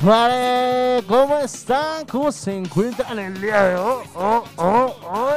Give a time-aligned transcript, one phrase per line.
[0.00, 2.04] ¿Cómo están?
[2.06, 4.04] ¿Cómo se encuentran el día de hoy?
[4.14, 4.94] Oh, oh?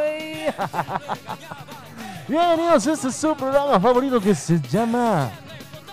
[2.28, 5.32] Bienvenidos este su programa favorito que se llama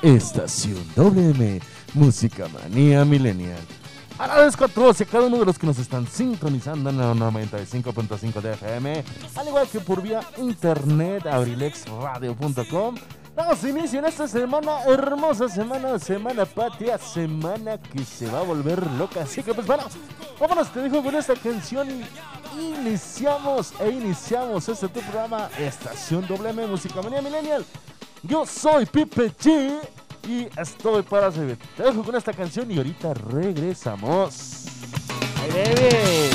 [0.02, 1.60] Estación WM
[1.94, 3.60] Música Manía Millennial.
[4.18, 7.12] Agradezco a todos y a cada uno de los que nos están sintonizando en la
[7.12, 9.04] 95.5 de FM,
[9.36, 12.94] al igual que por vía internet, abrilexradio.com.
[13.36, 18.90] Damos inicio en esta semana, hermosa semana, semana patria, semana que se va a volver
[18.92, 19.24] loca.
[19.24, 19.82] Así que pues bueno,
[20.40, 21.86] vámonos, te dejo con esta canción
[22.58, 27.62] iniciamos e iniciamos este tu programa, Estación WM Música Manía Millennial.
[28.22, 29.80] Yo soy Pipe G
[30.26, 31.58] y estoy para servir.
[31.76, 34.64] Te dejo con esta canción y ahorita regresamos.
[35.42, 36.25] ¡Ay, baby!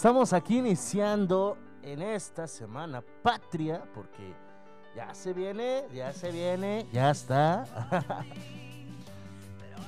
[0.00, 4.34] Estamos aquí iniciando en esta semana patria, porque
[4.96, 7.66] ya se viene, ya se viene, ya está.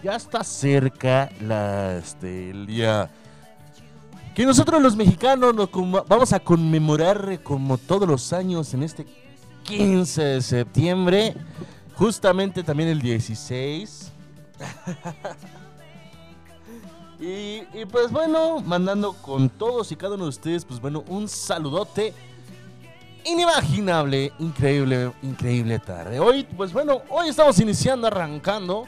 [0.03, 3.09] ya está cerca la, este, el día
[4.35, 5.71] que nosotros los mexicanos nos
[6.07, 9.07] vamos a conmemorar como todos los años en este
[9.63, 11.35] 15 de septiembre,
[11.95, 14.13] justamente también el 16.
[17.25, 22.13] Y, pues bueno, mandando con todos y cada uno de ustedes, pues bueno, un saludote
[23.25, 26.19] inimaginable, increíble, increíble tarde.
[26.19, 28.87] Hoy, pues bueno, hoy estamos iniciando, arrancando.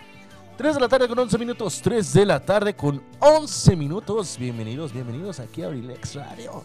[0.57, 4.37] 3 de la tarde con 11 minutos, 3 de la tarde con 11 minutos.
[4.37, 6.65] Bienvenidos, bienvenidos aquí a Abrilex Radio.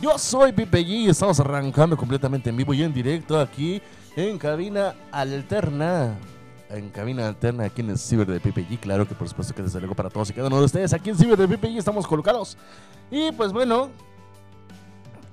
[0.00, 3.82] Yo soy Pipe G y estamos arrancando completamente en vivo y en directo aquí
[4.16, 6.16] en cabina alterna.
[6.70, 8.78] En cabina alterna aquí en el ciber de Pipe G.
[8.78, 11.10] Claro que por supuesto que desde luego para todos y cada uno de ustedes aquí
[11.10, 12.56] en ciber de Pipe G estamos colocados.
[13.10, 13.90] Y pues bueno,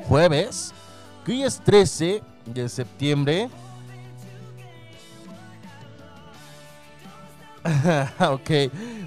[0.07, 0.73] jueves,
[1.25, 3.49] que hoy es 13 de septiembre.
[8.19, 8.49] ok.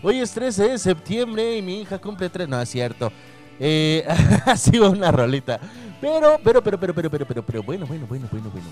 [0.03, 2.49] Hoy es 13 de septiembre y mi hija cumple 3.
[2.49, 3.11] No, es cierto.
[3.59, 4.07] Eh,
[4.47, 5.59] ha sido una rolita.
[6.01, 8.69] Pero, pero, pero, pero, pero, pero, pero, pero, bueno, bueno, bueno, bueno, bueno.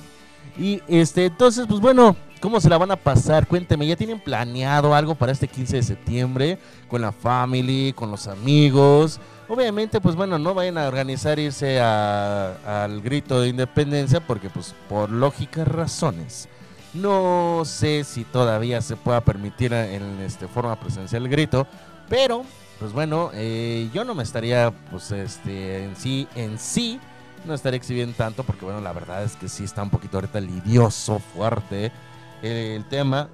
[0.60, 3.48] Y este, entonces, pues bueno, ¿cómo se la van a pasar?
[3.48, 6.58] Cuénteme, ¿ya tienen planeado algo para este 15 de septiembre?
[6.86, 9.18] Con la family, con los amigos.
[9.48, 15.08] Obviamente, pues bueno, no vayan a organizar irse al grito de independencia porque, pues, por
[15.08, 16.46] lógicas razones.
[16.92, 21.66] No sé si todavía se pueda permitir en este forma presencial el grito,
[22.10, 22.44] pero
[22.80, 26.98] pues bueno, eh, yo no me estaría pues este en sí en sí
[27.44, 30.40] no estaría exhibiendo tanto porque bueno, la verdad es que sí está un poquito ahorita
[30.40, 31.92] lidioso, fuerte
[32.42, 33.28] eh, el tema.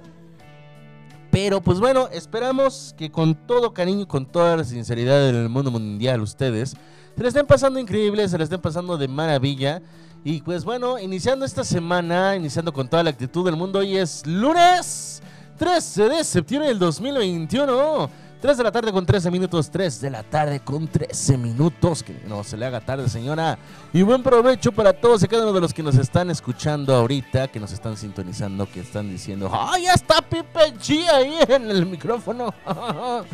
[1.31, 5.71] Pero pues bueno, esperamos que con todo cariño y con toda la sinceridad del mundo
[5.71, 6.75] mundial ustedes
[7.17, 9.81] se le estén pasando increíble, se le estén pasando de maravilla.
[10.23, 14.25] Y pues bueno, iniciando esta semana, iniciando con toda la actitud del mundo, hoy es
[14.27, 15.23] lunes
[15.57, 18.26] 13 de septiembre del 2021.
[18.39, 22.03] 3 de la tarde con 13 minutos, 3 de la tarde con 13 minutos.
[22.03, 23.57] Que no se le haga tarde, señora.
[23.91, 27.47] Y buen provecho para todos y cada uno de los que nos están escuchando ahorita,
[27.47, 31.87] que nos están sintonizando, que están diciendo, ¡ay, ya está Pipe G ahí en el
[31.87, 32.53] micrófono!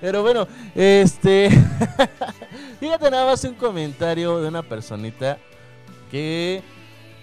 [0.00, 1.50] Pero bueno, este.
[2.80, 5.38] Fíjate nada más un comentario de una personita
[6.10, 6.62] que,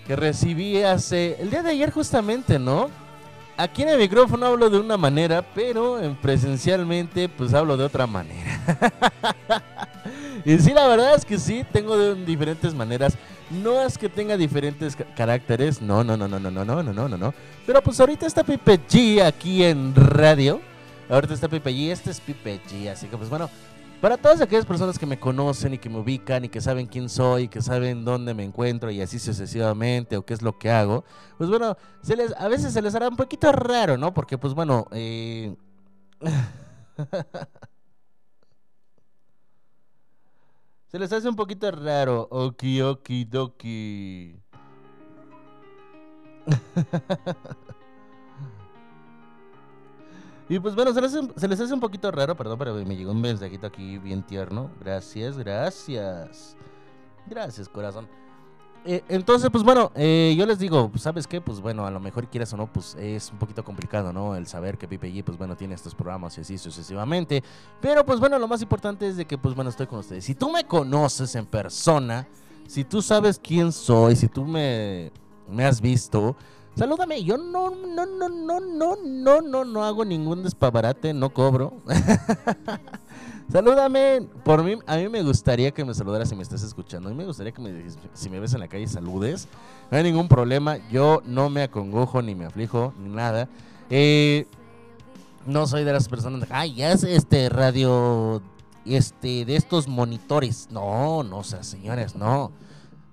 [0.07, 1.37] que recibí hace.
[1.39, 2.89] El día de ayer, justamente, ¿no?
[3.57, 8.05] Aquí en el micrófono hablo de una manera, pero en presencialmente, pues hablo de otra
[8.05, 8.61] manera.
[10.45, 13.17] y sí, la verdad es que sí, tengo de diferentes maneras.
[13.49, 17.07] No es que tenga diferentes ca- caracteres, no, no, no, no, no, no, no, no,
[17.09, 17.33] no, no.
[17.65, 20.61] Pero pues ahorita está Pipe G aquí en radio.
[21.09, 23.49] Ahorita está Pipe G, este es Pipe G, así que pues bueno,
[24.01, 27.09] para todas aquellas personas que me conocen y que me ubican y que saben quién
[27.09, 30.69] soy, y que saben dónde me encuentro y así sucesivamente o qué es lo que
[30.69, 31.03] hago,
[31.37, 31.77] pues bueno,
[32.37, 34.13] a veces se les hará un poquito raro, ¿no?
[34.13, 35.55] Porque pues bueno, eh...
[40.87, 42.27] se les hace un poquito raro.
[42.29, 44.39] Oki, oki, doki.
[50.49, 53.67] Y pues bueno, se les, hace, un poquito raro, perdón, pero me llegó un mensajito
[53.67, 54.71] aquí bien tierno.
[54.79, 56.55] Gracias, gracias.
[57.25, 58.07] Gracias, corazón.
[58.85, 61.41] Eh, entonces, pues bueno, eh, yo les digo, ¿sabes qué?
[61.41, 64.37] Pues bueno, a lo mejor quieras o no, pues es un poquito complicado, ¿no?
[64.37, 67.43] El saber que Pipe G, pues bueno, tiene estos programas y así sucesivamente.
[67.81, 70.23] Pero pues bueno, lo más importante es de que, pues bueno, estoy con ustedes.
[70.23, 72.25] Si tú me conoces en persona,
[72.65, 75.11] si tú sabes quién soy, si tú me,
[75.49, 76.37] me has visto,
[76.77, 77.24] salúdame.
[77.24, 81.74] Yo no, no, no, no, no, no, no, no hago ningún despabarate, no cobro.
[83.51, 84.27] Salúdame.
[84.43, 87.07] Por mí, a mí me gustaría que me saludaras si me estás escuchando.
[87.07, 87.72] A mí me gustaría que me,
[88.13, 89.48] si me ves en la calle saludes.
[89.89, 90.77] No hay ningún problema.
[90.89, 93.48] Yo no me acongojo ni me aflijo ni nada.
[93.89, 94.46] Eh,
[95.46, 96.50] no soy de las personas.
[96.51, 98.41] Ay, ya es este radio.
[98.86, 100.67] Este, de estos monitores.
[100.69, 102.51] No, no, o sea, señores, no.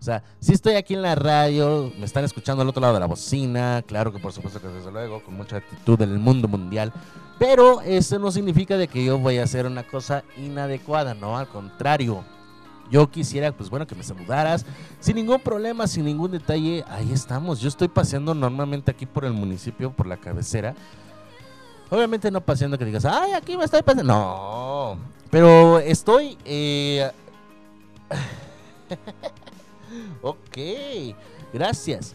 [0.05, 3.01] O sea, si estoy aquí en la radio, me están escuchando al otro lado de
[3.01, 6.93] la bocina, claro que por supuesto que desde luego, con mucha actitud del mundo mundial,
[7.39, 11.49] pero eso no significa de que yo voy a hacer una cosa inadecuada, no, al
[11.49, 12.23] contrario.
[12.91, 14.67] Yo quisiera, pues bueno, que me saludaras
[15.01, 16.85] sin ningún problema, sin ningún detalle.
[16.87, 17.61] Ahí estamos.
[17.61, 20.75] Yo estoy paseando normalmente aquí por el municipio, por la cabecera.
[21.89, 24.13] Obviamente no paseando que digas, ay, aquí me estoy paseando.
[24.13, 24.99] No,
[25.31, 26.37] pero estoy...
[26.45, 27.11] eh,
[30.23, 30.59] ok,
[31.53, 32.15] gracias.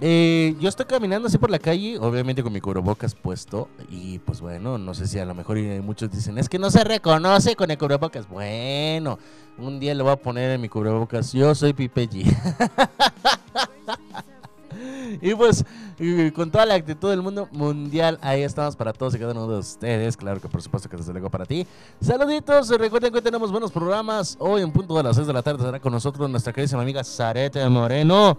[0.00, 3.68] Eh, yo estoy caminando así por la calle, obviamente con mi cubrebocas puesto.
[3.88, 6.82] Y pues bueno, no sé si a lo mejor muchos dicen, es que no se
[6.82, 8.28] reconoce con el cubrebocas.
[8.28, 9.18] Bueno,
[9.58, 12.24] un día le voy a poner en mi cubrebocas, yo soy Pipe G.
[15.20, 15.64] y pues,
[16.34, 19.58] con toda la actitud del mundo mundial, ahí estamos para todos y cada uno de
[19.58, 20.16] ustedes.
[20.16, 21.66] Claro que por supuesto que desde luego para ti.
[22.00, 24.36] Saluditos, recuerden que hoy tenemos buenos programas.
[24.38, 27.04] Hoy en punto de las 6 de la tarde estará con nosotros nuestra queridísima amiga
[27.04, 28.38] Zarete Moreno.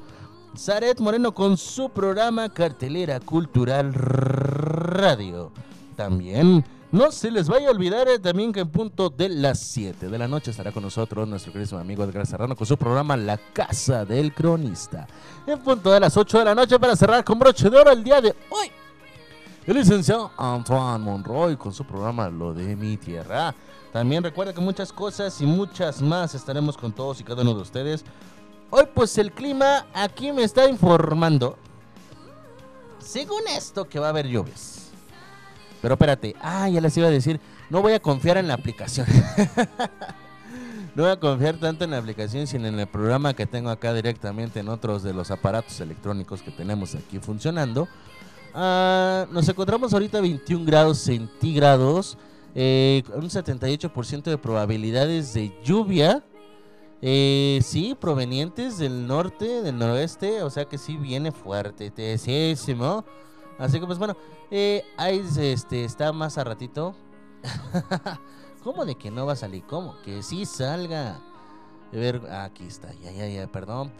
[0.57, 5.51] Zaret Moreno con su programa Cartelera Cultural Radio.
[5.95, 6.63] También
[6.93, 10.17] no se les vaya a olvidar eh, también que en punto de las 7 de
[10.19, 14.05] la noche estará con nosotros nuestro queridísimo amigo Edgar Serrano con su programa La Casa
[14.05, 15.07] del Cronista.
[15.47, 18.03] En punto de las 8 de la noche para cerrar con broche de oro el
[18.03, 18.71] día de hoy.
[19.65, 23.55] El licenciado Antoine Monroy con su programa Lo de mi tierra.
[23.91, 27.61] También recuerda que muchas cosas y muchas más estaremos con todos y cada uno de
[27.63, 28.05] ustedes.
[28.69, 31.57] Hoy pues el clima aquí me está informando.
[32.99, 34.82] Según esto que va a haber lluvias.
[35.83, 39.05] Pero espérate, ah, ya les iba a decir, no voy a confiar en la aplicación.
[40.95, 43.93] no voy a confiar tanto en la aplicación, sino en el programa que tengo acá
[43.93, 47.89] directamente en otros de los aparatos electrónicos que tenemos aquí funcionando.
[48.53, 52.17] Ah, nos encontramos ahorita a 21 grados centígrados,
[52.55, 56.23] eh, un 78% de probabilidades de lluvia.
[57.01, 63.03] Eh, sí, provenientes del norte, del noroeste, o sea que sí viene fuerte, tesísimo.
[63.59, 64.15] Así que pues bueno,
[64.55, 66.95] eh, ahí este, está más a ratito.
[68.63, 69.63] ¿Cómo de que no va a salir?
[69.63, 69.99] ¿Cómo?
[70.03, 71.15] Que sí salga.
[71.91, 73.91] A ver, aquí está, ya, ya, ya, perdón,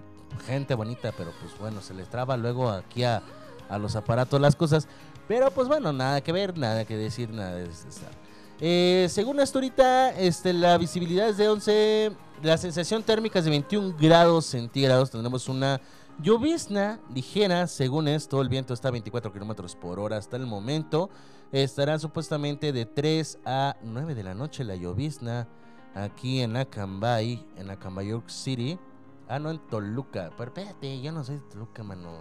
[0.46, 3.24] gente bonita, pero pues bueno, se les traba luego aquí a,
[3.68, 4.88] a los aparatos las cosas.
[5.28, 8.12] Pero pues bueno, nada que ver, nada que decir, nada de estar.
[8.60, 12.12] Eh, según esto ahorita, este, la visibilidad es de 11,
[12.44, 15.82] la sensación térmica es de 21 grados centígrados, tendremos una
[16.22, 21.10] llovizna ligera, según esto, el viento está a 24 kilómetros por hora hasta el momento,
[21.52, 25.48] estará supuestamente de 3 a 9 de la noche la llovizna
[25.96, 28.80] aquí en Acambay, en Acambay, York City,
[29.28, 32.12] ah, no, en Toluca, pero espérate, yo no soy de Toluca, mano,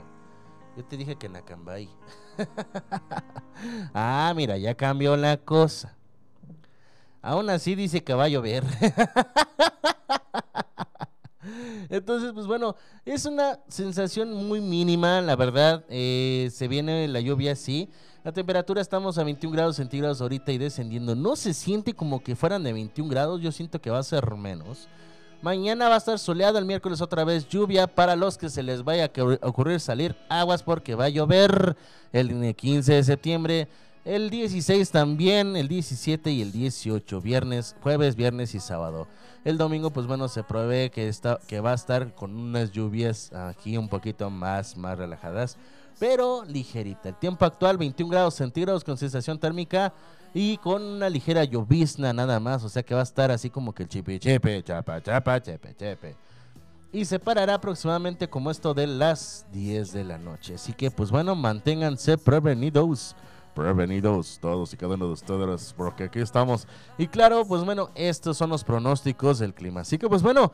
[0.77, 1.89] yo te dije que en Acambay,
[3.95, 5.97] ah, mira, ya cambió la cosa.
[7.23, 8.65] Aún así dice que va a llover.
[11.89, 15.85] Entonces, pues bueno, es una sensación muy mínima, la verdad.
[15.89, 17.89] eh, se viene la lluvia así.
[18.25, 21.17] La temperatura estamos a 21 grados centígrados ahorita y descendiendo.
[21.17, 24.35] No se siente como que fueran de 21 grados, yo siento que va a ser
[24.37, 24.89] menos.
[25.43, 28.85] Mañana va a estar soleado, el miércoles otra vez lluvia para los que se les
[28.85, 31.77] vaya a ocurrir salir aguas porque va a llover
[32.13, 33.69] el 15 de septiembre.
[34.05, 39.09] El 16 también, el 17 y el 18, viernes, jueves, viernes y sábado.
[39.45, 43.33] El domingo, pues bueno, se prevé que, está, que va a estar con unas lluvias
[43.33, 45.57] aquí un poquito más, más relajadas,
[45.99, 47.09] pero ligerita.
[47.09, 49.93] El tiempo actual, 21 grados centígrados con sensación térmica
[50.33, 53.75] y con una ligera llovizna nada más, o sea que va a estar así como
[53.75, 56.17] que el chipi chepe, chapa, chapa, chepe, chepe.
[56.93, 60.55] Y se parará aproximadamente como esto de las 10 de la noche.
[60.55, 63.17] Así que, pues bueno, manténganse prevenidos
[63.55, 66.67] prevenidos todos y cada uno de ustedes, porque aquí estamos.
[66.99, 69.81] Y claro, pues bueno, estos son los pronósticos del clima.
[69.81, 70.53] Así que pues bueno,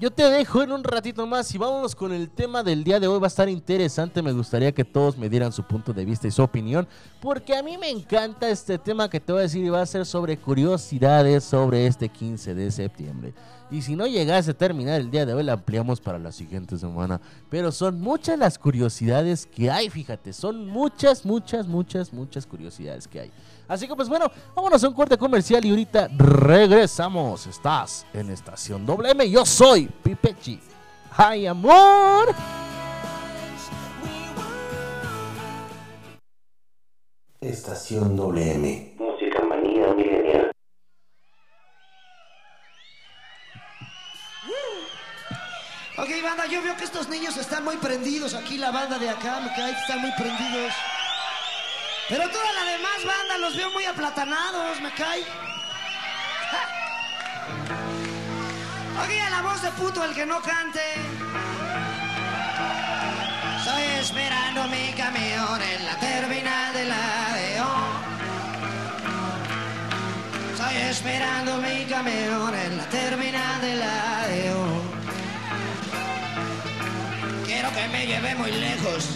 [0.00, 3.06] yo te dejo en un ratito más y vámonos con el tema del día de
[3.06, 3.20] hoy.
[3.20, 6.32] Va a estar interesante, me gustaría que todos me dieran su punto de vista y
[6.32, 6.88] su opinión,
[7.20, 9.86] porque a mí me encanta este tema que te voy a decir y va a
[9.86, 13.34] ser sobre curiosidades sobre este 15 de septiembre.
[13.70, 16.76] Y si no llegase a terminar el día de hoy, la ampliamos para la siguiente
[16.76, 17.20] semana.
[17.48, 20.32] Pero son muchas las curiosidades que hay, fíjate.
[20.32, 23.30] Son muchas, muchas, muchas, muchas curiosidades que hay.
[23.66, 27.46] Así que pues bueno, vámonos a un corte comercial y ahorita regresamos.
[27.46, 30.60] Estás en Estación WM, yo soy Pipechi.
[31.16, 32.34] ¡Ay, amor!
[37.40, 38.96] Estación WM.
[38.98, 40.50] Música manía milenial.
[45.96, 48.34] Ok, banda, yo veo que estos niños están muy prendidos.
[48.34, 50.72] Aquí la banda de acá, me cae están muy prendidos.
[52.08, 55.24] Pero toda la demás banda los veo muy aplatanados, me cae.
[59.02, 60.80] Oiga la voz de puto el que no cante.
[63.58, 67.84] Estoy esperando mi camión en la terminal de la León.
[70.52, 74.82] Estoy esperando mi camión en la terminal de la León.
[77.46, 79.08] Quiero que me lleve muy lejos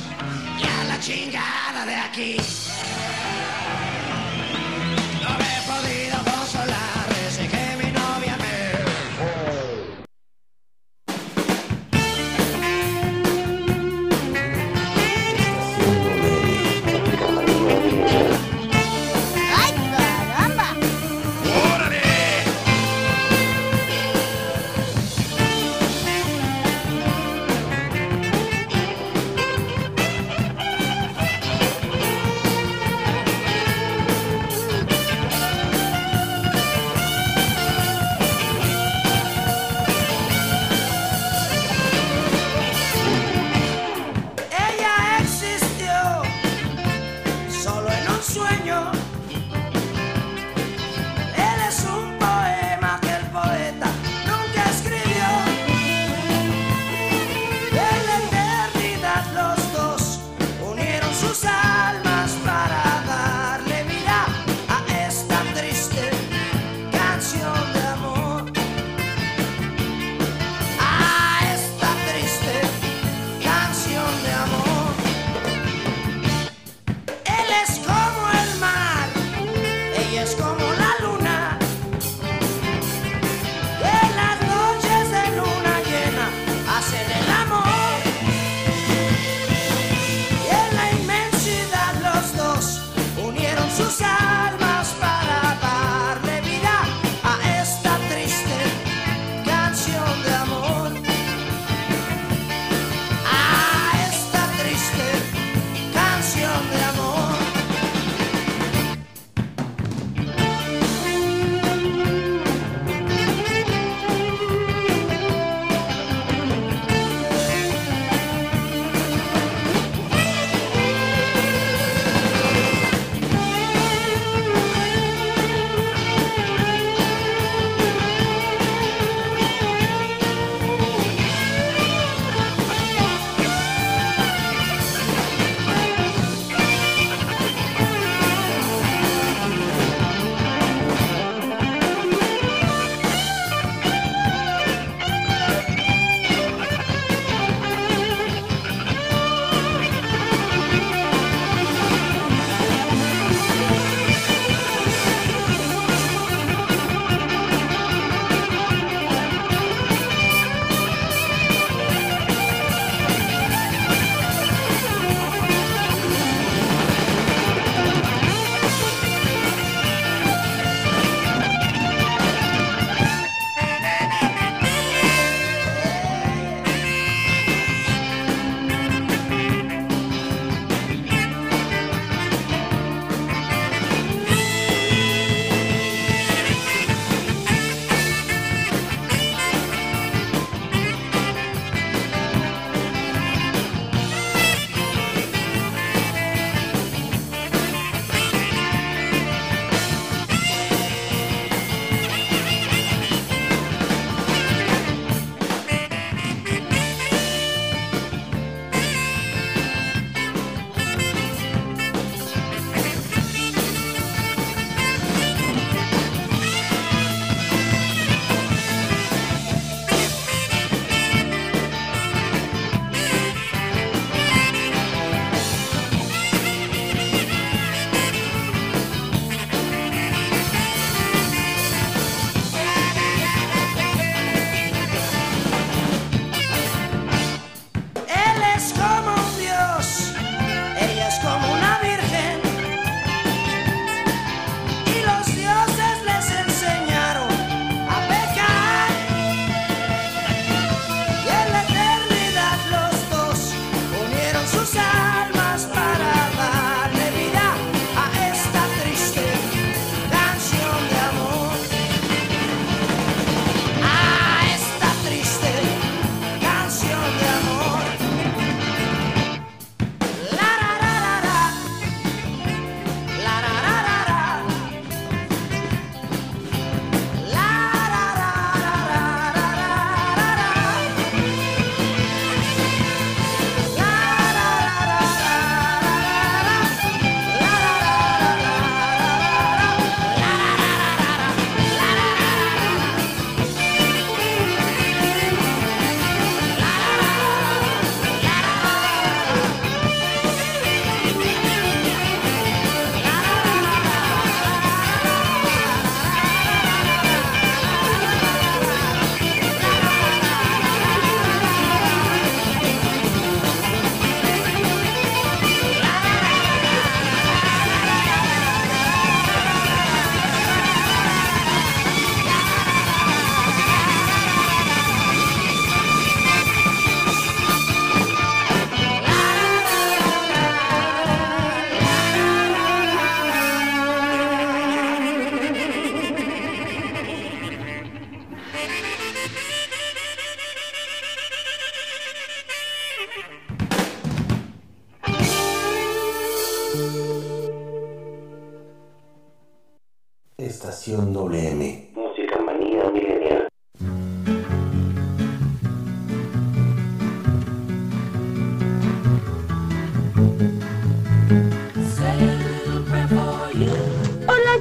[0.58, 2.36] y a la chingada de aquí.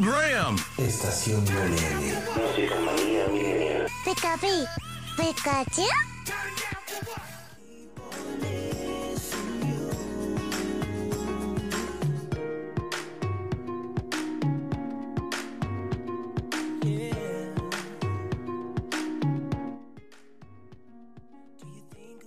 [0.00, 0.56] Program.
[0.78, 2.14] Estación WM.
[2.36, 3.86] Música manía milenial.
[4.04, 4.66] Pikachu,
[5.16, 5.82] Pikachu.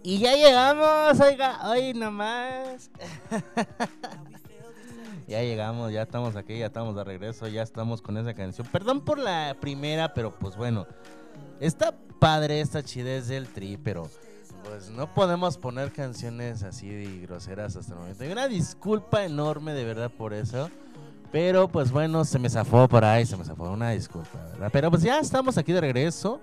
[0.04, 2.90] Y ya llegamos, oiga, hoy nomás.
[5.28, 8.68] ya llegamos, ya estamos aquí, ya estamos de regreso, ya estamos con esa canción.
[8.72, 10.88] Perdón por la primera, pero pues bueno,
[11.60, 14.10] está padre esta chidez del tri, pero
[14.64, 18.26] pues no podemos poner canciones así groseras hasta el momento.
[18.26, 20.70] Y una disculpa enorme de verdad por eso.
[21.32, 24.70] Pero pues bueno, se me zafó por ahí, se me zafó una disculpa, ¿verdad?
[24.72, 26.40] Pero pues ya estamos aquí de regreso.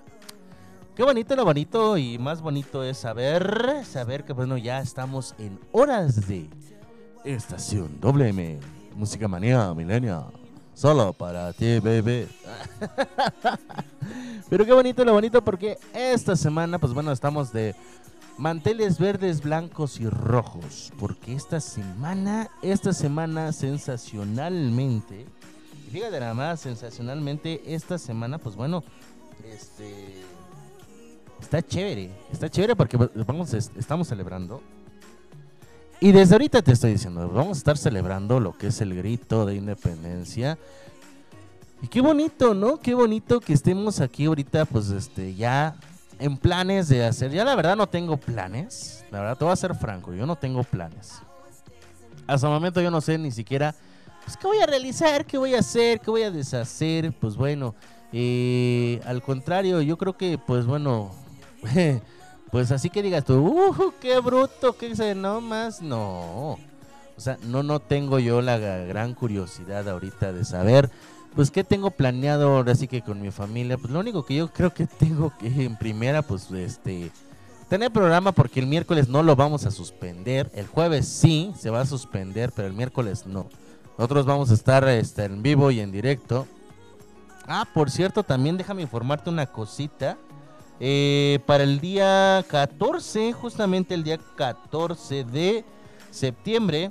[0.95, 5.59] Qué bonito lo bonito y más bonito es saber, saber que bueno, ya estamos en
[5.73, 6.49] horas de
[7.25, 8.61] estación WM,
[8.95, 10.25] música manía milenia,
[10.75, 12.27] solo para ti, baby.
[14.49, 17.75] Pero qué bonito lo bonito porque esta semana, pues bueno, estamos de
[18.39, 20.93] manteles verdes, blancos y rojos.
[20.99, 25.27] Porque esta semana, esta semana sensacionalmente,
[25.87, 28.85] y fíjate nada más, sensacionalmente, esta semana, pues bueno,
[29.45, 30.23] este
[31.41, 34.61] está chévere, está chévere porque vamos, es- estamos celebrando.
[36.05, 39.47] Y desde ahorita te estoy diciendo, vamos a estar celebrando lo que es el grito
[39.47, 40.59] de independencia.
[41.81, 42.79] Y qué bonito, ¿no?
[42.79, 45.77] Qué bonito que estemos aquí ahorita, pues este, ya
[46.19, 47.31] en planes de hacer.
[47.31, 49.03] Ya la verdad no tengo planes.
[49.11, 51.23] La verdad, te voy a ser franco, yo no tengo planes.
[52.27, 53.75] Hasta el momento yo no sé ni siquiera,
[54.27, 57.15] pues, qué voy a realizar, qué voy a hacer, qué voy a deshacer.
[57.15, 57.75] Pues bueno,
[58.13, 61.13] eh, al contrario, yo creo que, pues bueno,
[62.55, 66.53] pues así que digas tú, uh, qué bruto, qué se, no más, no.
[66.53, 66.59] O
[67.17, 70.89] sea, no, no tengo yo la gran curiosidad ahorita de saber,
[71.35, 73.77] pues qué tengo planeado ahora sí que con mi familia.
[73.77, 77.11] Pues lo único que yo creo que tengo que en primera, pues este,
[77.69, 80.49] tener programa porque el miércoles no lo vamos a suspender.
[80.55, 83.49] El jueves sí se va a suspender, pero el miércoles no.
[83.99, 86.47] Nosotros vamos a estar este, en vivo y en directo.
[87.49, 90.19] Ah, por cierto, también déjame informarte una cosita.
[90.81, 95.65] Eh, para el día 14, justamente el día 14 de
[96.11, 96.91] septiembre,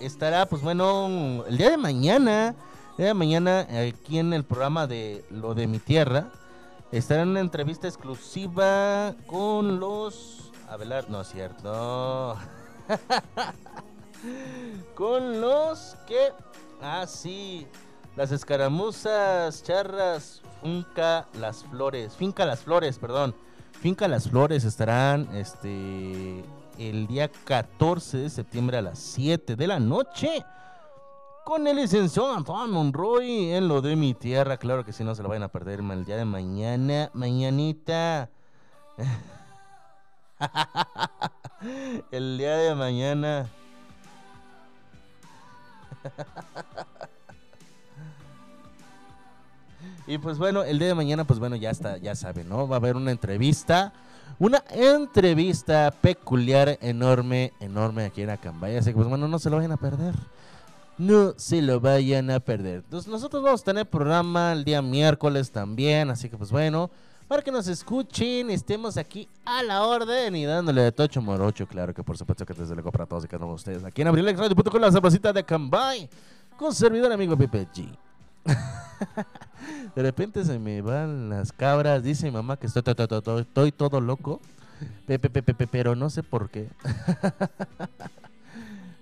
[0.00, 2.54] estará, pues bueno, el día de mañana,
[2.92, 6.30] el día de mañana, aquí en el programa de Lo de mi Tierra,
[6.90, 10.50] estará en una entrevista exclusiva con los...
[10.68, 12.36] Abelar, no es cierto.
[14.94, 16.32] con los que...
[16.80, 17.66] Ah, sí.
[18.16, 23.34] Las escaramuzas, charras, finca las flores, finca las flores, perdón.
[23.80, 26.44] Finca las flores estarán este
[26.78, 30.44] el día 14 de septiembre a las 7 de la noche
[31.44, 34.58] con el licenciado Antoine Monroy en lo de mi tierra.
[34.58, 38.28] Claro que si no se lo vayan a perder el día de mañana, mañanita.
[42.10, 43.48] el día de mañana.
[50.08, 52.66] Y pues bueno, el día de mañana, pues bueno, ya está, ya saben, ¿no?
[52.66, 53.92] Va a haber una entrevista,
[54.38, 58.78] una entrevista peculiar, enorme, enorme aquí en Acambay.
[58.78, 60.14] Así que pues bueno, no se lo vayan a perder.
[60.96, 62.76] No se lo vayan a perder.
[62.76, 66.90] Entonces nosotros vamos a tener programa el día miércoles también, así que pues bueno,
[67.28, 71.92] para que nos escuchen, estemos aquí a la orden y dándole de tocho morocho, claro
[71.92, 74.08] que por supuesto que desde luego para todos y cada uno de ustedes, aquí en
[74.08, 76.08] abrilexradio.com, la sabrosita de Acambay,
[76.56, 77.94] con servidor amigo Pepe G.
[79.94, 82.02] De repente se me van las cabras.
[82.02, 84.40] Dice mi mamá que estoy, to- to- to- to- estoy todo loco.
[85.06, 86.68] Pe- pe- pe- pe- pe- pero no sé por qué.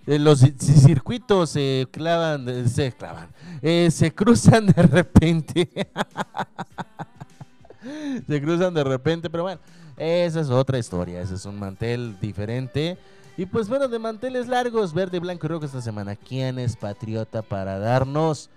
[0.09, 3.27] Eh, Los ci- ci- circuitos se clavan, eh, se clavan,
[3.61, 5.69] eh, se cruzan de repente.
[8.29, 9.61] se cruzan de repente, pero bueno,
[9.97, 12.97] esa es otra historia, ese es un mantel diferente.
[13.37, 16.15] Y pues bueno, de manteles largos, verde, blanco y rojo esta semana.
[16.17, 18.49] ¿Quién es patriota para darnos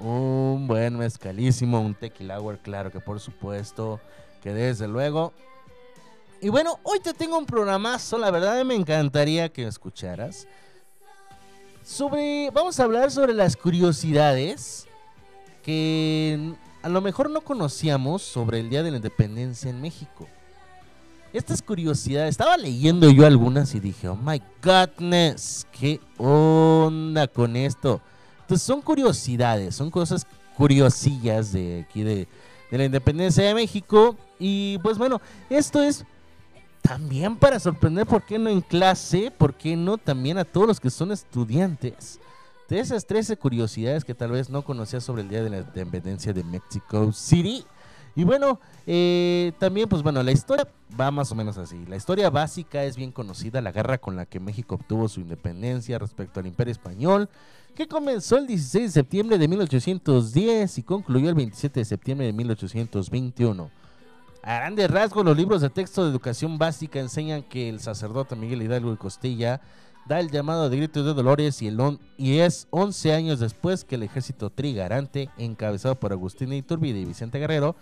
[0.00, 2.38] un buen mezcalísimo, un tequila?
[2.62, 4.00] Claro que por supuesto,
[4.42, 5.32] que desde luego.
[6.40, 10.48] Y bueno, hoy te tengo un programazo, la verdad me encantaría que escucharas.
[11.84, 14.86] Sobre, vamos a hablar sobre las curiosidades
[15.62, 20.26] que a lo mejor no conocíamos sobre el Día de la Independencia en México.
[21.32, 28.00] Estas curiosidades, estaba leyendo yo algunas y dije, oh my godness, ¿qué onda con esto?
[28.50, 32.26] Entonces son curiosidades, son cosas curiosillas de aquí de,
[32.68, 34.16] de la independencia de México.
[34.40, 36.04] Y pues bueno, esto es
[36.82, 39.30] también para sorprender, ¿por qué no en clase?
[39.30, 42.18] ¿Por qué no también a todos los que son estudiantes?
[42.68, 46.32] De esas 13 curiosidades que tal vez no conocías sobre el Día de la Independencia
[46.32, 47.64] de Mexico City.
[48.16, 50.66] Y bueno, eh, también pues bueno, la historia
[50.98, 51.86] va más o menos así.
[51.86, 56.00] La historia básica es bien conocida, la guerra con la que México obtuvo su independencia
[56.00, 57.28] respecto al Imperio Español,
[57.74, 62.32] que comenzó el 16 de septiembre de 1810 y concluyó el 27 de septiembre de
[62.32, 63.70] 1821.
[64.42, 68.62] A grandes rasgos, los libros de texto de educación básica enseñan que el sacerdote Miguel
[68.62, 69.60] Hidalgo y Costilla
[70.06, 71.70] da el llamado de grito de Dolores y,
[72.16, 77.38] y es 11 años después que el ejército trigarante, encabezado por Agustín Iturbide y Vicente
[77.38, 77.76] Guerrero,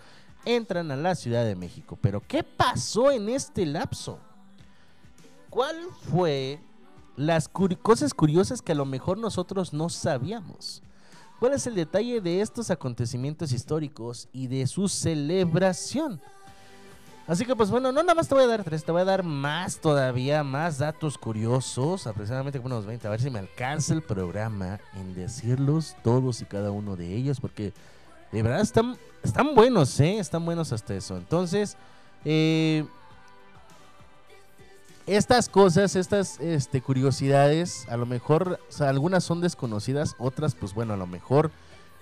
[0.45, 1.97] entran a la Ciudad de México.
[2.01, 4.19] Pero, ¿qué pasó en este lapso?
[5.49, 5.77] ¿Cuál
[6.11, 6.59] fue
[7.19, 10.81] las cosas curiosas que a lo mejor nosotros no sabíamos?
[11.39, 16.21] ¿Cuál es el detalle de estos acontecimientos históricos y de su celebración?
[17.27, 19.05] Así que pues bueno, no nada más te voy a dar tres, te voy a
[19.05, 23.93] dar más todavía, más datos curiosos, aproximadamente como unos 20, a ver si me alcanza
[23.93, 27.73] el programa en decirlos todos y cada uno de ellos, porque
[28.31, 30.19] de verdad están, están buenos, ¿eh?
[30.19, 31.17] Están buenos hasta eso.
[31.17, 31.77] Entonces,
[32.25, 32.85] eh,
[35.15, 40.97] estas cosas, estas este, curiosidades, a lo mejor, algunas son desconocidas, otras, pues bueno, a
[40.97, 41.51] lo mejor,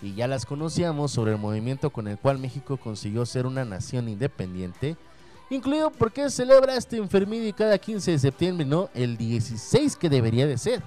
[0.01, 4.09] y ya las conocíamos sobre el movimiento con el cual México consiguió ser una nación
[4.09, 4.97] independiente,
[5.49, 10.45] incluido porque se celebra este enfermidio cada 15 de septiembre, no el 16 que debería
[10.45, 10.83] de ser,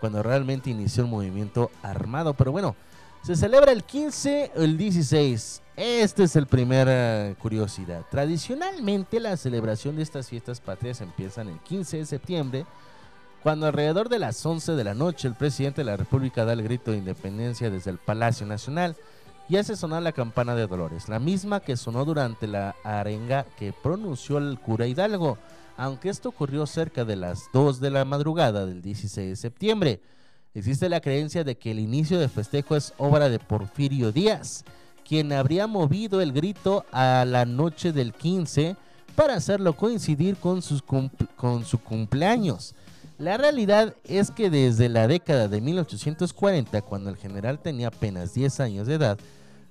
[0.00, 2.76] cuando realmente inició el movimiento armado, pero bueno,
[3.22, 5.62] se celebra el 15 o el 16.
[5.76, 8.04] Esta es el primera curiosidad.
[8.08, 12.66] Tradicionalmente la celebración de estas fiestas patrias empiezan el 15 de septiembre,
[13.42, 16.62] cuando alrededor de las 11 de la noche el presidente de la República da el
[16.62, 18.94] grito de independencia desde el Palacio Nacional
[19.48, 23.72] y hace sonar la campana de Dolores, la misma que sonó durante la arenga que
[23.72, 25.38] pronunció el cura Hidalgo,
[25.76, 30.00] aunque esto ocurrió cerca de las 2 de la madrugada del 16 de septiembre.
[30.54, 34.64] Existe la creencia de que el inicio del festejo es obra de Porfirio Díaz,
[35.04, 38.76] quien habría movido el grito a la noche del 15
[39.14, 42.74] para hacerlo coincidir con, sus con su cumpleaños.
[43.18, 48.58] La realidad es que desde la década de 1840, cuando el general tenía apenas 10
[48.60, 49.18] años de edad,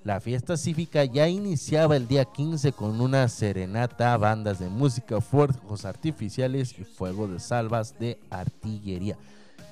[0.06, 5.86] la fiesta cívica ya iniciaba el día 15 con una serenata, bandas de música, fuegos
[5.86, 9.18] artificiales y fuego de salvas de artillería.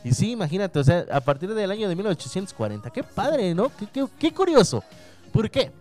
[0.04, 3.72] Y sí, imagínate, o sea, a partir del año de 1840, qué padre, ¿no?
[3.94, 4.84] Qué- qué curioso.
[5.32, 5.72] ¿Por qué?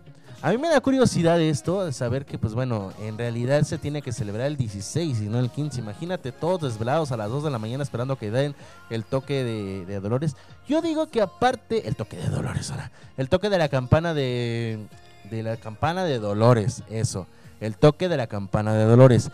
[0.43, 4.11] A mí me da curiosidad esto, saber que, pues bueno, en realidad se tiene que
[4.11, 5.79] celebrar el 16 y no el 15.
[5.81, 8.55] Imagínate todos desvelados a las 2 de la mañana esperando que den
[8.89, 10.35] el toque de, Dolores.
[10.67, 14.87] Yo digo que aparte, el toque de Dolores ahora, el toque de la campana de,
[15.29, 17.27] la campana de Dolores, eso,
[17.59, 19.29] el toque de la campana de Dolores.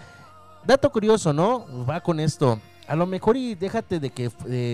[0.66, 1.66] Dato curioso, ¿no?
[1.90, 2.60] Va con esto.
[2.86, 4.30] A lo mejor y déjate de que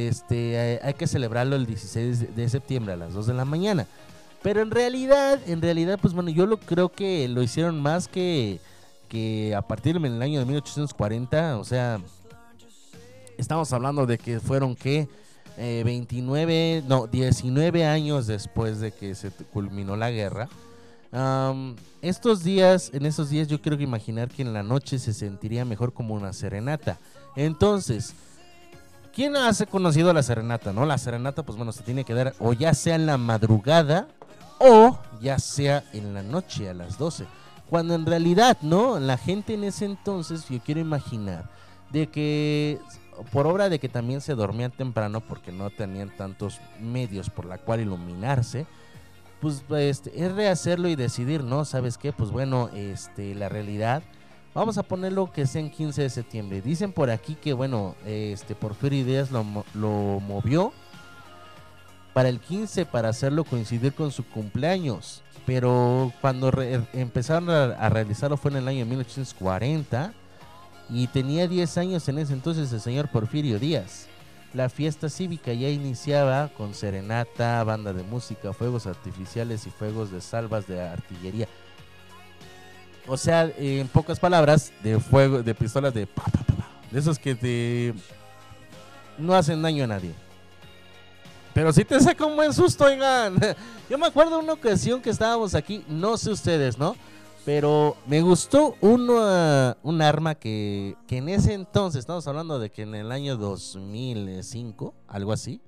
[0.08, 3.86] este, hay que celebrarlo el 16 de- de septiembre a las 2 de la mañana.
[4.43, 8.60] Pero en realidad, en realidad, pues bueno, yo lo creo que lo hicieron más que,
[9.08, 11.58] que a partir del año de 1840.
[11.58, 11.99] O sea,
[13.38, 15.08] estamos hablando de que fueron que
[15.58, 20.49] 29, no, 19 años después de que se culminó la guerra.
[22.01, 25.93] Estos días, en esos días yo quiero imaginar que en la noche se sentiría mejor
[25.93, 26.97] como una serenata.
[27.38, 28.13] Entonces,
[29.15, 30.73] ¿quién hace conocido la serenata?
[30.73, 34.08] No, la serenata, pues bueno, se tiene que dar o ya sea en la madrugada
[34.63, 37.26] o ya sea en la noche a las 12.
[37.69, 38.99] Cuando en realidad, ¿no?
[38.99, 41.49] La gente en ese entonces, yo quiero imaginar,
[41.91, 42.80] de que
[43.32, 47.58] por obra de que también se dormían temprano porque no tenían tantos medios por la
[47.58, 48.65] cual iluminarse,
[49.39, 51.65] pues este, es rehacerlo y decidir, ¿no?
[51.65, 52.13] ¿Sabes qué?
[52.13, 54.02] Pues bueno, este, la realidad,
[54.54, 56.62] vamos a ponerlo que sea en 15 de septiembre.
[56.62, 60.73] Dicen por aquí que, bueno, este, Porfirio Díaz lo, lo movió
[62.13, 65.21] para el 15 para hacerlo coincidir con su cumpleaños.
[65.45, 70.13] Pero cuando re- empezaron a, a realizarlo fue en el año 1840.
[70.89, 74.08] y tenía 10 años en ese entonces el señor Porfirio Díaz.
[74.54, 80.21] La fiesta cívica ya iniciaba con serenata, banda de música, fuegos artificiales y fuegos de
[80.21, 81.47] salvas de artillería.
[83.08, 87.17] O sea, en pocas palabras, de fuego, de pistolas de pa, pa, pa, de esos
[87.19, 87.93] que te
[89.17, 90.12] no hacen daño a nadie.
[91.54, 93.36] Pero sí te saca un buen susto, oigan.
[93.89, 96.96] Yo me acuerdo una ocasión que estábamos aquí, no sé ustedes, ¿no?
[97.46, 102.84] Pero me gustó uno, un arma que, que en ese entonces, estamos hablando de que
[102.84, 105.62] en el año 2005, algo así,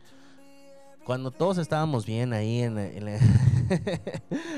[1.03, 3.19] cuando todos estábamos bien ahí en, en la-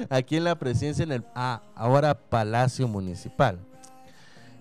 [0.15, 3.59] aquí en la presidencia en el ah, ahora Palacio Municipal.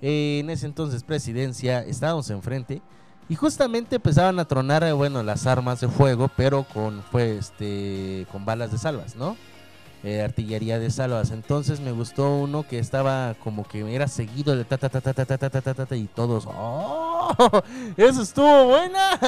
[0.03, 2.83] Eh, en ese entonces presidencia estábamos enfrente
[3.29, 8.27] y justamente empezaban a tronar eh, bueno las armas de fuego, pero con fue este
[8.31, 9.37] con balas de salvas, ¿no?
[10.05, 11.31] Eh, artillería de salvas.
[11.33, 15.12] Entonces me gustó uno que estaba como que era seguido de ta ta ta ta
[15.12, 17.62] ta ta, ta, ta, y todos ¡Oh!
[17.97, 19.19] Eso estuvo buena.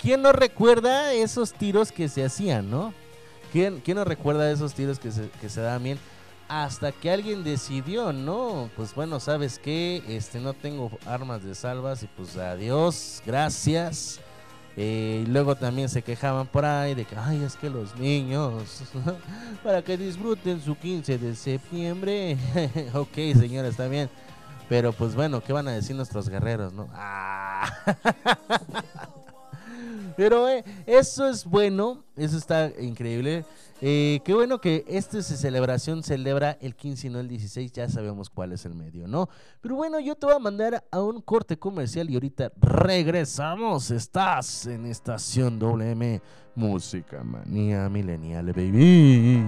[0.00, 2.94] ¿Quién no recuerda esos tiros que se hacían, no?
[3.52, 5.98] ¿Quién, quién no recuerda esos tiros que se, que se daban bien?
[6.48, 8.70] Hasta que alguien decidió, ¿no?
[8.74, 10.02] Pues bueno, ¿sabes qué?
[10.08, 14.18] Este, no tengo armas de salvas y pues adiós, gracias.
[14.74, 18.82] Eh, y luego también se quejaban por ahí de que, ay, es que los niños,
[19.64, 22.38] para que disfruten su 15 de septiembre.
[22.94, 24.08] ok, señora, está bien.
[24.68, 26.88] Pero pues bueno, ¿qué van a decir nuestros guerreros, no?
[26.92, 27.70] Ah.
[30.16, 33.44] Pero eh, eso es bueno, eso está increíble.
[33.80, 38.28] Eh, qué bueno que esta celebración celebra el 15 y no el 16, ya sabemos
[38.28, 39.28] cuál es el medio, ¿no?
[39.60, 43.92] Pero bueno, yo te voy a mandar a un corte comercial y ahorita regresamos.
[43.92, 46.20] Estás en estación WM
[46.56, 49.44] Música Manía Millennial, baby.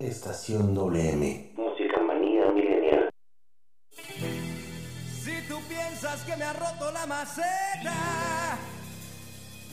[0.00, 1.63] Estación WM.
[6.22, 8.56] Que me ha roto la maceta,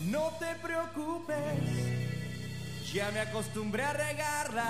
[0.05, 1.37] no te preocupes,
[2.91, 4.65] ya me acostumbré a regarla.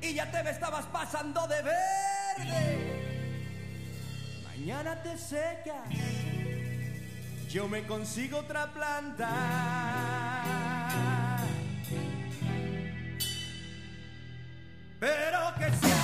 [0.00, 3.02] Y ya te me estabas pasando de verde.
[4.44, 5.88] Mañana te secas,
[7.48, 9.28] yo me consigo otra planta.
[15.00, 16.03] Pero que sea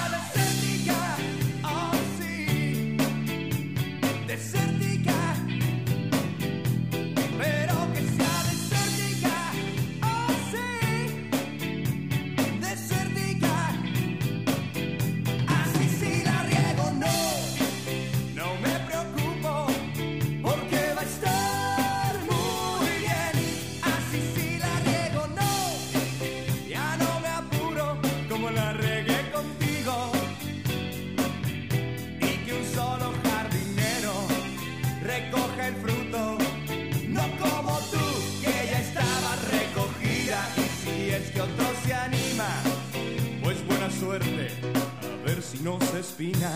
[45.60, 46.50] a ver si no se espina.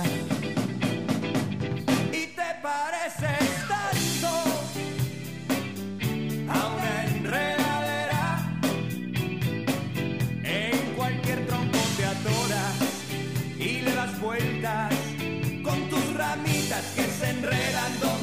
[2.12, 4.28] Y te pareces tanto
[6.48, 8.58] a una enredadera.
[10.42, 12.74] En cualquier tronco te atoras
[13.58, 14.94] y le das vueltas
[15.62, 18.13] con tus ramitas que se enredan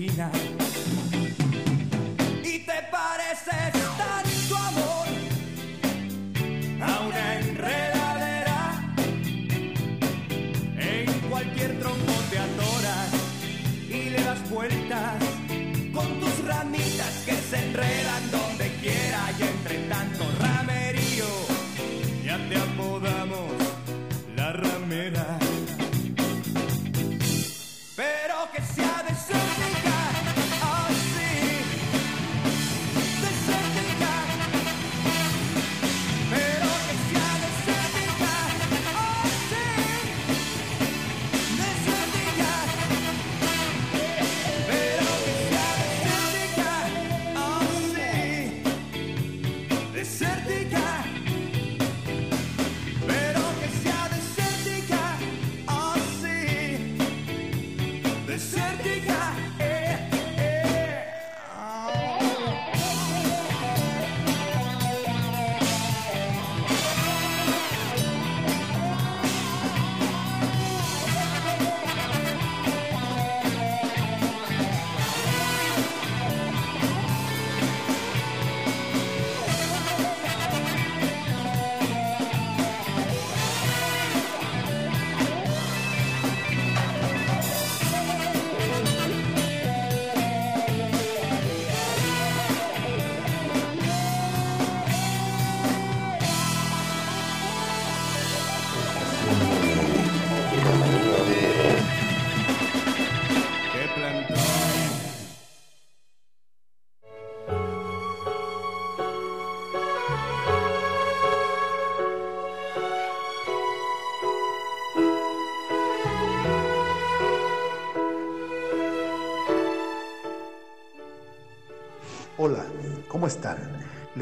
[0.00, 0.06] Y
[2.60, 3.77] te pareces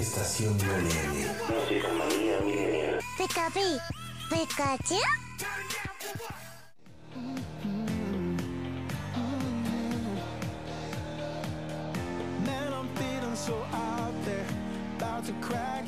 [0.00, 1.36] Estación Millennial.
[1.46, 3.00] Música manía milenial.
[3.18, 3.78] Pikachu,
[4.30, 4.98] Pikachu.
[12.46, 14.46] Man, I'm feeling so out there,
[14.96, 15.84] about to crack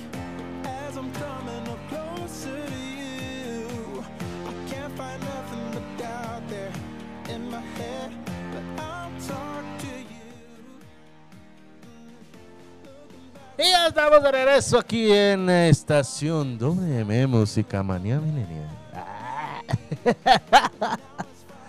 [13.65, 18.69] Y ya estamos de regreso aquí en Estación WM Música Manía Milenial.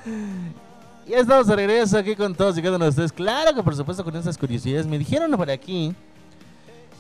[0.06, 0.50] Ah.
[1.08, 3.12] Ya estamos de regreso aquí con todos y cada uno de ustedes.
[3.14, 4.86] Claro que por supuesto con esas curiosidades.
[4.88, 5.94] Me dijeron por aquí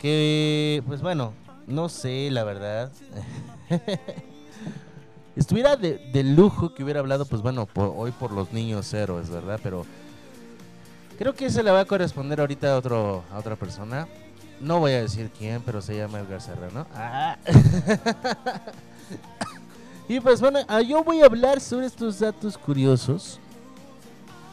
[0.01, 1.33] que, pues bueno,
[1.67, 2.91] no sé, la verdad.
[5.35, 9.29] Estuviera de, de lujo que hubiera hablado, pues bueno, por- hoy por los niños héroes,
[9.29, 9.59] ¿verdad?
[9.63, 9.85] Pero
[11.17, 14.07] creo que se le va a corresponder ahorita a, otro, a otra persona.
[14.63, 16.87] No voy a decir quién, pero se llama Edgar Serrano.
[16.95, 17.37] Ah.
[20.07, 23.39] y pues bueno, ah, yo voy a hablar sobre estos datos curiosos.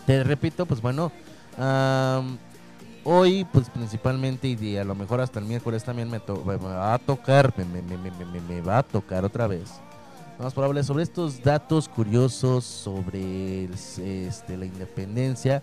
[0.06, 1.12] Te repito, pues bueno,
[1.58, 2.38] am,
[3.04, 6.94] hoy pues principalmente y a lo mejor hasta el miércoles también me, to- me va
[6.94, 9.70] a tocar, me, me- me- va a tocar otra vez.
[10.38, 15.62] Vamos por hablar sobre estos datos curiosos sobre este, la independencia.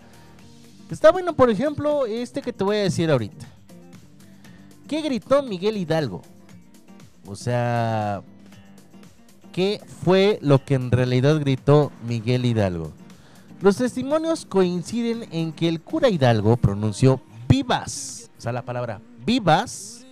[0.92, 3.46] Está bueno, por ejemplo, este que te voy a decir ahorita.
[4.88, 6.22] ¿Qué gritó Miguel Hidalgo?
[7.26, 8.22] O sea,
[9.52, 12.92] ¿qué fue lo que en realidad gritó Miguel Hidalgo?
[13.62, 20.06] Los testimonios coinciden en que el cura Hidalgo pronunció vivas, o sea, la palabra vivas,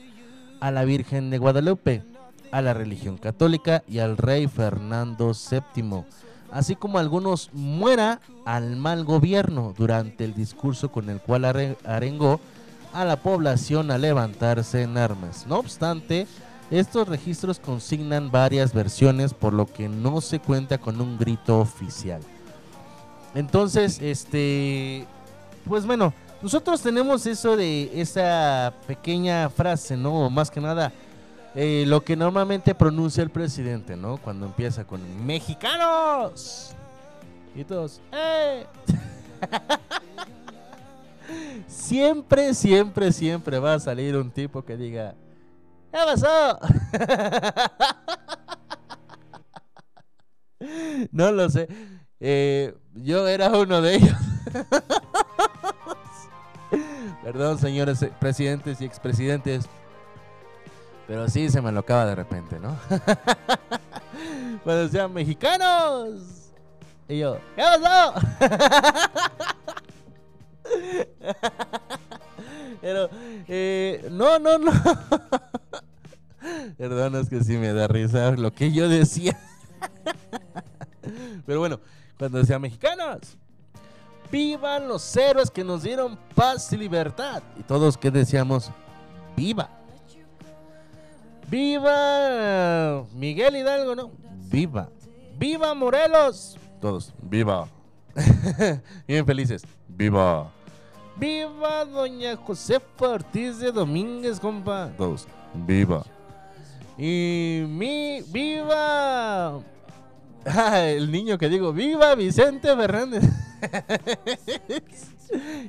[0.60, 2.04] a la Virgen de Guadalupe,
[2.52, 6.04] a la religión católica y al rey Fernando VII,
[6.52, 12.40] así como algunos muera al mal gobierno durante el discurso con el cual are- arengó
[12.96, 15.46] a la población a levantarse en armas.
[15.48, 16.28] No obstante,
[16.72, 22.22] estos registros consignan varias versiones por lo que no se cuenta con un grito oficial.
[23.34, 25.06] Entonces, este,
[25.68, 30.28] pues bueno, nosotros tenemos eso de esa pequeña frase, ¿no?
[30.28, 30.94] O Más que nada,
[31.54, 34.18] eh, lo que normalmente pronuncia el presidente, ¿no?
[34.18, 36.74] Cuando empieza con mexicanos.
[37.54, 38.66] Y todos, ¡eh!
[41.68, 45.16] siempre, siempre, siempre va a salir un tipo que diga,
[45.92, 46.60] ¿qué pasó?
[51.12, 51.68] no lo sé.
[52.20, 54.16] Eh, yo era uno de ellos.
[57.24, 59.66] Perdón, señores presidentes y expresidentes.
[61.08, 62.76] Pero sí se me lo acaba de repente, ¿no?
[64.64, 66.52] Cuando decían mexicanos.
[67.08, 68.16] Y yo, ¿qué pasó?
[72.82, 73.10] Pero,
[73.48, 74.72] eh, no, no, no.
[76.78, 79.38] Perdón, es que sí me da risa lo que yo decía.
[81.46, 81.80] Pero bueno,
[82.18, 83.38] cuando decía mexicanos,
[84.32, 87.42] vivan los héroes que nos dieron paz y libertad.
[87.58, 88.72] Y todos que decíamos,
[89.36, 89.70] viva.
[91.50, 94.12] Viva Miguel Hidalgo, ¿no?
[94.50, 94.90] Viva.
[95.38, 96.58] Viva Morelos.
[96.82, 97.68] Todos, viva.
[99.08, 99.64] Bien felices.
[99.98, 100.52] Viva.
[101.16, 104.92] Viva Doña Josefa Ortiz de Domínguez, compa.
[104.98, 106.04] Todos, viva.
[106.98, 109.62] Y mi, viva.
[110.48, 113.24] Ah, el niño que digo, viva Vicente Fernández.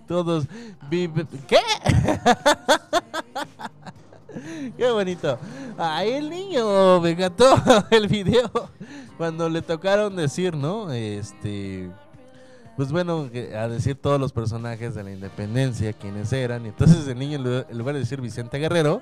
[0.07, 0.45] Todos,
[0.91, 1.27] vive.
[1.49, 1.57] ¿Qué?
[4.77, 5.39] Qué bonito.
[5.79, 7.55] Ay, el niño me encantó
[7.91, 8.51] el video
[9.17, 10.93] cuando le tocaron decir, ¿no?
[10.93, 11.91] Este.
[12.77, 16.67] Pues bueno, a decir todos los personajes de la independencia, quiénes eran.
[16.67, 19.01] Y entonces el niño, en lu- en lugar de decir Vicente Guerrero,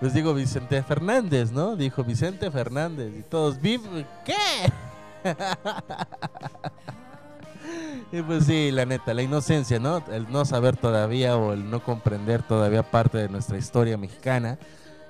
[0.00, 1.76] pues digo Vicente Fernández, ¿no?
[1.76, 3.10] Dijo Vicente Fernández.
[3.18, 4.34] Y todos, "Viv- ¿qué?
[8.12, 10.04] y pues sí, la neta, la inocencia, ¿no?
[10.12, 14.58] El no saber todavía o el no comprender todavía parte de nuestra historia mexicana.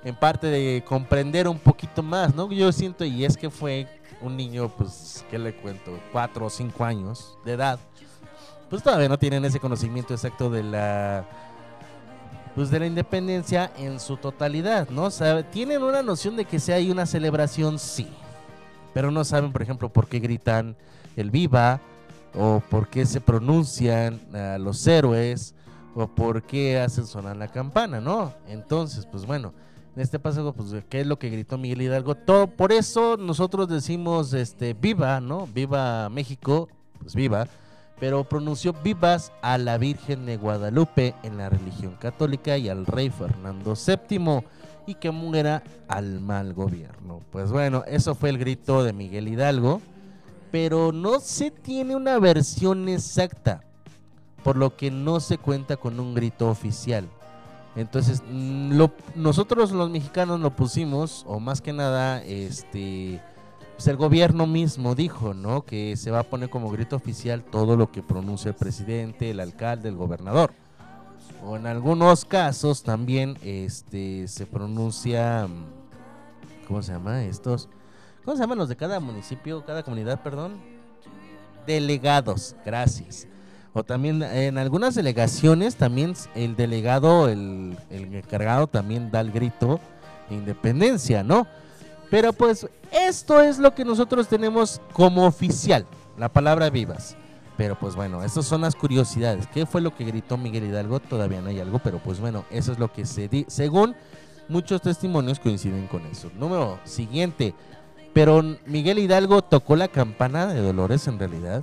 [0.06, 2.48] En parte de comprender un poquito más, ¿no?
[2.52, 3.88] Yo siento, y es que fue
[4.20, 5.98] un niño, pues, ¿qué le cuento?
[6.12, 7.80] Cuatro o cinco años de edad.
[8.70, 11.24] Pues todavía no tienen ese conocimiento exacto de la
[12.54, 15.10] pues de la independencia en su totalidad, ¿no?
[15.50, 18.08] Tienen una noción de que si hay una celebración, sí.
[18.94, 20.76] Pero no saben, por ejemplo, por qué gritan
[21.16, 21.80] el viva,
[22.32, 24.20] o por qué se pronuncian
[24.60, 25.54] los héroes,
[25.96, 28.32] o por qué hacen sonar la campana, ¿no?
[28.46, 29.52] Entonces, pues bueno,
[29.96, 32.14] en este paso, pues, ¿qué es lo que gritó Miguel Hidalgo?
[32.14, 35.48] Todo, por eso nosotros decimos, este, viva, ¿no?
[35.48, 36.68] Viva México,
[37.00, 37.48] pues viva
[37.98, 43.10] pero pronunció vivas a la Virgen de Guadalupe en la religión católica y al rey
[43.10, 44.44] Fernando VII
[44.86, 47.20] y que muera al mal gobierno.
[47.32, 49.80] Pues bueno, eso fue el grito de Miguel Hidalgo,
[50.52, 53.62] pero no se tiene una versión exacta,
[54.44, 57.08] por lo que no se cuenta con un grito oficial.
[57.76, 63.20] Entonces, mm, lo- nosotros los mexicanos lo pusimos, o más que nada, este,
[63.74, 65.62] pues el gobierno mismo dijo, ¿no?
[65.64, 69.40] Que se va a poner como grito oficial todo lo que pronuncia el presidente, el
[69.40, 70.52] alcalde, el gobernador.
[71.44, 75.46] O en algunos casos también, este, se pronuncia,
[76.66, 77.24] ¿cómo se llama?
[77.24, 77.68] Estos,
[78.24, 80.54] ¿cómo se llaman los de cada municipio, cada comunidad, perdón?
[81.66, 83.28] Delegados, gracias.
[83.76, 89.80] O también en algunas delegaciones también el delegado, el, encargado también da el grito
[90.30, 91.46] de independencia, ¿no?
[92.10, 95.84] Pero pues esto es lo que nosotros tenemos como oficial,
[96.16, 97.18] la palabra vivas.
[97.58, 99.46] Pero pues bueno, estas son las curiosidades.
[99.48, 100.98] ¿Qué fue lo que gritó Miguel Hidalgo?
[100.98, 103.44] Todavía no hay algo, pero pues bueno, eso es lo que se di.
[103.46, 103.94] Según
[104.48, 106.30] muchos testimonios coinciden con eso.
[106.38, 107.54] Número siguiente.
[108.14, 111.62] Pero Miguel Hidalgo tocó la campana de Dolores en realidad.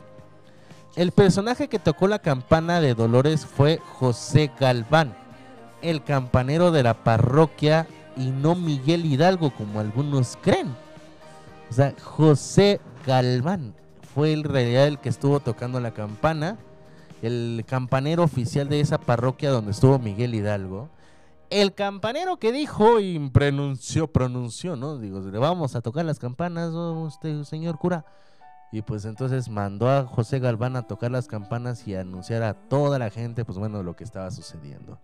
[0.95, 5.15] El personaje que tocó la campana de Dolores fue José Galván,
[5.81, 10.67] el campanero de la parroquia y no Miguel Hidalgo como algunos creen.
[11.71, 13.73] O sea, José Galván
[14.13, 16.59] fue en realidad el que estuvo tocando la campana,
[17.23, 20.89] el campanero oficial de esa parroquia donde estuvo Miguel Hidalgo.
[21.49, 24.99] El campanero que dijo y pronunció, pronunció, ¿no?
[24.99, 28.05] Digo, le vamos a tocar las campanas, usted, señor cura.
[28.73, 32.55] Y pues entonces mandó a José Galván a tocar las campanas y a anunciar a
[32.55, 34.99] toda la gente, pues bueno, lo que estaba sucediendo.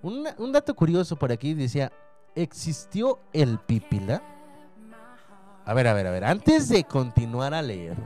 [0.00, 1.92] Un, dato curioso por aquí decía,
[2.34, 4.22] ¿existió el pípila?
[5.66, 7.98] A ver, a ver, a ver, antes de continuar a leer,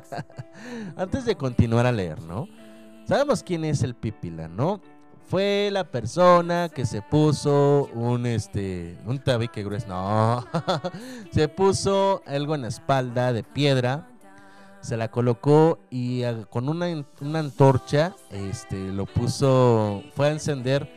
[0.96, 2.46] antes de continuar a leer, ¿no?
[3.06, 4.82] Sabemos quién es el pípila, ¿no?
[5.30, 10.44] Fue la persona que se puso un este un tabique grueso, no,
[11.30, 14.08] se puso algo en la espalda de piedra,
[14.80, 16.88] se la colocó y ah, con una,
[17.20, 20.90] una antorcha este lo puso, fue a encender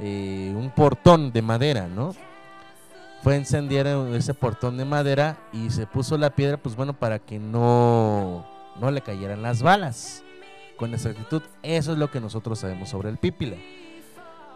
[0.00, 2.14] eh, un portón de madera, ¿no?
[3.22, 7.20] Fue a encender ese portón de madera y se puso la piedra, pues bueno, para
[7.20, 8.46] que no,
[8.78, 10.22] no le cayeran las balas.
[10.78, 13.56] Con exactitud, eso es lo que nosotros sabemos sobre el pípila.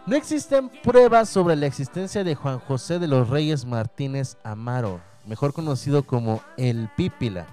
[0.05, 5.53] No existen pruebas sobre la existencia de Juan José de los Reyes Martínez Amaro, mejor
[5.53, 7.47] conocido como el Pípila.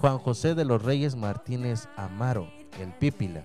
[0.00, 2.48] Juan José de los Reyes Martínez Amaro,
[2.80, 3.42] el Pípila,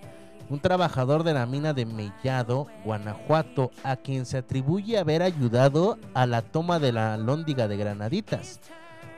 [0.49, 6.27] un trabajador de la mina de Mellado, Guanajuato, a quien se atribuye haber ayudado a
[6.27, 8.59] la toma de la lóndiga de Granaditas.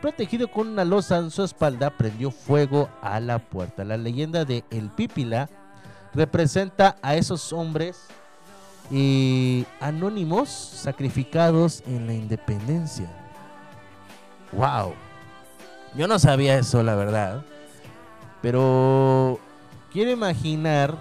[0.01, 3.83] Protegido con una losa en su espalda, prendió fuego a la puerta.
[3.83, 5.49] La leyenda de El Pípila
[6.13, 8.07] representa a esos hombres
[9.81, 13.09] anónimos sacrificados en la independencia.
[14.53, 14.93] ¡Wow!
[15.95, 17.43] Yo no sabía eso, la verdad.
[18.41, 19.39] Pero
[19.91, 20.95] quiero imaginar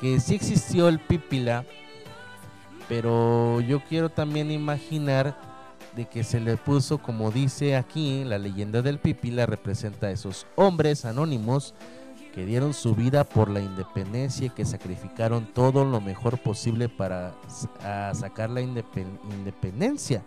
[0.00, 1.64] que sí existió el Pípila.
[2.88, 5.34] Pero yo quiero también imaginar
[5.98, 10.46] de que se le puso, como dice aquí, la leyenda del Pípila representa a esos
[10.54, 11.74] hombres anónimos
[12.32, 17.34] que dieron su vida por la independencia y que sacrificaron todo lo mejor posible para
[18.14, 20.22] sacar la indepen- independencia.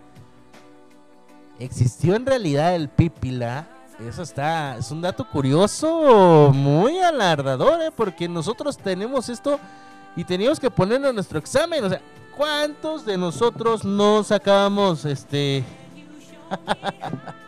[1.58, 3.66] ¿Existió en realidad el Pípila?
[4.06, 7.92] Eso está, es un dato curioso, muy alardador, ¿eh?
[7.96, 9.58] porque nosotros tenemos esto
[10.18, 11.82] y teníamos que ponerlo en nuestro examen.
[11.86, 12.02] O sea,
[12.36, 15.64] ¿cuántos de nosotros no sacábamos este...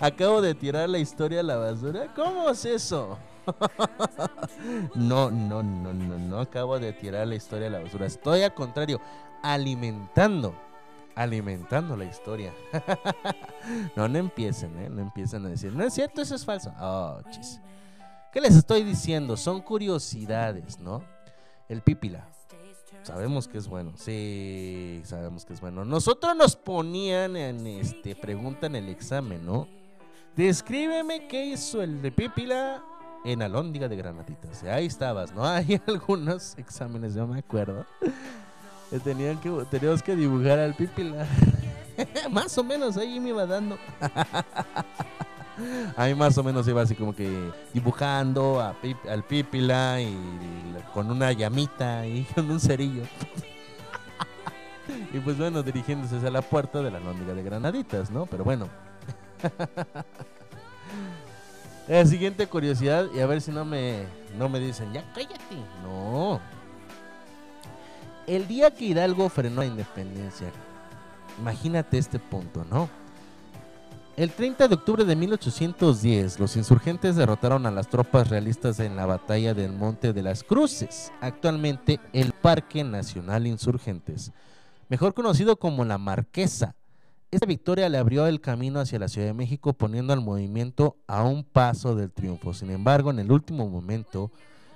[0.00, 2.12] Acabo de tirar la historia a la basura.
[2.12, 3.18] ¿Cómo es eso?
[4.96, 8.06] no, no, no, no, no acabo de tirar la historia a la basura.
[8.06, 9.00] Estoy al contrario,
[9.44, 10.54] alimentando,
[11.14, 12.52] alimentando la historia.
[13.96, 14.90] no, no empiecen, ¿eh?
[14.90, 16.72] No empiecen a decir, no es cierto, eso es falso.
[16.80, 17.60] Oh, chis.
[18.32, 19.36] ¿Qué les estoy diciendo?
[19.36, 21.04] Son curiosidades, ¿no?
[21.68, 22.26] El pípila.
[23.02, 23.92] Sabemos que es bueno.
[23.96, 25.84] Sí, sabemos que es bueno.
[25.84, 29.68] Nosotros nos ponían en este pregunta en el examen, ¿no?
[30.34, 32.82] Descríbeme qué hizo el de pípila
[33.24, 34.62] en Alhóndiga de Granaditas.
[34.64, 35.44] Ahí estabas, ¿no?
[35.46, 37.84] Hay algunos exámenes, yo me acuerdo.
[39.04, 41.26] Tenían que, teníamos que dibujar al pípila.
[42.30, 43.76] más o menos ahí me iba dando.
[45.96, 48.74] A mí más o menos iba así como que dibujando a
[49.08, 50.16] al pípila y
[50.94, 53.02] con una llamita y con un cerillo.
[55.12, 58.26] Y pues bueno, dirigiéndose hacia la puerta de la Alhóndiga de Granaditas, ¿no?
[58.26, 58.68] Pero bueno.
[61.88, 64.04] La siguiente curiosidad, y a ver si no me,
[64.38, 65.56] no me dicen, ya cállate.
[65.82, 66.40] No.
[68.26, 70.48] El día que Hidalgo frenó la independencia,
[71.38, 72.88] imagínate este punto, ¿no?
[74.14, 79.06] El 30 de octubre de 1810, los insurgentes derrotaron a las tropas realistas en la
[79.06, 84.32] batalla del Monte de las Cruces, actualmente el Parque Nacional Insurgentes,
[84.90, 86.74] mejor conocido como la Marquesa.
[87.30, 91.24] Esta victoria le abrió el camino hacia la Ciudad de México, poniendo al movimiento a
[91.24, 92.52] un paso del triunfo.
[92.52, 94.30] Sin embargo, en el último momento,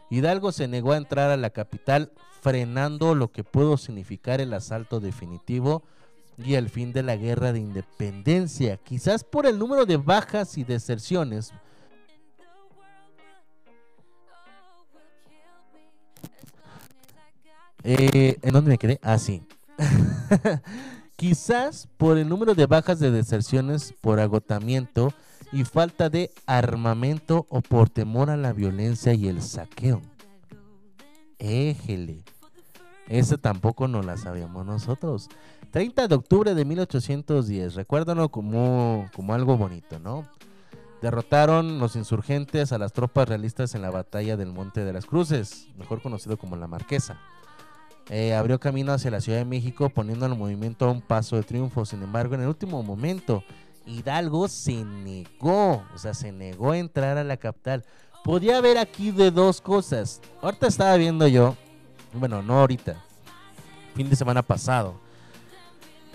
[0.08, 2.10] Hidalgo se negó a entrar a la capital,
[2.40, 5.82] frenando lo que pudo significar el asalto definitivo
[6.38, 10.64] y el fin de la guerra de independencia, quizás por el número de bajas y
[10.64, 11.52] deserciones.
[17.82, 18.98] Eh, ¿En dónde me quedé?
[19.02, 19.42] Ah, sí.
[21.16, 25.14] quizás por el número de bajas de deserciones por agotamiento
[25.52, 30.02] y falta de armamento o por temor a la violencia y el saqueo.
[31.38, 32.24] Éjele.
[33.08, 35.28] Esa tampoco no la sabíamos nosotros.
[35.70, 40.24] 30 de octubre de 1810, recuérdalo como, como algo bonito, ¿no?
[41.02, 45.68] Derrotaron los insurgentes a las tropas realistas en la batalla del Monte de las Cruces,
[45.76, 47.20] mejor conocido como la Marquesa.
[48.08, 51.42] Eh, abrió camino hacia la Ciudad de México poniendo al movimiento a un paso de
[51.42, 51.84] triunfo.
[51.84, 53.42] Sin embargo, en el último momento,
[53.84, 57.84] Hidalgo se negó, o sea, se negó a entrar a la capital.
[58.24, 60.20] Podía haber aquí de dos cosas.
[60.40, 61.56] Ahorita estaba viendo yo,
[62.12, 63.04] bueno, no ahorita,
[63.94, 65.00] fin de semana pasado,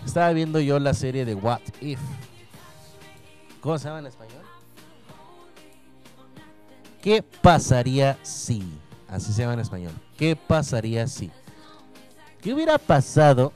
[0.05, 1.99] estaba viendo yo la serie de What If.
[3.61, 4.41] ¿Cómo se llama en español?
[7.01, 8.63] ¿Qué pasaría si?
[9.07, 9.93] Así se llama en español.
[10.17, 11.31] ¿Qué pasaría si?
[12.41, 13.53] ¿Qué hubiera pasado?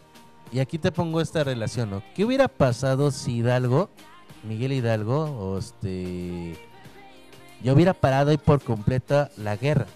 [0.51, 2.03] Y aquí te pongo esta relación, ¿no?
[2.15, 3.89] ¿Qué hubiera pasado si Hidalgo,
[4.43, 6.55] Miguel Hidalgo, o este,
[7.63, 9.87] ya hubiera parado ahí por completa la guerra?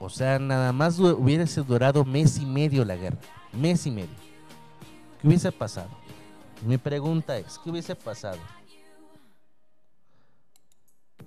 [0.00, 3.18] O sea, nada más hubiese durado mes y medio la guerra.
[3.52, 4.27] Mes y medio.
[5.20, 5.90] ¿Qué hubiese pasado?
[6.64, 8.38] Mi pregunta es, ¿qué hubiese pasado?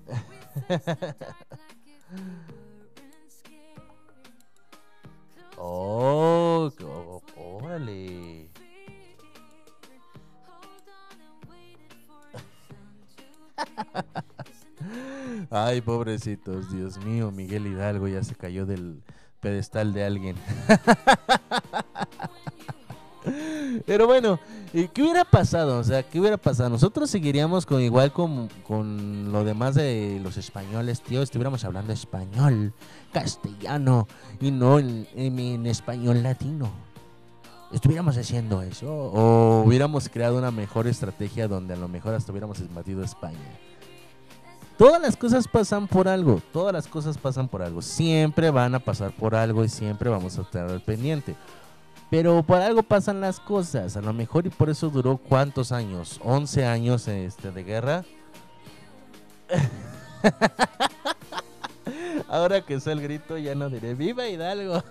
[5.58, 8.50] oh, oh, órale.
[15.50, 19.02] Ay, pobrecitos, Dios mío, Miguel Hidalgo ya se cayó del
[19.40, 20.36] pedestal de alguien.
[23.86, 24.38] Pero bueno,
[24.72, 25.78] ¿y ¿qué hubiera pasado?
[25.78, 26.70] O sea, ¿qué hubiera pasado?
[26.70, 31.22] Nosotros seguiríamos con igual con, con lo demás de los españoles, tío.
[31.22, 32.72] Estuviéramos hablando español,
[33.12, 34.06] castellano
[34.40, 36.70] y no en, español latino.
[37.72, 38.92] Estuviéramos haciendo eso.
[38.92, 43.38] O hubiéramos creado una mejor estrategia donde a lo mejor hasta hubiéramos invadido España.
[44.76, 46.42] Todas las cosas pasan por algo.
[46.52, 47.80] Todas las cosas pasan por algo.
[47.82, 51.36] Siempre van a pasar por algo y siempre vamos a estar al pendiente.
[52.12, 53.96] Pero por algo pasan las cosas.
[53.96, 56.20] A lo mejor y por eso duró cuántos años.
[56.22, 58.04] 11 años este, de guerra.
[62.28, 64.84] Ahora que está el grito ya no diré ¡Viva Hidalgo!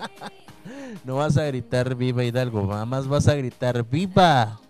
[1.04, 2.66] no vas a gritar ¡Viva Hidalgo!
[2.66, 4.60] Nada más vas a gritar ¡Viva!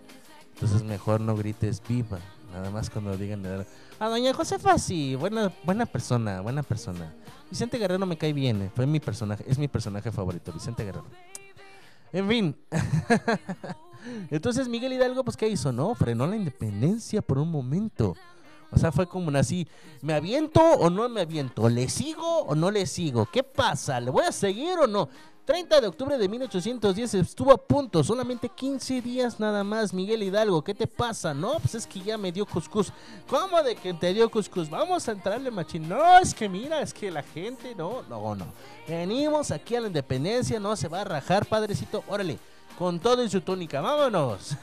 [0.54, 2.20] Entonces mejor no grites ¡Viva!
[2.52, 3.42] Nada más cuando digan.
[3.98, 7.12] A doña Josefa sí, buena, buena persona, buena persona.
[7.50, 11.06] Vicente Guerrero me cae bien, eh, fue mi personaje, es mi personaje favorito, Vicente Guerrero.
[12.12, 12.56] En fin.
[14.30, 15.72] Entonces Miguel Hidalgo, pues ¿qué hizo?
[15.72, 18.14] No, frenó la independencia por un momento.
[18.70, 19.66] O sea, fue como así,
[20.02, 21.68] ¿me aviento o no me aviento?
[21.68, 23.26] ¿Le sigo o no le sigo?
[23.32, 23.98] ¿Qué pasa?
[23.98, 25.08] ¿Le voy a seguir o no?
[25.48, 30.62] 30 de octubre de 1810 estuvo a punto, solamente 15 días nada más, Miguel Hidalgo,
[30.62, 31.32] ¿qué te pasa?
[31.32, 32.92] No, pues es que ya me dio cuscús.
[33.26, 34.68] ¿Cómo de que te dio cuscús?
[34.68, 35.88] Vamos a entrarle, machín.
[35.88, 38.44] No, es que mira, es que la gente, no, no, no.
[38.86, 42.38] Venimos aquí a la independencia, no se va a rajar, padrecito, órale,
[42.78, 44.54] con todo en su túnica, vámonos.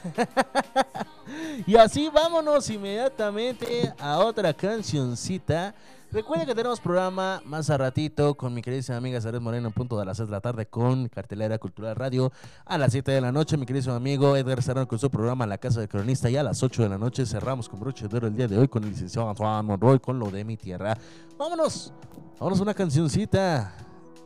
[1.66, 5.74] y así vámonos inmediatamente a otra cancioncita.
[6.16, 9.98] Recuerden que tenemos programa más a ratito con mi queridísima amiga Saret Moreno en punto
[9.98, 12.32] de las 6 de la tarde con Cartelera Cultural Radio.
[12.64, 15.58] A las 7 de la noche, mi queridísimo amigo Edgar Serrano con su programa La
[15.58, 16.30] Casa del Cronista.
[16.30, 18.56] Y a las 8 de la noche cerramos con broche de oro el día de
[18.56, 20.96] hoy con el licenciado Antoine Monroy con lo de mi tierra.
[21.36, 21.92] Vámonos,
[22.38, 23.74] vámonos una cancioncita.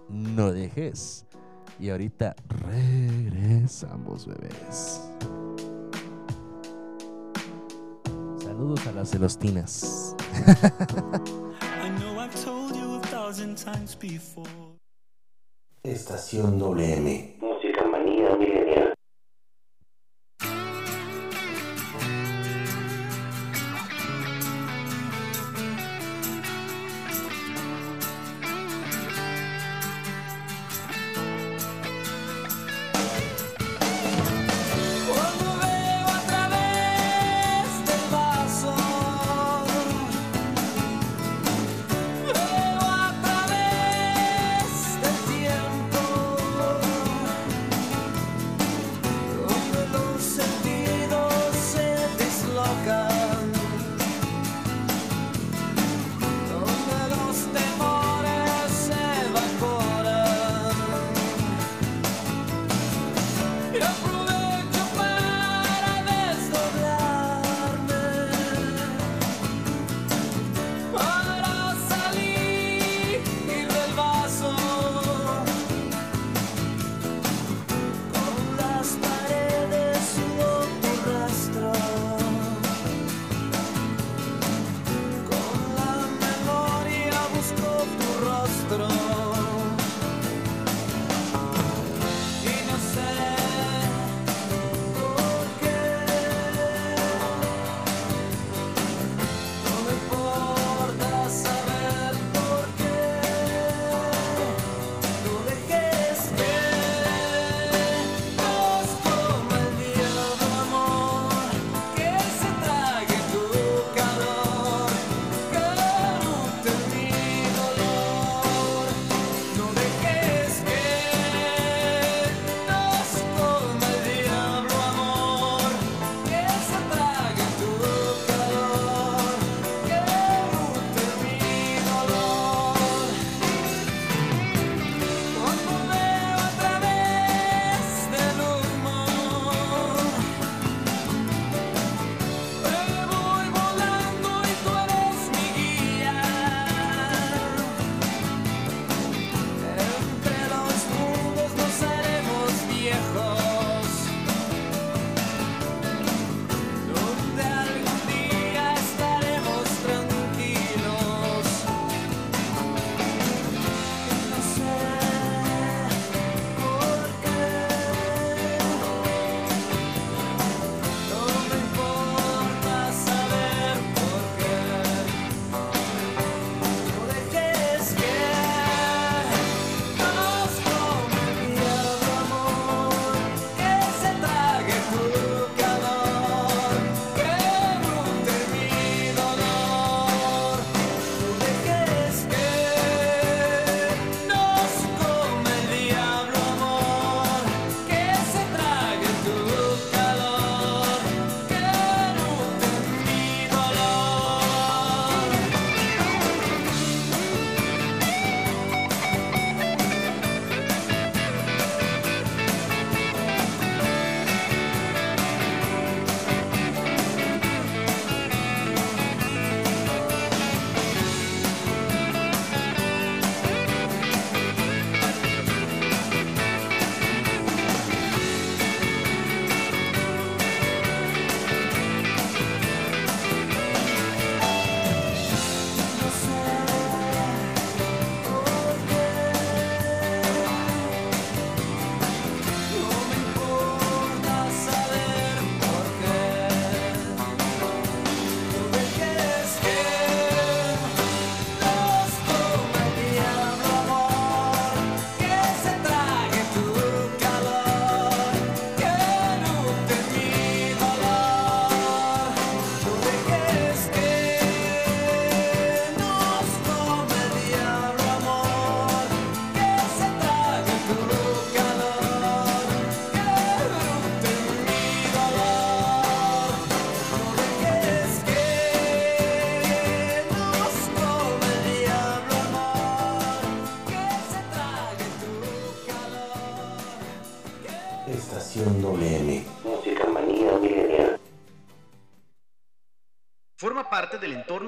[0.09, 1.27] No dejes.
[1.81, 2.37] Y ahorita
[2.71, 5.11] regresamos, bebés.
[8.45, 10.15] Saludos a las celostinas.
[11.83, 14.45] I know I've told you a thousand times before.
[15.83, 17.39] Estación WM.
[17.41, 18.37] Música manía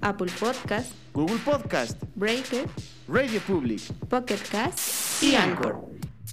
[0.00, 2.66] Apple Podcast, Google Podcast, Breaker,
[3.08, 5.76] Radio Public, Pocket Cast y Anchor.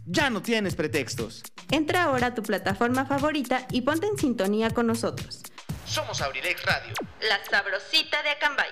[0.06, 1.44] Ya no tienes pretextos.
[1.72, 5.42] Entra ahora a tu plataforma favorita y ponte en sintonía con nosotros.
[5.86, 6.94] Somos Abrilex Radio.
[7.22, 8.70] La sabrosita de Acambay.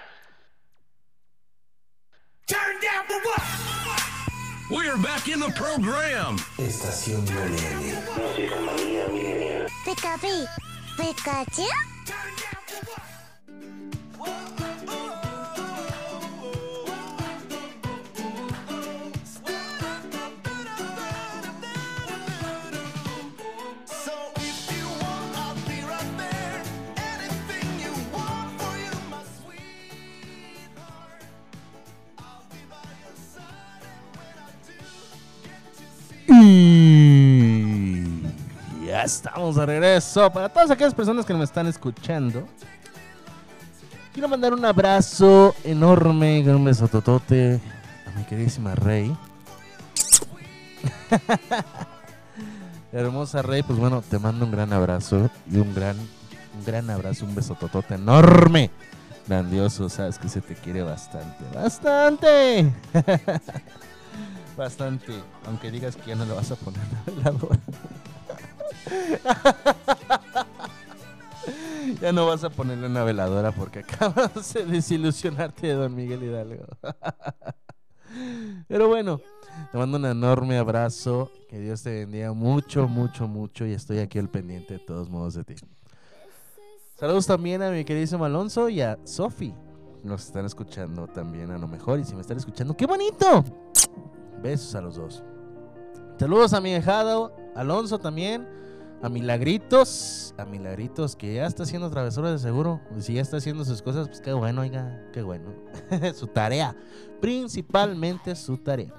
[4.70, 6.38] We're back in the program.
[6.58, 7.94] Estación WM.
[8.18, 9.68] Música manía.
[10.98, 11.68] Pikachu,
[36.44, 38.04] Y
[38.88, 40.32] ya estamos de regreso.
[40.32, 42.48] Para todas aquellas personas que me están escuchando,
[44.12, 47.60] quiero mandar un abrazo enorme, un besototote
[48.08, 49.16] a mi queridísima Rey.
[52.92, 57.26] Hermosa Rey, pues bueno, te mando un gran abrazo y un gran, un gran abrazo,
[57.26, 58.72] un besototote enorme.
[59.28, 62.74] Grandioso, sabes que se te quiere bastante, bastante.
[64.62, 65.14] Bastante,
[65.48, 67.60] aunque digas que ya no le vas a poner la veladora.
[72.00, 76.68] ya no vas a ponerle una veladora porque acabas de desilusionarte de Don Miguel Hidalgo.
[78.68, 79.20] Pero bueno,
[79.72, 81.32] te mando un enorme abrazo.
[81.50, 83.66] Que Dios te bendiga mucho, mucho, mucho.
[83.66, 85.56] Y estoy aquí al pendiente de todos modos de ti.
[87.00, 89.56] Saludos también a mi queridísimo Alonso y a Sofi.
[90.04, 92.00] Nos están escuchando también a lo mejor.
[92.00, 93.44] Y si me están escuchando, ¡qué bonito!
[94.42, 95.24] Besos a los dos.
[96.18, 98.48] Saludos a mi dejado, Alonso también,
[99.02, 102.80] a Milagritos, a Milagritos que ya está haciendo travesuras de seguro.
[103.00, 105.52] Si ya está haciendo sus cosas, pues qué bueno, oiga, qué bueno.
[106.16, 106.76] su tarea,
[107.20, 108.94] principalmente su tarea.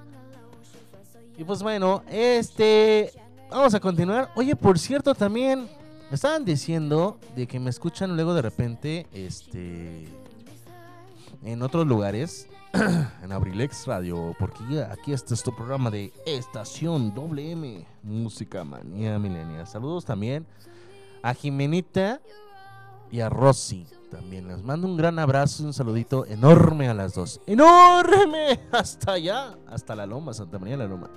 [1.38, 3.12] Y pues bueno, este,
[3.50, 4.30] vamos a continuar.
[4.34, 5.68] Oye, por cierto, también
[6.10, 10.08] me estaban diciendo de que me escuchan luego de repente, este,
[11.44, 12.48] en otros lugares
[13.22, 19.66] en Abrilex Radio, porque aquí este programa de Estación WM, Música Manía Milenia.
[19.66, 20.46] Saludos también
[21.22, 22.20] a Jimenita
[23.10, 23.86] y a Rosy.
[24.10, 27.40] También les mando un gran abrazo y un saludito enorme a las dos.
[27.46, 28.60] ¡Enorme!
[28.72, 31.08] Hasta allá, hasta la Loma, Santa María la Loma.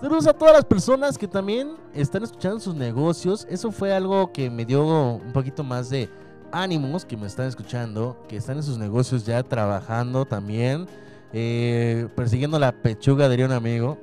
[0.00, 3.46] Saludos a todas las personas que también están escuchando sus negocios.
[3.50, 4.82] Eso fue algo que me dio
[5.16, 6.08] un poquito más de
[6.52, 10.86] ánimos que me están escuchando, que están en sus negocios ya trabajando también,
[11.32, 13.98] eh, persiguiendo la pechuga, diría un amigo,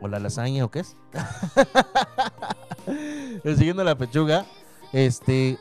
[0.00, 0.96] o la lasaña, o qué es.
[3.42, 4.46] persiguiendo la pechuga,
[4.92, 5.58] este,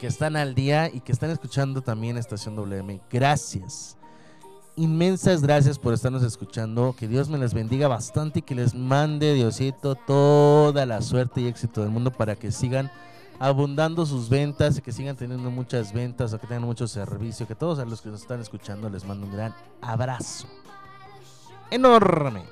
[0.00, 3.00] que están al día y que están escuchando también Estación WM.
[3.10, 3.96] Gracias.
[4.78, 6.94] Inmensas gracias por estarnos escuchando.
[6.98, 11.46] Que Dios me les bendiga bastante y que les mande Diosito toda la suerte y
[11.46, 12.90] éxito del mundo para que sigan
[13.38, 17.46] abundando sus ventas y que sigan teniendo muchas ventas o que tengan mucho servicio.
[17.46, 20.46] Que todos a los que nos están escuchando les mando un gran abrazo.
[21.70, 22.44] Enorme.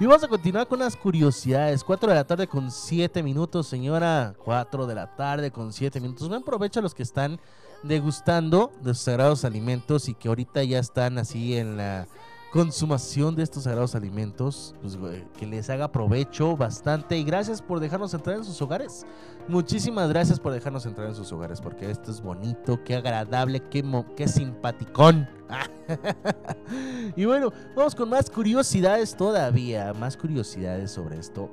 [0.00, 1.84] Y vamos a continuar con unas curiosidades.
[1.84, 4.34] 4 de la tarde con 7 minutos, señora.
[4.44, 6.28] 4 de la tarde con 7 minutos.
[6.28, 7.38] Me aprovecho a los que están
[7.82, 12.06] degustando de sus sagrados alimentos y que ahorita ya están así en la
[12.52, 18.12] consumación de estos sagrados alimentos, pues, que les haga provecho bastante y gracias por dejarnos
[18.12, 19.06] entrar en sus hogares.
[19.48, 23.82] Muchísimas gracias por dejarnos entrar en sus hogares porque esto es bonito, qué agradable, qué,
[24.14, 25.26] qué simpaticón.
[27.16, 31.48] y bueno, vamos con más curiosidades todavía, más curiosidades sobre esto.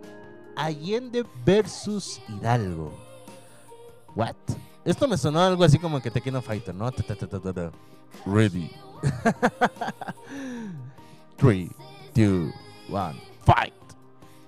[0.58, 2.92] Allende versus Hidalgo.
[4.18, 4.36] What?
[4.84, 6.92] Esto me sonó algo así como que Tekken Fighter, ¿no?
[8.26, 8.70] Ready.
[11.40, 11.70] 3,
[12.16, 12.54] 2,
[12.90, 13.14] 1,
[13.46, 13.74] fight.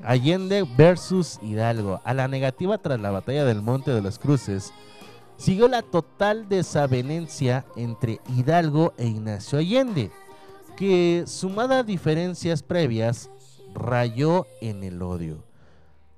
[0.03, 2.01] Allende versus Hidalgo.
[2.03, 4.73] A la negativa tras la batalla del Monte de los Cruces,
[5.37, 10.11] siguió la total desavenencia entre Hidalgo e Ignacio Allende,
[10.75, 13.29] que sumada a diferencias previas,
[13.73, 15.45] rayó en el odio.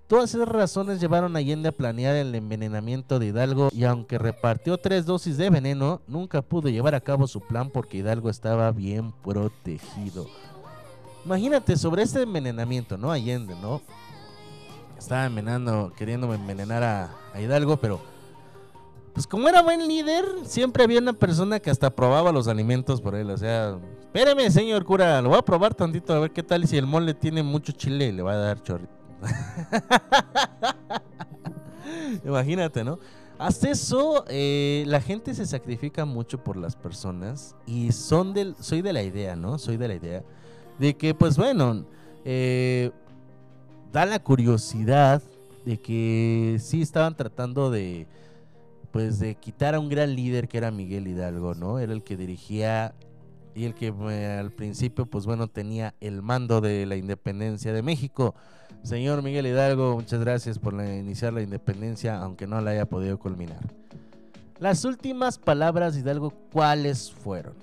[0.08, 4.78] Todas esas razones llevaron a Allende a planear el envenenamiento de Hidalgo y aunque repartió
[4.78, 9.12] tres dosis de veneno, nunca pudo llevar a cabo su plan porque Hidalgo estaba bien
[9.24, 10.28] protegido.
[11.26, 13.12] Imagínate sobre este envenenamiento, ¿no?
[13.12, 13.82] Allende, ¿no?
[14.98, 18.00] Estaba envenenando, queriendo envenenar a, Hidalgo, pero
[19.14, 23.16] pues como era buen líder, siempre había una persona que hasta probaba los alimentos por
[23.16, 23.30] él.
[23.30, 26.68] O sea, espéreme, señor cura, lo voy a probar tantito a ver qué tal.
[26.68, 28.94] Si el mole tiene mucho chile, le va a dar chorrito.
[32.26, 33.00] Imagínate, ¿no?
[33.40, 38.82] Hasta eso, eh, la gente se sacrifica mucho por las personas y son del, soy
[38.82, 39.58] de la idea, ¿no?
[39.58, 40.24] Soy de la idea
[40.80, 41.86] de que, pues bueno,
[42.26, 42.92] eh,
[43.92, 45.22] da la curiosidad
[45.66, 48.08] de que sí estaban tratando de,
[48.92, 51.80] pues de quitar a un gran líder que era Miguel Hidalgo, ¿no?
[51.80, 52.94] Era el que dirigía
[53.56, 57.82] y el que eh, al principio, pues bueno, tenía el mando de la independencia de
[57.82, 58.36] México.
[58.84, 63.62] Señor Miguel Hidalgo, muchas gracias por iniciar la independencia, aunque no la haya podido culminar.
[64.60, 67.54] Las últimas palabras de Hidalgo, ¿cuáles fueron?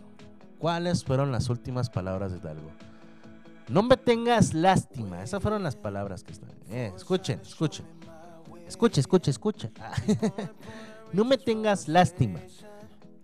[0.58, 2.70] ¿Cuáles fueron las últimas palabras de Hidalgo?
[3.70, 5.22] No me tengas lástima.
[5.22, 6.50] Esas fueron las palabras que están.
[6.70, 7.86] Eh, escuchen, escuchen.
[8.66, 9.70] Escucha, escucha, escucha.
[11.12, 12.40] no me tengas lástima.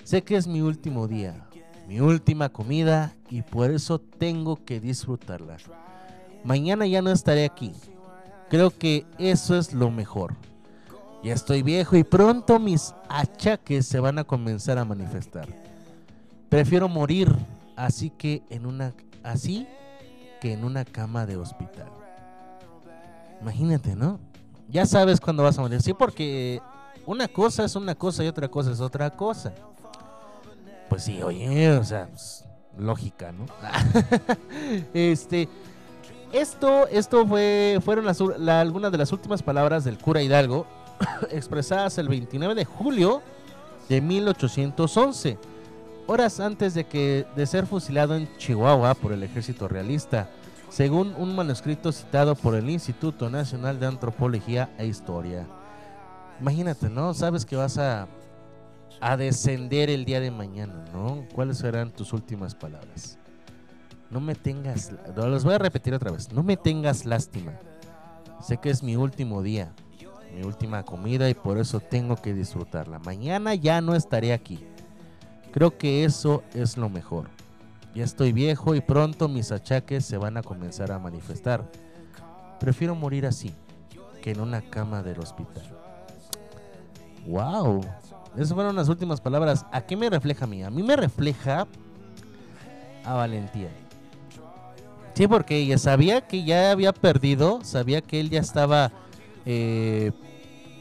[0.04, 1.48] Sé que es mi último día,
[1.88, 5.56] mi última comida y por eso tengo que disfrutarla.
[6.44, 7.72] Mañana ya no estaré aquí.
[8.48, 10.36] Creo que eso es lo mejor.
[11.24, 15.48] Ya estoy viejo y pronto mis achaques se van a comenzar a manifestar.
[16.48, 17.34] Prefiero morir
[17.74, 18.94] así que en una
[19.24, 19.66] así
[20.52, 21.88] en una cama de hospital.
[23.40, 24.18] Imagínate, ¿no?
[24.68, 25.80] Ya sabes cuándo vas a morir.
[25.82, 26.60] Sí, porque
[27.04, 29.52] una cosa es una cosa y otra cosa es otra cosa.
[30.88, 32.44] Pues sí, oye, o sea, pues,
[32.78, 33.46] lógica, ¿no?
[34.94, 35.48] este,
[36.32, 40.66] esto, esto fue, fueron las, la- algunas de las últimas palabras del cura Hidalgo
[41.30, 43.22] expresadas el 29 de julio
[43.88, 45.38] de 1811,
[46.06, 50.28] horas antes de que de ser fusilado en Chihuahua por el ejército realista,
[50.68, 55.46] según un manuscrito citado por el Instituto Nacional de Antropología e Historia.
[56.40, 57.14] Imagínate, ¿no?
[57.14, 58.08] Sabes que vas a
[59.00, 61.26] a descender el día de mañana, ¿no?
[61.34, 63.18] ¿Cuáles serán tus últimas palabras?
[64.10, 67.52] No me tengas, los voy a repetir otra vez, no me tengas lástima.
[68.40, 69.74] Sé que es mi último día,
[70.34, 72.98] mi última comida y por eso tengo que disfrutarla.
[73.00, 74.64] Mañana ya no estaré aquí.
[75.56, 77.30] Creo que eso es lo mejor.
[77.94, 81.64] Ya estoy viejo y pronto mis achaques se van a comenzar a manifestar.
[82.60, 83.54] Prefiero morir así
[84.20, 85.64] que en una cama del hospital.
[87.26, 87.80] Wow.
[88.34, 89.64] Esas fueron las últimas palabras.
[89.72, 90.62] ¿A qué me refleja a mí?
[90.62, 91.66] A mí me refleja
[93.02, 93.70] a valentía.
[95.14, 98.92] Sí, porque ella sabía que ya había perdido, sabía que él ya estaba,
[99.46, 100.12] eh,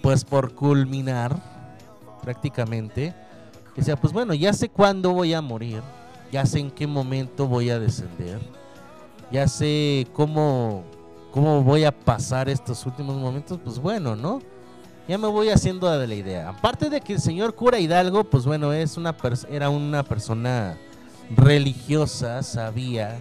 [0.02, 1.42] pues por culminar
[2.22, 3.16] prácticamente.
[3.76, 5.82] Decía, pues bueno, ya sé cuándo voy a morir,
[6.32, 8.40] ya sé en qué momento voy a descender,
[9.32, 10.84] ya sé cómo,
[11.32, 14.40] cómo voy a pasar estos últimos momentos, pues bueno, ¿no?
[15.08, 16.50] ya me voy haciendo de la idea.
[16.50, 19.16] Aparte de que el señor cura Hidalgo, pues bueno, es una
[19.50, 20.78] era una persona
[21.36, 23.20] religiosa, sabía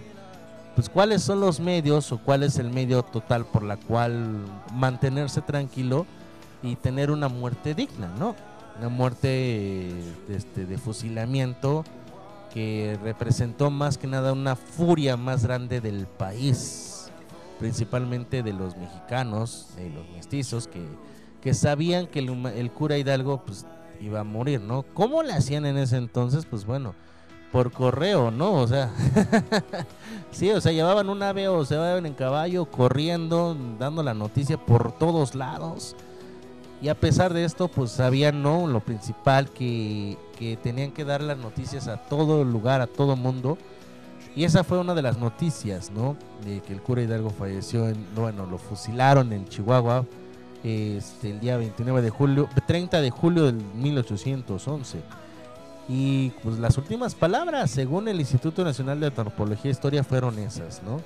[0.75, 5.41] pues cuáles son los medios o cuál es el medio total por la cual mantenerse
[5.41, 6.05] tranquilo
[6.61, 8.35] y tener una muerte digna, ¿no?
[8.77, 11.83] Una muerte de, este, de fusilamiento
[12.53, 17.09] que representó más que nada una furia más grande del país,
[17.59, 20.85] principalmente de los mexicanos, de los mestizos que
[21.45, 23.67] que sabían que el, el cura Hidalgo pues
[24.01, 24.81] iba a morir, ¿no?
[24.95, 26.47] ¿Cómo le hacían en ese entonces?
[26.47, 26.95] Pues bueno,
[27.51, 28.53] por correo, ¿no?
[28.53, 28.91] O sea,
[30.31, 34.57] sí, o sea, llevaban un ave o se iban en caballo corriendo, dando la noticia
[34.57, 35.95] por todos lados.
[36.81, 38.67] Y a pesar de esto, pues sabían, ¿no?
[38.67, 43.57] Lo principal que, que tenían que dar las noticias a todo lugar, a todo mundo.
[44.35, 46.17] Y esa fue una de las noticias, ¿no?
[46.43, 50.05] De que el cura Hidalgo falleció, en, bueno, lo fusilaron en Chihuahua
[50.65, 54.99] este, el día 29 de julio, 30 de julio del 1811.
[55.87, 60.81] Y pues las últimas palabras, según el Instituto Nacional de Antropología e Historia, fueron esas,
[60.83, 60.99] ¿no?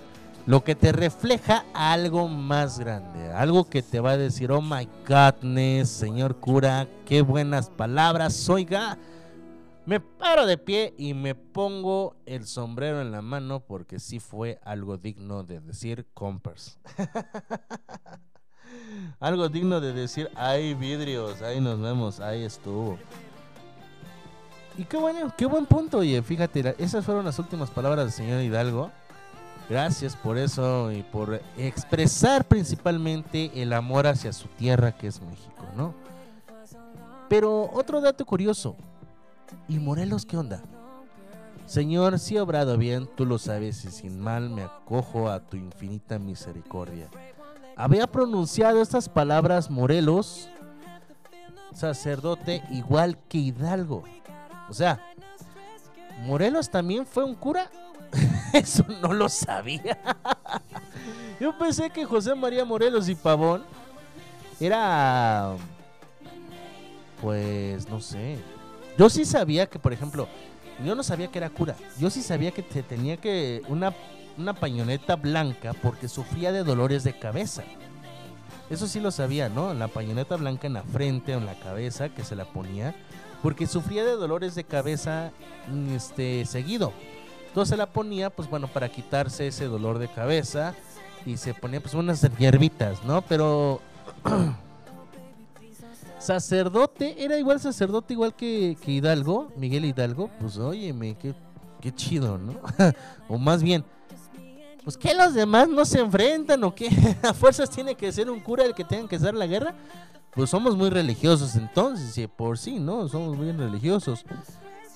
[0.45, 4.87] Lo que te refleja algo más grande, algo que te va a decir, oh my
[5.07, 8.97] godness, señor cura, qué buenas palabras, oiga,
[9.85, 14.59] me paro de pie y me pongo el sombrero en la mano porque sí fue
[14.63, 16.77] algo digno de decir compers.
[19.19, 22.99] algo digno de decir, ay vidrios, ahí nos vemos, ahí estuvo.
[24.77, 28.41] Y qué bueno, qué buen punto, oye, fíjate, esas fueron las últimas palabras del señor
[28.41, 28.91] Hidalgo.
[29.69, 35.63] Gracias por eso y por expresar principalmente el amor hacia su tierra que es México,
[35.77, 35.93] ¿no?
[37.29, 38.75] Pero otro dato curioso.
[39.67, 40.63] ¿Y Morelos qué onda?
[41.67, 45.55] Señor, si he obrado bien, tú lo sabes y sin mal me acojo a tu
[45.55, 47.07] infinita misericordia.
[47.75, 50.49] Había pronunciado estas palabras Morelos,
[51.75, 54.03] sacerdote igual que Hidalgo.
[54.67, 54.99] O sea,
[56.25, 57.69] Morelos también fue un cura
[58.53, 59.97] Eso no lo sabía.
[61.39, 63.63] Yo pensé que José María Morelos y Pavón
[64.59, 65.55] era.
[67.21, 68.37] Pues no sé.
[68.97, 70.27] Yo sí sabía que, por ejemplo,
[70.83, 71.75] yo no sabía que era cura.
[71.97, 73.61] Yo sí sabía que te tenía que.
[73.67, 73.93] Una,
[74.37, 77.63] una pañoneta blanca porque sufría de dolores de cabeza.
[78.69, 79.73] Eso sí lo sabía, ¿no?
[79.73, 82.93] La pañoneta blanca en la frente o en la cabeza que se la ponía
[83.41, 85.31] porque sufría de dolores de cabeza
[85.93, 86.93] este seguido.
[87.49, 90.75] Entonces la ponía, pues bueno, para quitarse ese dolor de cabeza
[91.25, 93.21] y se ponía pues unas hierbitas, ¿no?
[93.23, 93.81] Pero
[96.19, 101.33] sacerdote, era igual sacerdote igual que, Hidalgo, Miguel Hidalgo, pues óyeme, qué,
[101.81, 102.53] qué chido, ¿no?
[103.27, 103.83] o más bien,
[104.83, 106.89] pues que los demás no se enfrentan o qué,
[107.23, 109.73] a fuerzas tiene que ser un cura el que tenga que hacer la guerra.
[110.31, 113.07] Pues somos muy religiosos entonces, y por sí, ¿no?
[113.07, 114.23] Somos muy religiosos.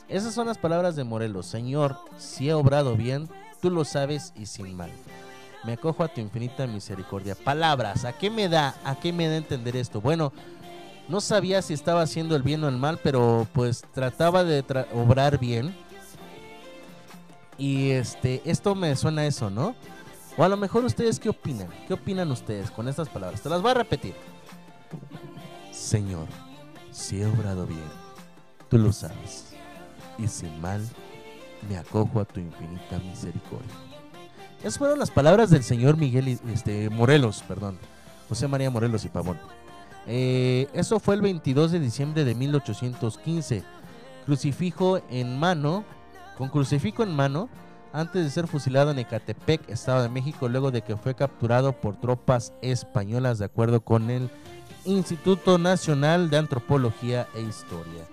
[0.10, 1.46] Esas son las palabras de Morelos.
[1.46, 3.30] Señor, si he obrado bien,
[3.62, 4.92] tú lo sabes y sin mal.
[5.64, 7.36] Me acojo a tu infinita misericordia.
[7.36, 8.76] Palabras, ¿a qué me da?
[8.84, 10.02] ¿A qué me da entender esto?
[10.02, 10.34] Bueno,
[11.08, 14.64] no sabía si estaba haciendo el bien o el mal, pero pues trataba de
[14.94, 15.74] obrar bien.
[17.58, 19.76] Y este, esto me suena a eso, ¿no?
[20.36, 21.70] O a lo mejor ustedes qué opinan?
[21.88, 23.42] ¿Qué opinan ustedes con estas palabras?
[23.42, 24.16] Te las voy a repetir.
[25.72, 26.28] Señor,
[26.92, 27.90] si he obrado bien,
[28.70, 29.53] tú lo sabes
[30.24, 30.82] y sin mal
[31.70, 33.74] me acojo a tu infinita misericordia.
[34.60, 37.78] Esas fueron las palabras del señor Miguel este, Morelos, perdón,
[38.30, 39.38] José María Morelos y Pavón.
[40.08, 43.64] Eh, eso fue el 22 de diciembre de 1815.
[44.26, 45.84] Crucifijo en mano,
[46.38, 47.50] con crucifijo en mano,
[47.92, 52.00] antes de ser fusilado en Ecatepec, Estado de México, luego de que fue capturado por
[52.00, 54.30] tropas españolas, de acuerdo con el
[54.86, 58.04] Instituto Nacional de Antropología e Historia.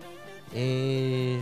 [0.53, 1.41] Eh,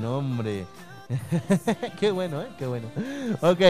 [0.00, 0.66] no, hombre.
[2.00, 2.48] Qué bueno, ¿eh?
[2.58, 2.88] Qué bueno.
[3.40, 3.60] Ok,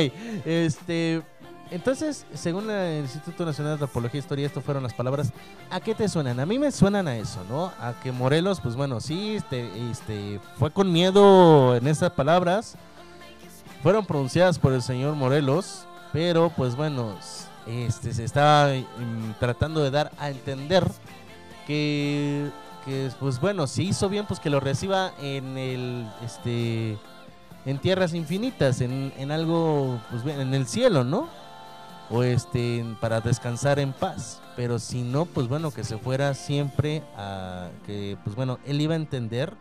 [0.44, 1.22] este...
[1.70, 5.34] Entonces, según el Instituto Nacional de Antropología e Historia, esto fueron las palabras.
[5.68, 6.40] ¿A qué te suenan?
[6.40, 7.66] A mí me suenan a eso, ¿no?
[7.78, 12.78] A que Morelos, pues bueno, sí, este, este, fue con miedo en esas palabras
[13.82, 17.14] fueron pronunciadas por el señor Morelos, pero pues bueno,
[17.66, 20.84] este se estaba mm, tratando de dar a entender
[21.66, 22.50] que,
[22.84, 26.98] que pues bueno, si hizo bien pues que lo reciba en el este
[27.66, 31.28] en tierras infinitas, en, en algo pues en el cielo, ¿no?
[32.10, 37.02] O este para descansar en paz, pero si no pues bueno que se fuera siempre
[37.16, 39.52] a que pues bueno, él iba a entender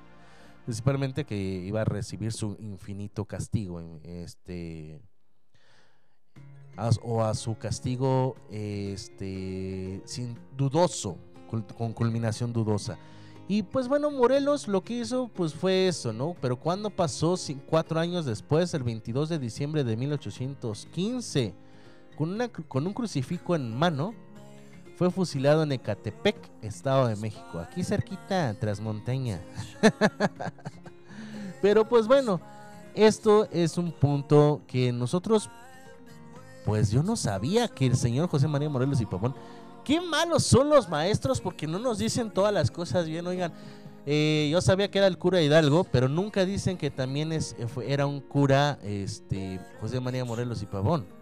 [0.67, 4.99] principalmente que iba a recibir su infinito castigo, este,
[7.03, 11.17] o a su castigo, este, sin dudoso,
[11.49, 12.97] con culminación dudosa.
[13.47, 16.35] Y pues bueno, Morelos lo que hizo pues fue eso, ¿no?
[16.41, 17.35] Pero cuando pasó
[17.65, 21.55] cuatro años después, el 22 de diciembre de 1815,
[22.17, 22.37] con,
[22.67, 24.13] con un crucifijo en mano,
[24.97, 29.39] fue fusilado en Ecatepec, Estado de México, aquí cerquita, tras montaña.
[31.61, 32.41] Pero pues bueno,
[32.95, 35.51] esto es un punto que nosotros,
[36.65, 39.35] pues yo no sabía que el señor José María Morelos y Pavón,
[39.85, 43.53] qué malos son los maestros porque no nos dicen todas las cosas bien, oigan.
[44.07, 47.55] Eh, yo sabía que era el cura Hidalgo, pero nunca dicen que también es,
[47.85, 51.16] era un cura este, José María Morelos y Pavón.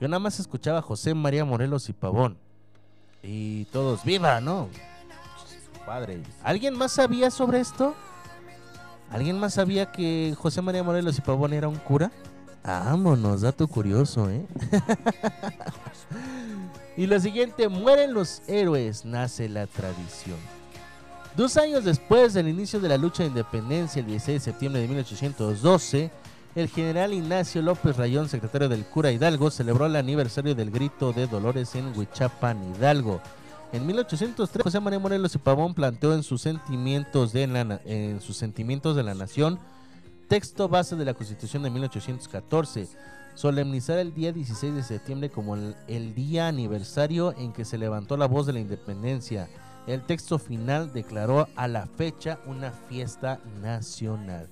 [0.00, 2.36] Yo nada más escuchaba José María Morelos y Pavón.
[3.22, 4.68] Y todos, viva, ¿no?
[5.86, 6.22] Padre.
[6.42, 7.94] ¿Alguien más sabía sobre esto?
[9.10, 12.10] ¿Alguien más sabía que José María Morelos y Pavón era un cura?
[12.62, 14.44] Vámonos, dato curioso, ¿eh?
[16.96, 20.36] y lo siguiente, mueren los héroes, nace la tradición.
[21.36, 24.88] Dos años después del inicio de la lucha de independencia, el 16 de septiembre de
[24.88, 26.10] 1812,
[26.56, 31.26] el general Ignacio López Rayón, secretario del cura Hidalgo, celebró el aniversario del grito de
[31.26, 33.20] Dolores en Huichapan, Hidalgo.
[33.72, 38.38] En 1803, José María Morelos y Pavón planteó en sus sentimientos de la, en sus
[38.38, 39.58] sentimientos de la nación
[40.28, 42.88] texto base de la Constitución de 1814,
[43.34, 48.16] solemnizar el día 16 de septiembre como el, el, día aniversario en que se levantó
[48.16, 49.48] la voz de la independencia.
[49.86, 54.48] El texto final declaró a la fecha una fiesta nacional.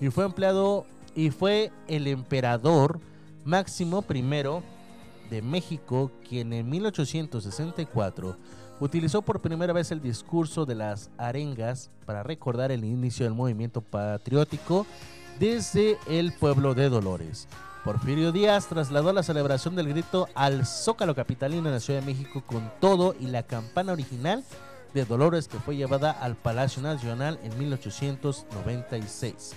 [0.00, 3.00] Y fue empleado y fue el emperador
[3.44, 4.22] Máximo I
[5.30, 8.36] de México quien en 1864
[8.80, 13.80] utilizó por primera vez el discurso de las arengas para recordar el inicio del movimiento
[13.80, 14.86] patriótico
[15.38, 17.48] desde el pueblo de Dolores.
[17.84, 22.44] Porfirio Díaz trasladó la celebración del grito al Zócalo Capitalino en la Ciudad de México
[22.46, 24.44] con todo y la campana original
[24.94, 29.54] de Dolores que fue llevada al Palacio Nacional en 1896.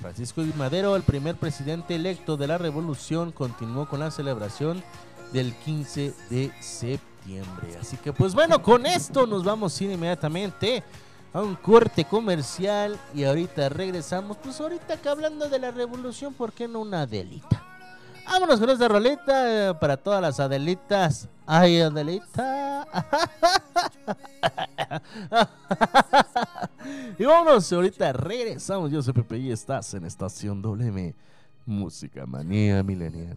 [0.00, 0.42] Francisco.
[0.56, 4.82] Madero, el primer presidente electo de la revolución, continuó con la celebración
[5.32, 7.76] del 15 de septiembre.
[7.80, 10.82] Así que pues bueno, con esto nos vamos inmediatamente
[11.32, 14.36] a un corte comercial y ahorita regresamos.
[14.36, 17.63] Pues ahorita que hablando de la revolución, ¿por qué no una Adelita?
[18.26, 21.28] Vámonos con esta roleta eh, para todas las Adelitas.
[21.46, 22.86] Ay, Adelita.
[27.18, 28.90] y vámonos, ahorita regresamos.
[28.90, 31.14] Yo soy Pepe y estás en Estación WM.
[31.66, 33.36] Música Manía Millennial.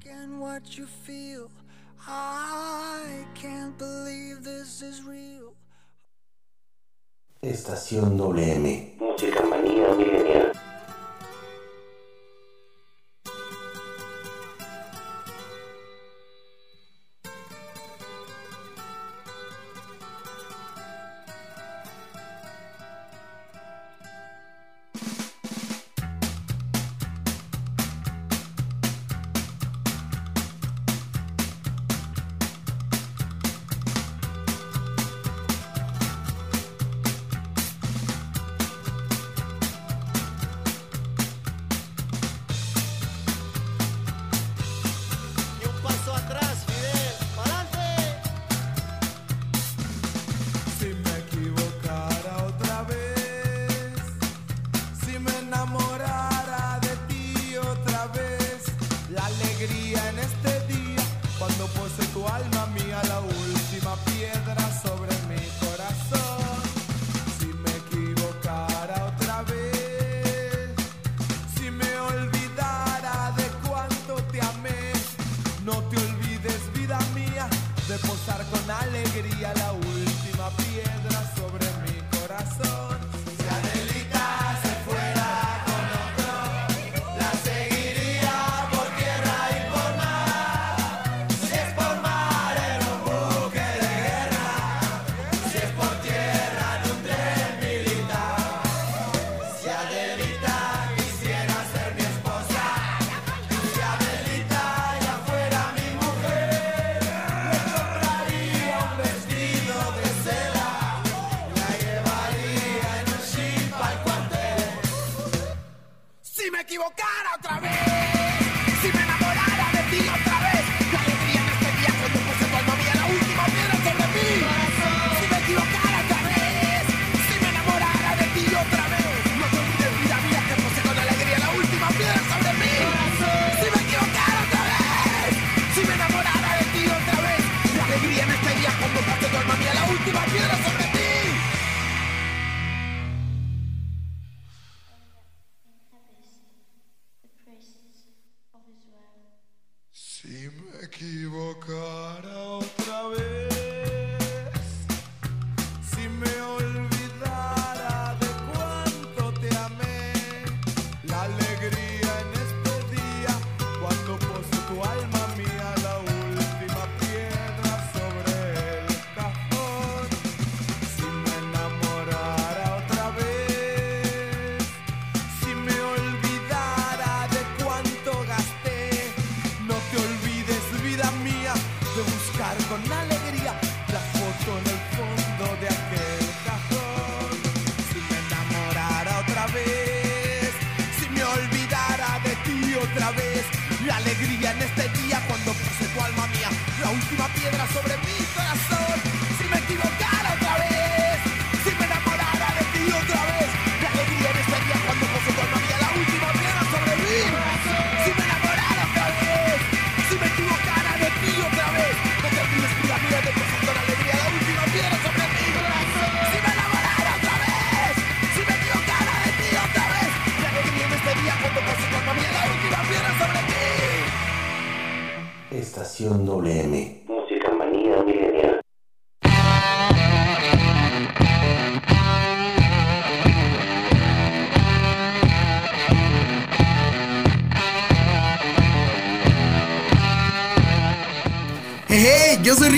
[7.41, 8.95] Estación WM.
[8.99, 10.51] Música Manía Millennial.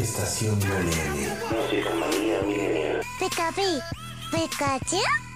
[0.00, 1.28] Estación WM.
[1.50, 3.00] Música manía milenial.
[3.18, 3.80] Pikachu,
[4.30, 5.27] Pikachu.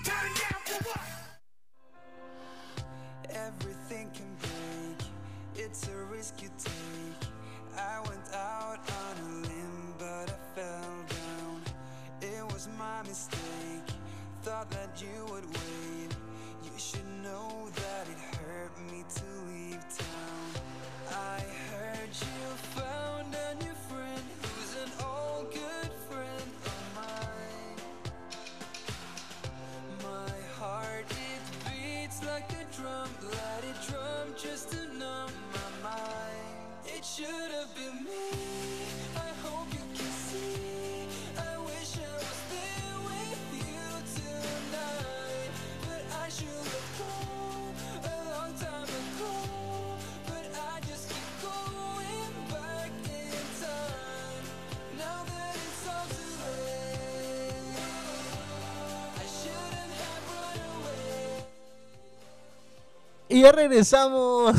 [63.43, 64.55] Ya regresamos.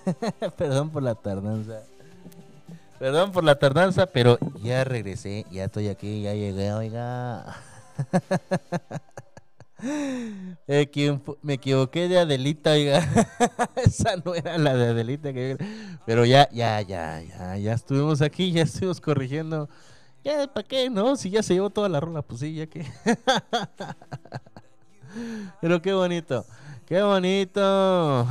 [0.56, 1.82] Perdón por la tardanza.
[2.98, 5.44] Perdón por la tardanza, pero ya regresé.
[5.50, 7.44] Ya estoy aquí, ya llegué, oiga.
[10.68, 13.00] Me equivo- me equivoqué de Adelita, oiga.
[13.76, 15.32] Esa no era la de Adelita.
[15.32, 15.56] que-
[16.06, 19.68] Pero ya, ya, ya, ya, ya estuvimos aquí, ya estuvimos corrigiendo.
[20.22, 20.88] Ya, ¿para qué?
[20.88, 22.86] No, si ya se llevó toda la rola, pues sí, ya que.
[25.60, 26.46] Pero qué bonito,
[26.92, 28.26] qué bonito.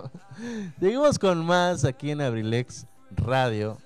[0.80, 3.76] Seguimos con más aquí en Abrilex Radio.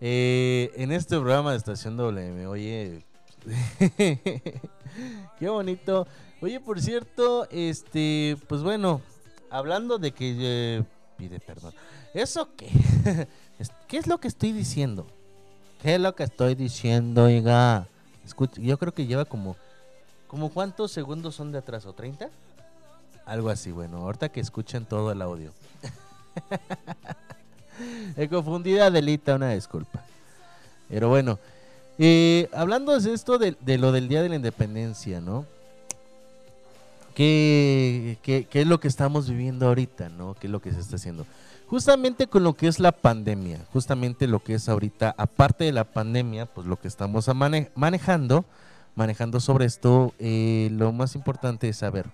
[0.00, 3.04] Eh, en este programa de Estación WM, oye,
[5.38, 6.08] qué bonito.
[6.40, 9.00] Oye, por cierto, este, pues bueno,
[9.50, 10.84] hablando de que eh,
[11.16, 11.72] pide perdón.
[12.14, 12.68] ¿Eso qué?
[13.86, 15.06] ¿Qué es lo que estoy diciendo?
[15.80, 17.86] ¿Qué es lo que estoy diciendo, oiga?
[18.24, 19.54] Escucha, yo creo que lleva como
[20.32, 21.94] ¿Como cuántos segundos son de atraso?
[21.94, 22.30] ¿30?
[23.26, 25.52] Algo así, bueno, ahorita que escuchen todo el audio.
[28.16, 30.04] He confundido a Delita, una disculpa.
[30.88, 31.38] Pero bueno,
[31.98, 35.46] eh, hablando de esto de, lo del Día de la Independencia, ¿no?
[37.14, 40.34] ¿Qué, es lo que estamos viviendo ahorita, ¿no?
[40.34, 41.26] ¿Qué es lo que se está haciendo?
[41.68, 45.84] Justamente con lo que es la pandemia, justamente lo que es ahorita, aparte de la
[45.84, 47.30] pandemia, pues lo que estamos
[47.74, 48.44] manejando,
[48.94, 52.06] manejando sobre esto, eh, lo más importante es saber,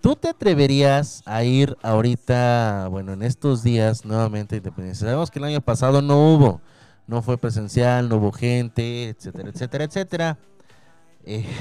[0.00, 5.06] ¿tú te atreverías a ir ahorita, bueno, en estos días nuevamente a Independencia?
[5.06, 6.60] Sabemos que el año pasado no hubo,
[7.06, 10.38] no fue presencial, no hubo gente, etcétera, etcétera, etcétera.
[11.24, 11.44] Eh,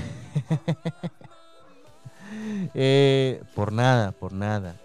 [2.74, 4.76] eh, por nada, por nada.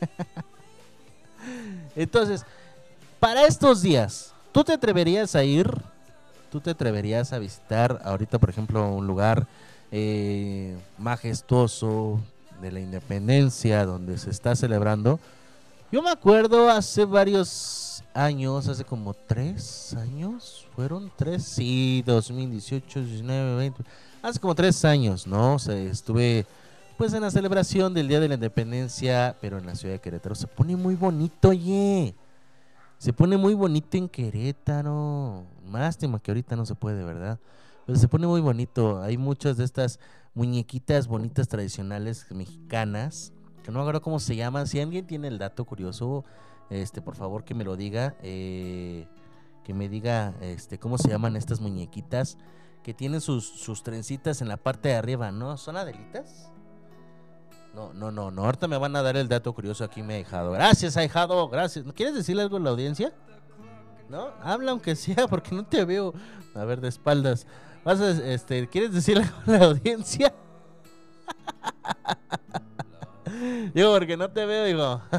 [1.96, 2.44] Entonces,
[3.20, 5.70] para estos días, ¿tú te atreverías a ir?
[6.50, 9.46] ¿Tú te atreverías a visitar ahorita, por ejemplo, un lugar
[9.92, 12.18] eh, majestuoso
[12.60, 15.20] de la independencia donde se está celebrando?
[15.92, 23.56] Yo me acuerdo hace varios años, hace como tres años, fueron tres, sí, 2018, 19,
[23.56, 23.84] 20,
[24.22, 25.54] hace como tres años, ¿no?
[25.54, 26.46] O sea, estuve
[26.96, 30.34] pues en la celebración del Día de la Independencia, pero en la ciudad de Querétaro.
[30.34, 32.14] Se pone muy bonito, oye.
[32.98, 35.42] Se pone muy bonito en Querétaro.
[35.70, 37.38] Lástima que ahorita no se puede, ¿verdad?
[37.86, 39.00] Pero se pone muy bonito.
[39.02, 39.98] Hay muchas de estas
[40.34, 43.32] muñequitas bonitas tradicionales mexicanas
[43.62, 44.66] que no acuerdo cómo se llaman.
[44.66, 46.24] Si alguien tiene el dato curioso,
[46.70, 48.16] este, por favor que me lo diga.
[48.22, 49.06] eh,
[49.64, 52.38] que me diga este, cómo se llaman estas muñequitas
[52.82, 55.56] que tienen sus, sus trencitas en la parte de arriba, ¿no?
[55.56, 56.50] ¿Son adelitas?
[57.74, 58.44] No, no, no, no.
[58.44, 60.50] Ahorita me van a dar el dato curioso aquí, me ha dejado.
[60.52, 61.84] Gracias, ahijado, gracias.
[61.94, 63.12] ¿Quieres decirle algo a la audiencia?
[64.08, 64.30] ¿No?
[64.42, 66.12] Habla aunque sea, porque no te veo.
[66.54, 67.46] A ver, de espaldas.
[67.84, 70.32] Vas a, este, ¿Quieres decirle algo a la audiencia?
[73.74, 75.02] Digo, porque no te veo, digo.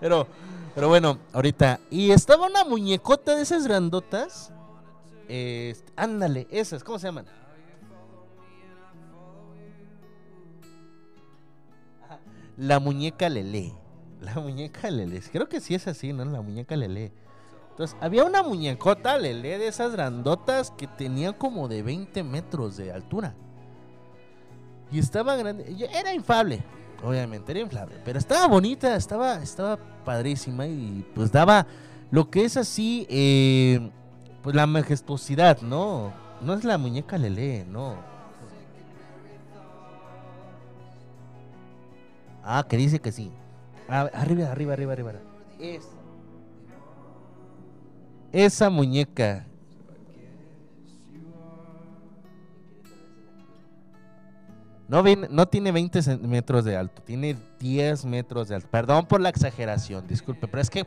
[0.00, 0.26] Pero,
[0.74, 1.78] pero bueno, ahorita.
[1.90, 4.52] Y estaba una muñecota de esas grandotas.
[5.28, 7.26] Este, ándale, esas, ¿cómo se llaman?
[12.56, 13.72] La muñeca Lele.
[14.20, 15.20] La muñeca Lele.
[15.32, 16.24] Creo que sí es así, ¿no?
[16.24, 17.12] La muñeca Lele.
[17.72, 22.92] Entonces, había una muñecota Lele de esas grandotas que tenía como de 20 metros de
[22.92, 23.34] altura.
[24.90, 25.74] Y estaba grande.
[25.90, 26.62] Era infable,
[27.02, 27.96] obviamente, era inflable.
[28.04, 31.66] Pero estaba bonita, estaba, estaba padrísima y pues daba
[32.10, 33.90] lo que es así, eh,
[34.42, 36.12] pues la majestuosidad, ¿no?
[36.42, 37.96] No es la muñeca Lele, no.
[42.44, 43.32] Ah, que dice que sí.
[43.88, 45.12] Arriba, arriba, arriba, arriba.
[45.58, 46.01] Es.
[48.32, 49.46] Esa muñeca.
[54.88, 58.68] No, no tiene 20 cen- metros de alto, tiene 10 metros de alto.
[58.70, 60.86] Perdón por la exageración, disculpe, pero es que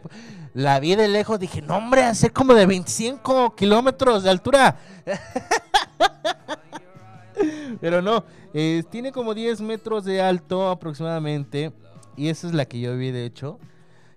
[0.54, 4.78] la vi de lejos, dije, no hombre, hace como de 25 kilómetros de altura.
[7.82, 8.24] pero no,
[8.54, 11.74] eh, tiene como 10 metros de alto aproximadamente,
[12.16, 13.58] y esa es la que yo vi de hecho,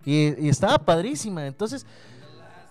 [0.04, 1.46] y estaba padrísima.
[1.46, 1.86] Entonces,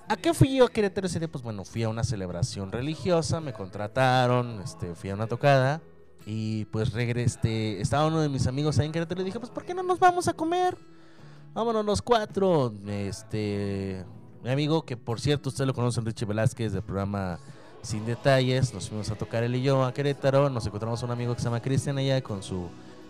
[0.09, 1.27] ¿A qué fui yo a Querétaro ese día?
[1.27, 5.81] Pues bueno, fui a una celebración religiosa, me contrataron, este, fui a una tocada
[6.25, 9.65] y pues regresé, estaba uno de mis amigos ahí en Querétaro y dije, pues ¿por
[9.65, 10.77] qué no nos vamos a comer?
[11.53, 14.05] Vámonos los cuatro, este,
[14.43, 17.37] mi amigo que por cierto usted lo conoce, Richie Velázquez del programa
[17.81, 21.11] Sin Detalles, nos fuimos a tocar él y yo a Querétaro, nos encontramos a un
[21.11, 22.69] amigo que se llama Cristian allá con su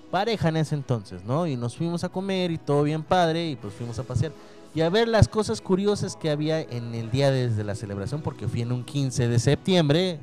[0.10, 1.46] pareja en ese entonces, ¿no?
[1.46, 4.32] Y nos fuimos a comer y todo bien padre y pues fuimos a pasear
[4.78, 8.48] y a ver las cosas curiosas que había en el día desde la celebración, porque
[8.48, 10.20] fui en un 15 de septiembre,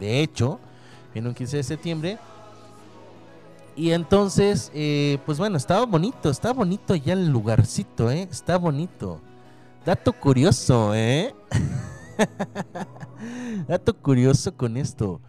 [0.00, 0.58] de, hecho,
[1.10, 2.18] fui en un 15 de septiembre.
[3.76, 8.26] Y entonces, eh, pues bueno, estaba bonito, estaba bonito ya el lugarcito, ¿eh?
[8.30, 9.20] Está bonito.
[9.84, 11.34] Dato curioso, ¿eh?
[13.68, 15.20] Dato curioso con esto.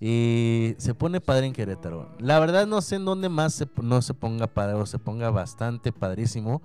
[0.00, 2.14] Eh, se pone padre en Querétaro.
[2.20, 5.28] La verdad no sé en dónde más se, no se ponga padre o se ponga
[5.30, 6.62] bastante padrísimo.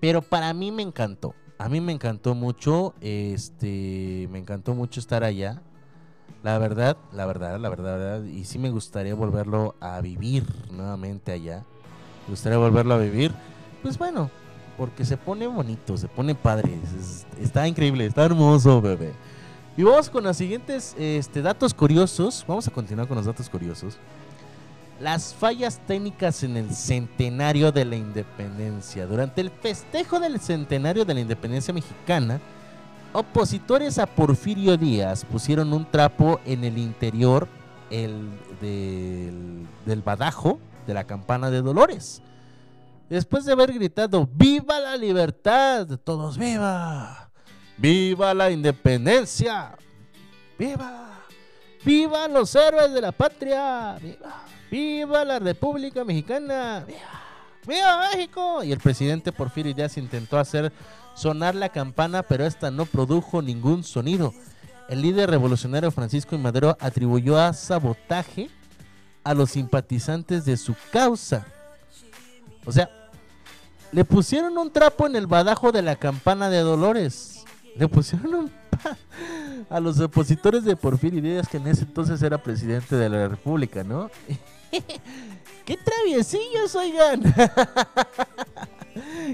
[0.00, 1.34] Pero para mí me encantó.
[1.58, 2.94] A mí me encantó mucho.
[3.00, 4.28] Este.
[4.30, 5.62] Me encantó mucho estar allá.
[6.42, 8.24] La verdad, la verdad, la verdad, la verdad.
[8.24, 11.64] Y sí me gustaría volverlo a vivir nuevamente allá.
[12.26, 13.32] Me gustaría volverlo a vivir.
[13.82, 14.30] Pues bueno,
[14.76, 16.78] porque se pone bonito, se pone padre.
[16.96, 19.12] es- está increíble, está hermoso, bebé.
[19.76, 22.44] Y vamos con los siguientes este, datos curiosos.
[22.46, 23.98] Vamos a continuar con los datos curiosos.
[25.00, 29.06] Las fallas técnicas en el centenario de la independencia.
[29.06, 32.40] Durante el festejo del centenario de la independencia mexicana,
[33.12, 37.46] opositores a Porfirio Díaz pusieron un trapo en el interior
[37.90, 38.28] el,
[38.60, 42.20] del, del badajo de la campana de Dolores.
[43.08, 45.86] Después de haber gritado, ¡Viva la libertad!
[46.02, 47.30] Todos, ¡Viva!
[47.76, 49.76] ¡Viva la independencia!
[50.58, 51.20] ¡Viva!
[51.84, 53.96] ¡Viva los héroes de la patria!
[54.02, 54.44] ¡Viva!
[54.70, 56.84] ¡Viva la República Mexicana!
[56.86, 56.98] ¡Viva!
[57.66, 58.62] ¡Viva México!
[58.62, 60.72] Y el presidente Porfirio Díaz intentó hacer
[61.14, 64.32] sonar la campana, pero esta no produjo ningún sonido.
[64.88, 66.38] El líder revolucionario Francisco I.
[66.38, 68.50] Madero atribuyó a sabotaje
[69.24, 71.46] a los simpatizantes de su causa.
[72.64, 72.90] O sea,
[73.92, 77.44] le pusieron un trapo en el badajo de la campana de Dolores.
[77.76, 78.50] Le pusieron un
[79.70, 83.84] a los opositores de Porfirio Díaz, que en ese entonces era presidente de la República,
[83.84, 84.10] ¿no?
[85.64, 87.22] ¡Qué traviesillos, oigan!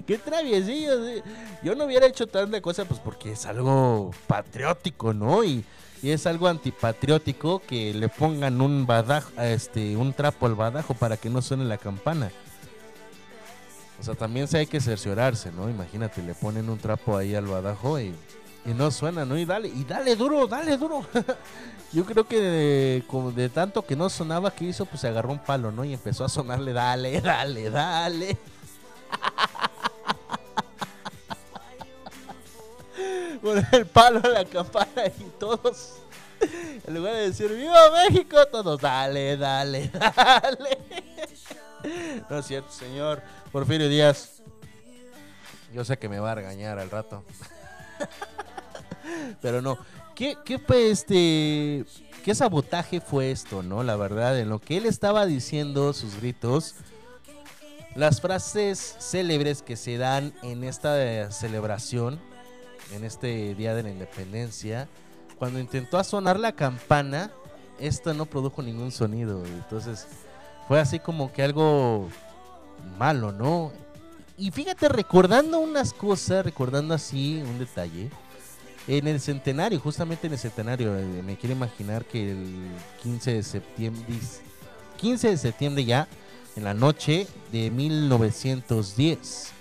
[0.06, 1.22] ¡Qué traviesillos!
[1.62, 5.44] Yo no hubiera hecho tanta cosa, pues porque es algo patriótico, ¿no?
[5.44, 5.64] Y,
[6.02, 11.16] y es algo antipatriótico que le pongan un badajo, este, un trapo al badajo para
[11.16, 12.30] que no suene la campana.
[14.00, 15.70] O sea, también se hay que cerciorarse, ¿no?
[15.70, 18.12] Imagínate, le ponen un trapo ahí al badajo y,
[18.66, 19.36] y no suena, ¿no?
[19.36, 21.06] Y dale, y dale duro, dale duro.
[21.92, 23.04] Yo creo que de,
[23.36, 25.84] de tanto que no sonaba que hizo, pues se agarró un palo, ¿no?
[25.84, 28.36] Y empezó a sonarle, dale, dale, dale.
[33.42, 35.98] Con el palo a la campana y todos,
[36.86, 38.38] en lugar de decir ¡Viva México!
[38.50, 40.78] Todos, dale, dale, dale.
[42.30, 43.22] no es cierto, señor
[43.52, 44.42] Porfirio Díaz.
[45.74, 47.22] Yo sé que me va a regañar al rato.
[49.40, 49.78] Pero no.
[50.14, 50.60] ¿Qué, ¿Qué
[50.90, 51.84] este?
[52.24, 53.82] ¿Qué sabotaje fue esto, no?
[53.82, 56.74] La verdad, en lo que él estaba diciendo, sus gritos,
[57.94, 62.18] las frases célebres que se dan en esta eh, celebración,
[62.92, 64.88] en este Día de la Independencia,
[65.38, 67.30] cuando intentó sonar la campana,
[67.78, 69.44] esto no produjo ningún sonido.
[69.44, 70.06] Entonces,
[70.66, 72.08] fue así como que algo
[72.98, 73.72] malo, ¿no?
[74.36, 78.10] Y fíjate, recordando unas cosas, recordando así un detalle,
[78.86, 82.68] en el centenario, justamente en el centenario, eh, me quiero imaginar que el
[83.02, 84.04] 15 de septiembre,
[84.98, 86.06] 15 de septiembre ya,
[86.56, 89.52] en la noche de 1910,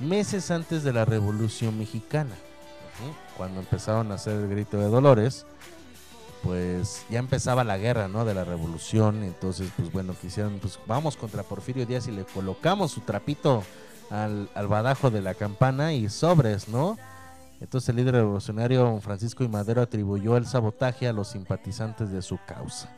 [0.00, 2.34] meses antes de la Revolución Mexicana,
[3.36, 5.46] cuando empezaron a hacer el grito de Dolores,
[6.42, 8.24] pues ya empezaba la guerra, ¿no?
[8.24, 9.24] De la revolución.
[9.24, 13.64] Entonces, pues bueno, quisieron, pues vamos contra Porfirio Díaz y le colocamos su trapito
[14.10, 16.98] al, al badajo de la campana y sobres, ¿no?
[17.60, 22.38] Entonces el líder revolucionario Francisco y Madero atribuyó el sabotaje a los simpatizantes de su
[22.46, 22.94] causa.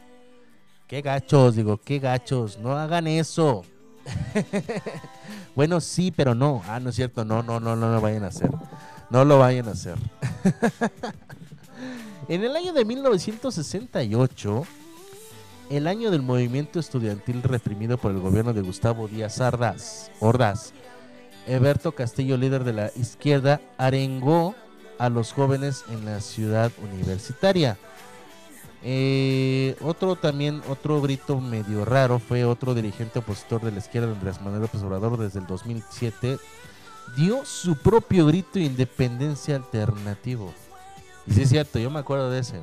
[0.87, 3.65] Qué gachos, digo, qué gachos, no hagan eso.
[5.57, 6.63] bueno, sí, pero no.
[6.67, 8.51] Ah, no es cierto, no, no, no, no lo vayan a hacer.
[9.11, 9.97] No lo vayan a hacer.
[12.29, 14.67] En el año de 1968,
[15.71, 20.73] el año del movimiento estudiantil reprimido por el gobierno de Gustavo Díaz Ordaz, Ordaz
[21.47, 24.55] Eberto Castillo, líder de la izquierda, arengó
[24.99, 27.79] a los jóvenes en la ciudad universitaria.
[28.83, 34.41] Eh, otro también, otro grito medio raro fue otro dirigente opositor de la izquierda, Andrés
[34.41, 34.83] Manuel López
[35.19, 36.39] desde el 2007,
[37.17, 40.53] dio su propio grito de independencia alternativo.
[41.27, 42.61] Y sí es cierto, yo me acuerdo de ese.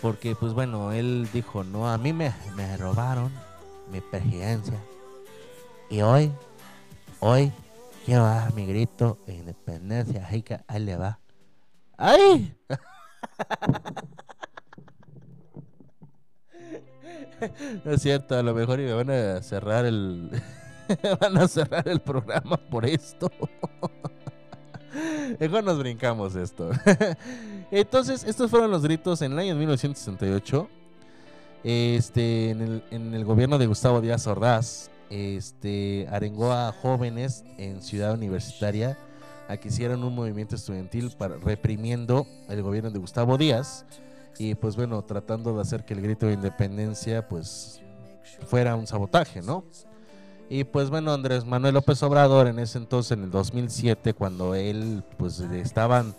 [0.00, 3.30] Porque, pues bueno, él dijo, no, a mí me, me robaron
[3.92, 4.78] mi presidencia.
[5.90, 6.32] Y hoy,
[7.20, 7.52] hoy,
[8.04, 10.26] quiero dar mi grito de independencia.
[10.44, 11.20] Que ahí le va.
[11.96, 12.54] ¡Ay!
[17.84, 20.30] No es cierto, a lo mejor y me van a cerrar el.
[21.20, 23.30] van a cerrar el programa por esto.
[25.40, 26.68] Mejor nos brincamos esto.
[27.70, 30.68] Entonces, estos fueron los gritos en el año 1968.
[31.64, 38.96] Este, en el gobierno de Gustavo Díaz Ordaz, este, arengó a jóvenes en Ciudad Universitaria
[39.48, 43.84] a que hicieran un movimiento estudiantil para, reprimiendo el gobierno de Gustavo Díaz
[44.38, 47.80] y pues bueno, tratando de hacer que el grito de independencia pues
[48.46, 49.64] fuera un sabotaje, ¿no?
[50.48, 55.04] Y pues bueno, Andrés Manuel López Obrador en ese entonces, en el 2007, cuando él
[55.16, 56.14] pues estaban,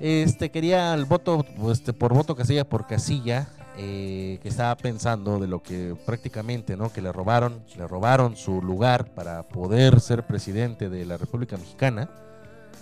[0.00, 5.46] este quería el voto, este, por voto casilla por casilla, eh, que estaba pensando de
[5.46, 6.92] lo que prácticamente, ¿no?
[6.92, 12.10] Que le robaron, le robaron su lugar para poder ser presidente de la República Mexicana,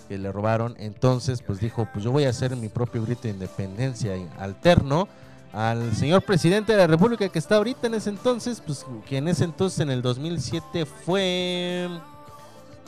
[0.09, 3.29] que le robaron, entonces pues dijo, pues yo voy a hacer mi propio grito de
[3.29, 5.07] independencia alterno
[5.53, 9.29] al señor presidente de la República que está ahorita en ese entonces, pues que en
[9.29, 11.87] ese entonces en el 2007 fue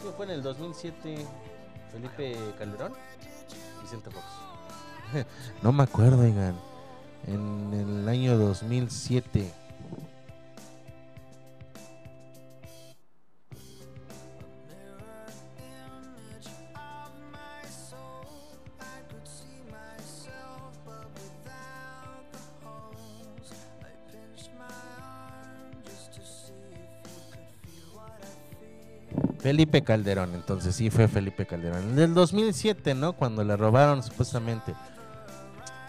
[0.02, 1.26] ¿qué fue en el 2007?
[1.94, 2.92] Felipe Calderón,
[3.82, 4.26] Vicente Fox.
[5.62, 6.73] no me acuerdo, oigan.
[7.28, 9.52] En el año 2007
[29.44, 31.92] Felipe Calderón, entonces sí fue Felipe Calderón.
[31.92, 33.12] En el 2007, ¿no?
[33.12, 34.74] Cuando le robaron supuestamente.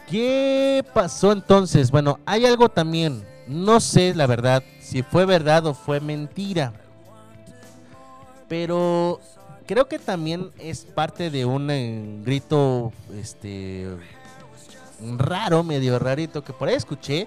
[0.09, 1.90] ¿Qué pasó entonces?
[1.90, 3.24] Bueno, hay algo también.
[3.47, 6.72] No sé la verdad si fue verdad o fue mentira.
[8.48, 9.20] Pero
[9.66, 13.89] creo que también es parte de un eh, grito este
[15.18, 17.26] raro, medio rarito que por ahí escuché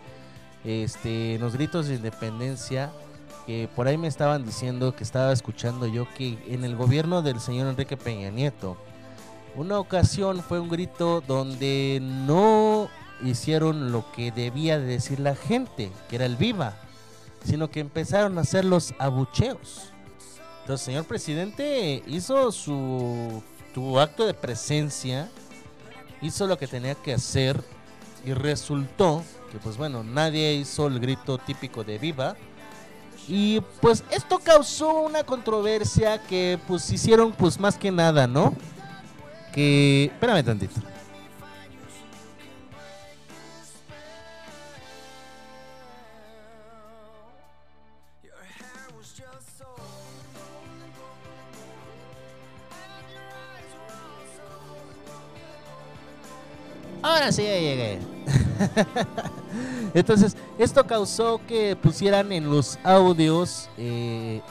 [0.63, 2.91] este los gritos de independencia
[3.45, 7.39] que por ahí me estaban diciendo que estaba escuchando yo que en el gobierno del
[7.39, 8.77] señor Enrique Peña Nieto,
[9.55, 12.89] una ocasión fue un grito donde no
[13.23, 16.75] hicieron lo que debía de decir la gente, que era el viva,
[17.43, 19.91] sino que empezaron a hacer los abucheos.
[20.61, 23.41] Entonces, señor presidente hizo su,
[23.73, 25.29] su acto de presencia,
[26.21, 27.63] hizo lo que tenía que hacer
[28.25, 32.35] y resultó que, pues bueno, nadie hizo el grito típico de viva,
[33.27, 38.53] y pues esto causó una controversia que pues hicieron pues más que nada, ¿no?
[39.59, 40.79] Espérame tantito.
[57.01, 57.99] Ahora sí ya llegué.
[59.95, 64.41] Entonces, esto causó que pusieran en los audios eh,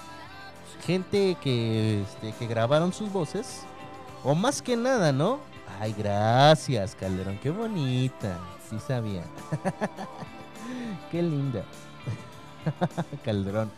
[0.84, 3.64] gente que, este, que grabaron sus voces
[4.24, 5.38] o más que nada, ¿no?
[5.80, 7.38] Ay, gracias, Calderón.
[7.42, 8.38] Qué bonita.
[8.68, 9.22] Sí sabía.
[11.10, 11.62] Qué linda.
[13.24, 13.70] Calderón.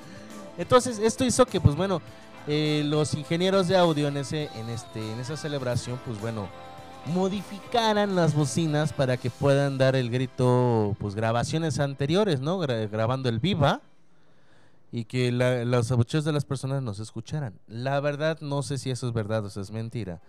[0.57, 2.01] Entonces, esto hizo que, pues bueno,
[2.47, 6.49] eh, los ingenieros de audio en, ese, en, este, en esa celebración, pues bueno,
[7.07, 12.59] modificaran las bocinas para que puedan dar el grito, pues grabaciones anteriores, ¿no?
[12.61, 13.81] Gra- grabando el viva
[14.91, 17.55] y que la- los abucheos de las personas nos escucharan.
[17.67, 20.21] La verdad, no sé si eso es verdad o si es mentira,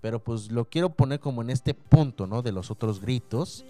[0.00, 2.42] pero pues lo quiero poner como en este punto, ¿no?
[2.42, 3.64] De los otros gritos,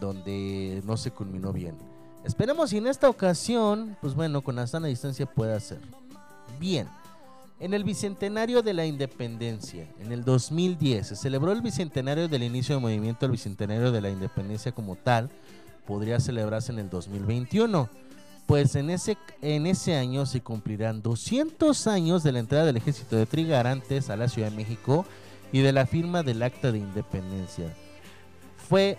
[0.00, 1.76] donde no se culminó bien.
[2.24, 5.80] Esperemos y en esta ocasión, pues bueno, con la sana distancia pueda ser.
[6.58, 6.86] Bien.
[7.58, 12.74] En el Bicentenario de la Independencia, en el 2010, se celebró el Bicentenario del inicio
[12.74, 15.28] del movimiento, el Bicentenario de la Independencia como tal,
[15.86, 17.88] podría celebrarse en el 2021.
[18.50, 23.14] Pues en ese, en ese año se cumplirán 200 años de la entrada del ejército
[23.14, 25.06] de Trigarantes a la Ciudad de México
[25.52, 27.72] y de la firma del Acta de Independencia.
[28.68, 28.98] Fue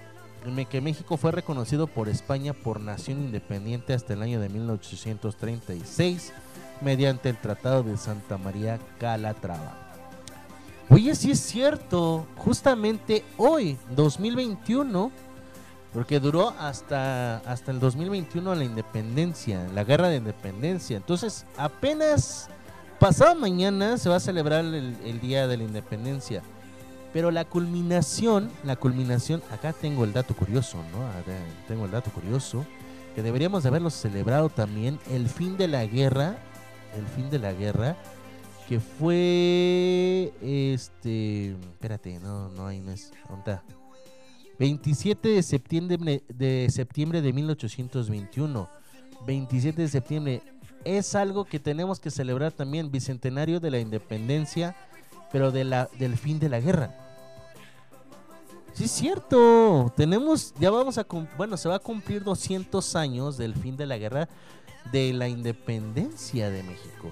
[0.70, 6.32] que México fue reconocido por España por nación independiente hasta el año de 1836
[6.80, 9.78] mediante el Tratado de Santa María Calatrava.
[10.88, 15.12] Oye, sí es cierto, justamente hoy, 2021,
[15.94, 20.98] porque duró hasta, hasta el 2021 la independencia, la guerra de independencia.
[20.98, 22.50] Entonces, apenas
[23.00, 26.44] pasado mañana se va a celebrar el, Día de la Independencia.
[27.12, 31.00] Pero la culminación, la culminación, acá tengo el dato curioso, ¿no?
[31.68, 32.66] Tengo el dato curioso,
[33.14, 36.38] que deberíamos de haberlo celebrado también, el fin de la guerra,
[36.96, 37.98] el fin de la guerra,
[38.70, 43.81] que fue, este, espérate, no, no, ahí no es, ¿dónde está?
[44.62, 48.70] 27 de septiembre de septiembre de 1821.
[49.26, 50.44] 27 de septiembre
[50.86, 54.76] es algo que tenemos que celebrar también, bicentenario de la independencia,
[55.32, 56.96] pero de la del fin de la guerra.
[58.74, 61.08] Sí es cierto, tenemos ya vamos a
[61.40, 64.30] bueno, se va a cumplir 200 años del fin de la guerra
[64.92, 67.10] de la independencia de México.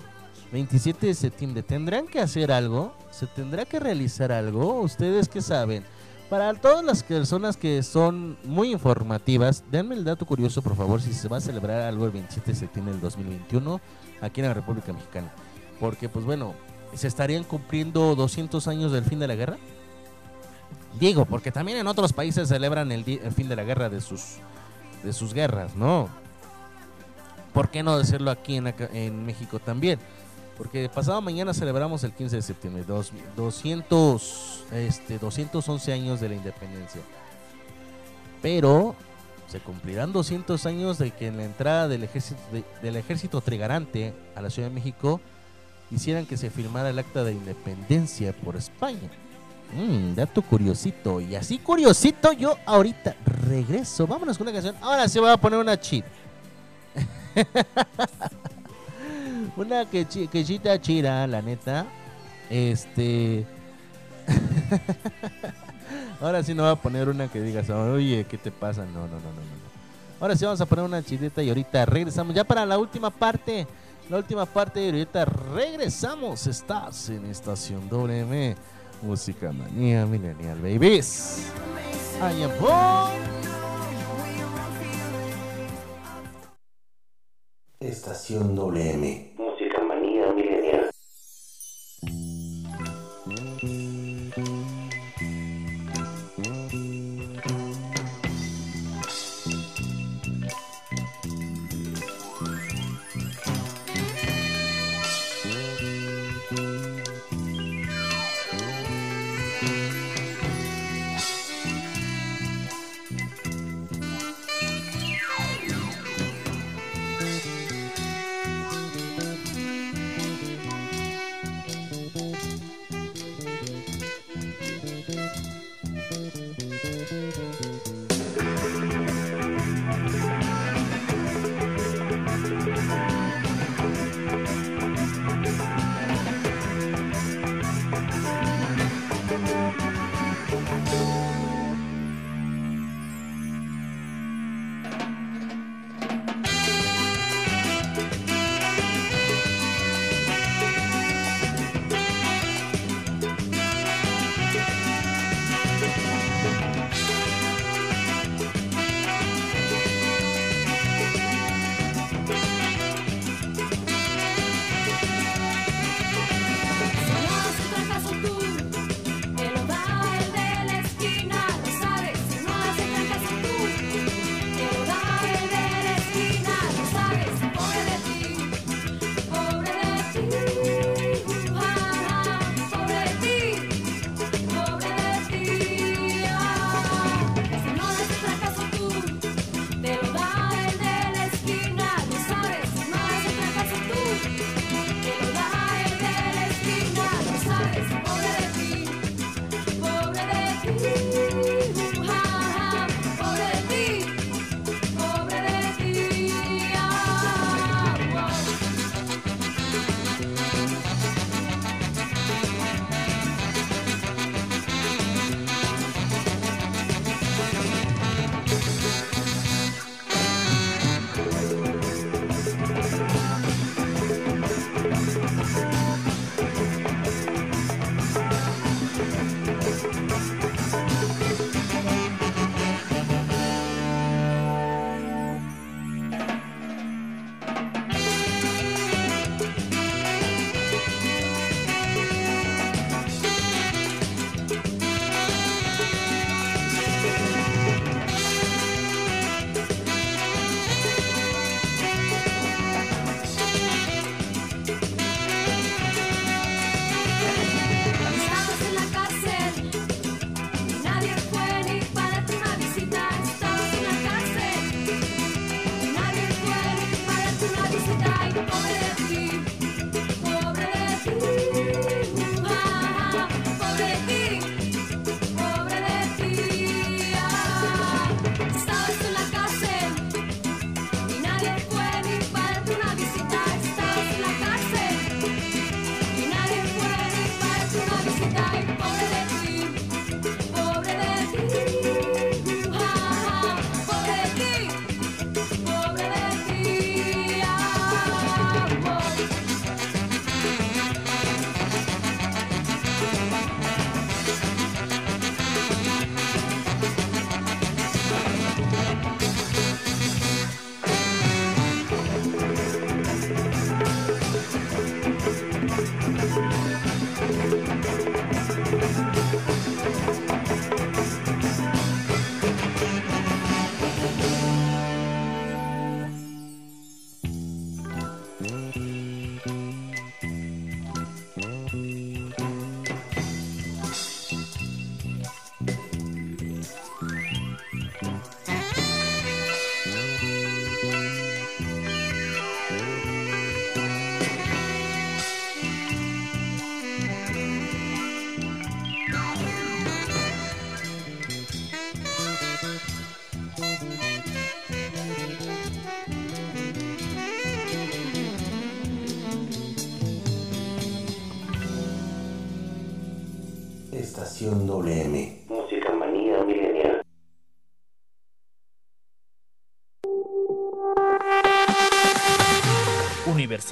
[0.52, 2.94] 27 de septiembre, ¿tendrán que hacer algo?
[3.10, 4.82] ¿Se tendrá que realizar algo?
[4.82, 5.84] ¿Ustedes qué saben?
[6.30, 11.12] Para todas las personas que son muy informativas, denme el dato curioso, por favor, si
[11.12, 13.82] se va a celebrar algo el 27 de septiembre del 2021
[14.22, 15.34] aquí en la República Mexicana.
[15.80, 16.54] Porque, pues bueno,
[16.94, 19.58] ¿se estarían cumpliendo 200 años del fin de la guerra?
[21.00, 24.36] Digo, porque también en otros países celebran el, fin de la guerra de sus,
[25.04, 26.10] de sus guerras, ¿no?
[27.54, 30.00] ¿Por qué no decirlo aquí en, en México también?
[30.60, 36.36] Porque pasado mañana celebramos el 15 de septiembre, dos- 200, este, 211 años de la
[36.36, 37.02] independencia.
[38.42, 38.94] Pero
[39.48, 44.14] se cumplirán 200 años de que en la entrada del ejército, de- del ejército trigarante
[44.36, 45.22] a la Ciudad de México
[45.92, 49.10] hicieran que se firmara el acta de independencia por España.
[49.74, 51.22] Mm, dato curiosito.
[51.22, 54.06] Y así curiosito yo ahorita regreso.
[54.08, 54.76] Vámonos con una canción.
[54.82, 56.04] Ahora se va a poner una chit.
[59.60, 61.86] una que chi- quechita chira, la neta.
[62.50, 63.46] Este.
[66.22, 68.84] Ahora sí no va a poner una que digas, oye, ¿qué te pasa?
[68.86, 69.60] No, no, no, no, no.
[70.20, 73.66] Ahora sí vamos a poner una chidita y ahorita regresamos ya para la última parte.
[74.10, 76.46] La última parte y ahorita regresamos.
[76.48, 78.56] Estás en Estación WM.
[79.02, 81.46] Música Manía Millennial Babies.
[82.20, 82.52] I am.
[87.80, 89.29] Estación WM.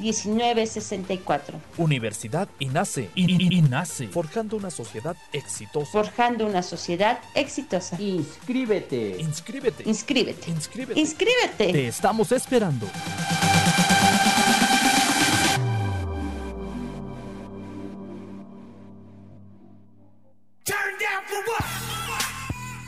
[0.00, 1.60] 1964.
[1.78, 3.10] Universidad INACE.
[3.14, 4.08] I- I- INACE.
[4.08, 5.90] Forjando una sociedad exitosa.
[5.90, 8.00] Forjando una sociedad exitosa.
[8.00, 9.16] Inscríbete.
[9.18, 9.82] Inscríbete.
[9.88, 10.50] Inscríbete.
[10.50, 11.00] Inscríbete.
[11.00, 11.72] Inscríbete.
[11.72, 12.86] Te estamos esperando.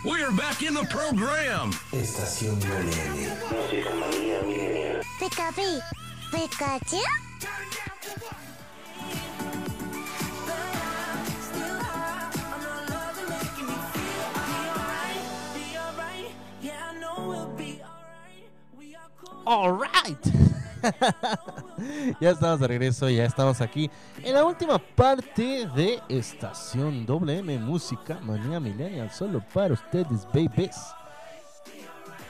[0.04, 1.72] We're back in the program.
[1.92, 3.28] Estación WM.
[3.50, 5.02] Música manía milenial.
[6.30, 7.00] Pikachu,
[7.40, 8.38] Pikachu.
[19.46, 20.26] Alright.
[22.20, 23.90] ya estamos de regreso, ya estamos aquí
[24.22, 30.76] en la última parte de Estación WM Música Manía Millennial, solo para ustedes, babies.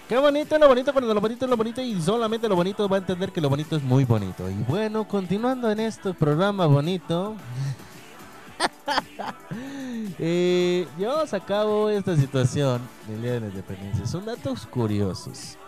[0.08, 2.96] Qué bonito, lo bonito, cuando lo bonito es lo bonito y solamente lo bonito va
[2.96, 4.48] a entender que lo bonito es muy bonito.
[4.48, 7.36] Y bueno, continuando en este programa bonito,
[10.18, 14.06] eh, llevamos a cabo esta situación del Día de Independencia.
[14.06, 15.58] Son datos curiosos.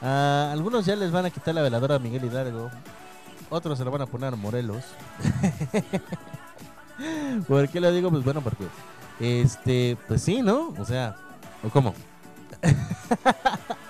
[0.00, 2.70] Algunos ya les van a quitar la veladora a Miguel Hidalgo.
[3.50, 4.84] Otros se la van a poner a Morelos.
[7.46, 8.10] ¿Por qué lo digo?
[8.10, 8.64] Pues bueno, porque
[9.20, 10.72] este, pues sí, ¿no?
[10.78, 11.14] O sea,
[11.62, 11.92] ¿o cómo?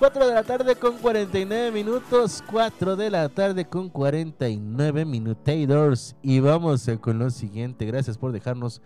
[0.00, 2.42] 4 de la tarde con 49 minutos.
[2.50, 6.16] 4 de la tarde con 49 minutadors.
[6.22, 7.84] Y vamos eh, con lo siguiente.
[7.84, 8.80] Gracias por dejarnos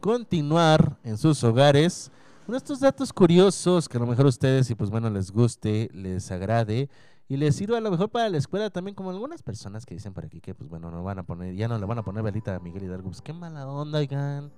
[0.00, 2.10] continuar en sus hogares.
[2.44, 5.90] Con estos datos curiosos que a lo mejor a ustedes, y pues bueno, les guste,
[5.94, 6.90] les agrade.
[7.28, 10.12] Y les sirva a lo mejor para la escuela también, como algunas personas que dicen
[10.12, 12.22] por aquí que, pues bueno, no van a poner, ya no le van a poner
[12.22, 13.08] velita a Miguel Hidalgo.
[13.08, 14.50] Pues qué mala onda, oigan.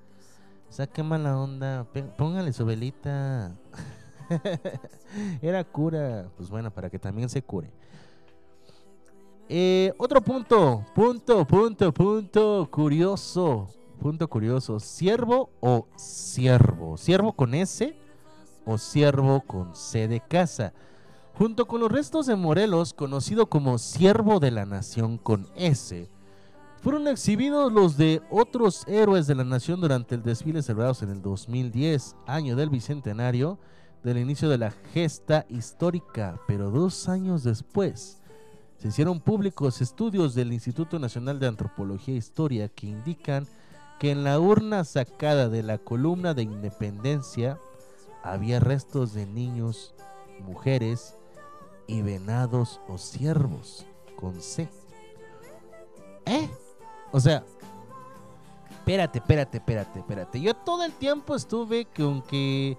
[0.70, 1.84] O sea, qué mala onda.
[2.16, 3.56] Póngale su velita.
[5.42, 6.30] Era cura.
[6.36, 7.72] Pues bueno, para que también se cure.
[9.48, 10.84] Eh, otro punto.
[10.94, 12.68] Punto, punto, punto.
[12.70, 13.66] Curioso.
[14.00, 14.78] Punto curioso.
[14.78, 16.96] ¿Siervo o siervo?
[16.96, 17.96] ¿Siervo con S
[18.64, 20.72] o siervo con C de casa?
[21.34, 26.08] Junto con los restos de Morelos, conocido como siervo de la nación con S,
[26.80, 31.20] fueron exhibidos los de otros héroes de la nación durante el desfile celebrados en el
[31.20, 33.58] 2010, año del bicentenario
[34.02, 38.22] del inicio de la gesta histórica, pero dos años después
[38.78, 43.46] se hicieron públicos estudios del Instituto Nacional de Antropología e Historia que indican
[43.98, 47.60] que en la urna sacada de la columna de independencia
[48.22, 49.94] había restos de niños,
[50.40, 51.18] mujeres
[51.86, 53.84] y venados o ciervos
[54.16, 54.70] con C.
[56.24, 56.48] ¿Eh?
[57.12, 57.44] O sea,
[58.70, 60.40] espérate, espérate, espérate, espérate.
[60.40, 62.76] Yo todo el tiempo estuve que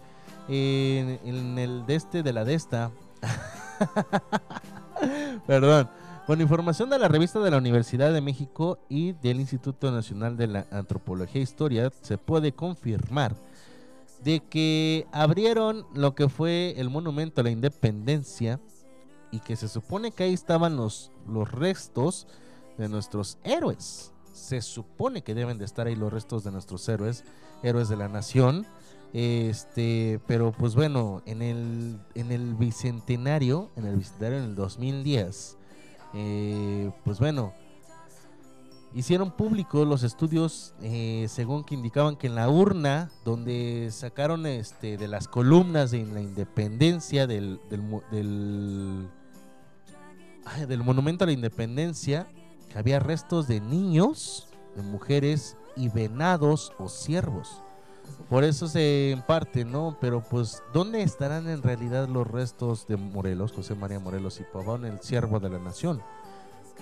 [0.47, 2.91] eh, en, en el de este de la de esta.
[5.47, 5.89] Perdón.
[6.27, 10.47] Con información de la revista de la Universidad de México y del Instituto Nacional de
[10.47, 13.35] la Antropología e Historia, se puede confirmar
[14.23, 18.59] de que abrieron lo que fue el monumento a la independencia
[19.31, 22.27] y que se supone que ahí estaban los, los restos
[22.77, 24.13] de nuestros héroes.
[24.41, 27.23] Se supone que deben de estar ahí los restos de nuestros héroes,
[27.61, 28.65] héroes de la nación.
[29.13, 35.57] Este, pero pues bueno, en el, en el bicentenario, en el bicentenario en el 2010,
[36.15, 37.53] eh, pues bueno,
[38.95, 44.97] hicieron públicos los estudios eh, según que indicaban que en la urna donde sacaron este
[44.97, 49.07] de las columnas de la independencia del, del,
[50.68, 52.27] del monumento a la independencia
[52.76, 57.64] había restos de niños, de mujeres y venados o ciervos.
[58.30, 59.98] Por eso se parte, ¿no?
[59.99, 64.85] Pero pues, ¿dónde estarán en realidad los restos de Morelos, José María Morelos y Pavón,
[64.85, 66.02] el siervo de la nación?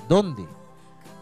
[0.08, 0.48] ¿Dónde?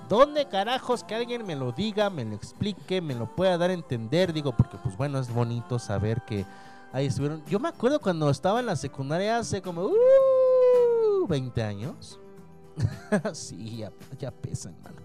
[0.10, 3.74] ¿Dónde carajos que alguien me lo diga, me lo explique, me lo pueda dar a
[3.74, 4.32] entender?
[4.32, 6.46] Digo, porque pues bueno, es bonito saber que
[6.94, 7.44] ahí estuvieron.
[7.46, 12.20] Yo me acuerdo cuando estaba en la secundaria hace como uh, 20 años.
[13.34, 13.78] sí,
[14.20, 14.98] ya, pesan, mano.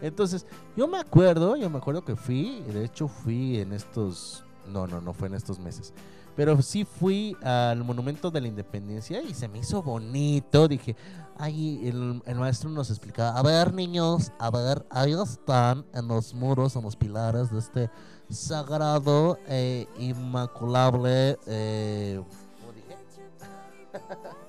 [0.00, 0.46] Entonces,
[0.76, 5.00] yo me acuerdo, yo me acuerdo que fui, de hecho fui en estos, no, no,
[5.00, 5.92] no fue en estos meses,
[6.36, 10.96] pero sí fui al Monumento de la Independencia y se me hizo bonito, dije,
[11.36, 16.34] ahí el, el maestro nos explicaba, a ver niños, a ver, ahí están en los
[16.34, 17.90] muros, en los pilares de este
[18.28, 22.22] sagrado e inmaculable, eh,
[22.60, 22.96] ¿cómo dije?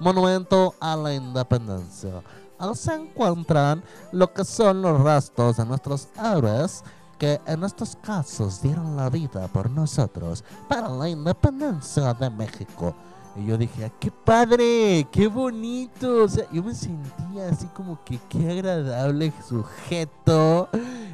[0.00, 2.22] Monumento a la Independencia.
[2.58, 3.82] Ahí se encuentran
[4.12, 6.82] lo que son los restos de nuestros héroes
[7.18, 12.94] que en estos casos dieron la vida por nosotros para la independencia de México.
[13.36, 16.24] Y yo dije, "Ah, qué padre, qué bonito.
[16.24, 20.68] O sea, yo me sentía así como que qué agradable sujeto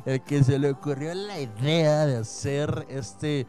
[0.05, 3.47] el que se le ocurrió la idea de hacer este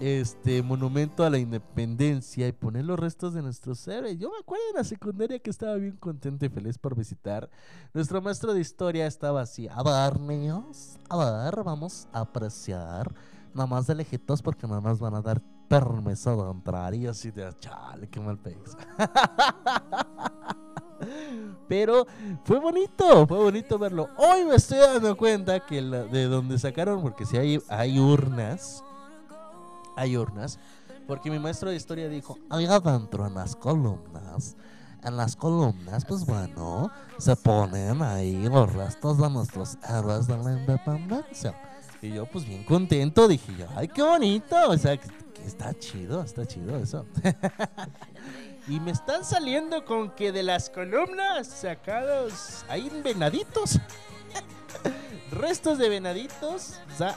[0.00, 4.18] este monumento a la independencia y poner los restos de nuestros héroes.
[4.18, 7.48] Yo me acuerdo en la secundaria que estaba bien contento y feliz por visitar.
[7.92, 13.14] Nuestro maestro de historia estaba así, a ver niños, a ver, vamos a apreciar,
[13.54, 17.30] nada más de lejitos porque nada más van a dar permiso de entrar y así
[17.30, 18.76] de, chale, qué mal pex.
[21.68, 22.06] Pero
[22.44, 24.08] fue bonito, fue bonito verlo.
[24.16, 28.82] Hoy me estoy dando cuenta que de donde sacaron, porque si hay urnas,
[29.96, 30.58] hay urnas,
[31.06, 34.56] porque mi maestro de historia dijo, ahí adentro en las columnas,
[35.02, 40.52] en las columnas, pues bueno, se ponen ahí los restos de nuestros héroes de la
[40.52, 41.54] independencia.
[42.00, 45.08] Y yo pues bien contento, dije yo, ay, qué bonito, o sea, que
[45.46, 47.06] está chido, está chido eso.
[48.68, 53.78] y me están saliendo con que de las columnas sacados, hay venaditos.
[55.30, 57.16] Restos de venaditos, o sea,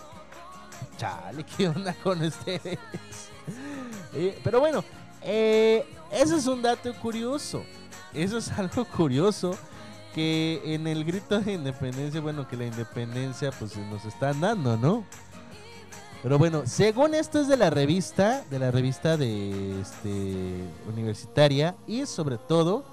[0.97, 2.79] Chale, ¿qué onda con ustedes?
[4.13, 4.83] Eh, pero bueno,
[5.21, 7.63] eh, eso es un dato curioso.
[8.13, 9.55] Eso es algo curioso
[10.13, 15.05] que en el grito de independencia, bueno, que la independencia pues nos están dando, ¿no?
[16.23, 22.05] Pero bueno, según esto es de la revista, de la revista de este universitaria y
[22.05, 22.83] sobre todo,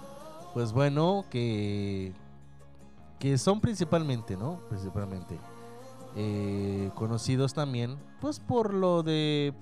[0.53, 2.13] pues bueno, que
[3.19, 4.61] que son principalmente, ¿no?
[4.69, 5.39] Principalmente
[6.17, 9.55] eh, conocidos también, pues por lo de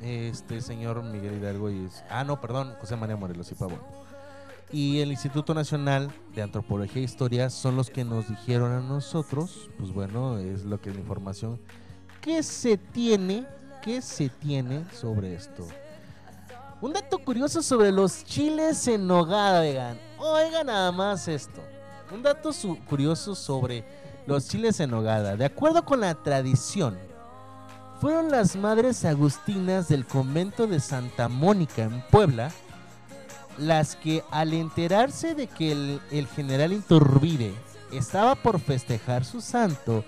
[0.00, 3.80] este señor Miguel Hidalgo y ah no, perdón, José María Morelos y Pavón.
[4.72, 9.70] Y el Instituto Nacional de Antropología e Historia son los que nos dijeron a nosotros,
[9.78, 11.60] pues bueno, es lo que es la información
[12.20, 13.46] que se tiene,
[13.82, 15.66] que se tiene sobre esto.
[16.80, 19.98] Un dato curioso sobre los chiles en nogada, oigan.
[20.18, 21.60] Oigan nada más esto.
[22.12, 22.50] Un dato
[22.88, 23.84] curioso sobre
[24.26, 25.36] los chiles en nogada.
[25.36, 26.98] De acuerdo con la tradición,
[28.00, 32.50] fueron las madres agustinas del convento de Santa Mónica en Puebla
[33.58, 37.54] las que al enterarse de que el, el general Iturbide
[37.92, 40.04] estaba por festejar su santo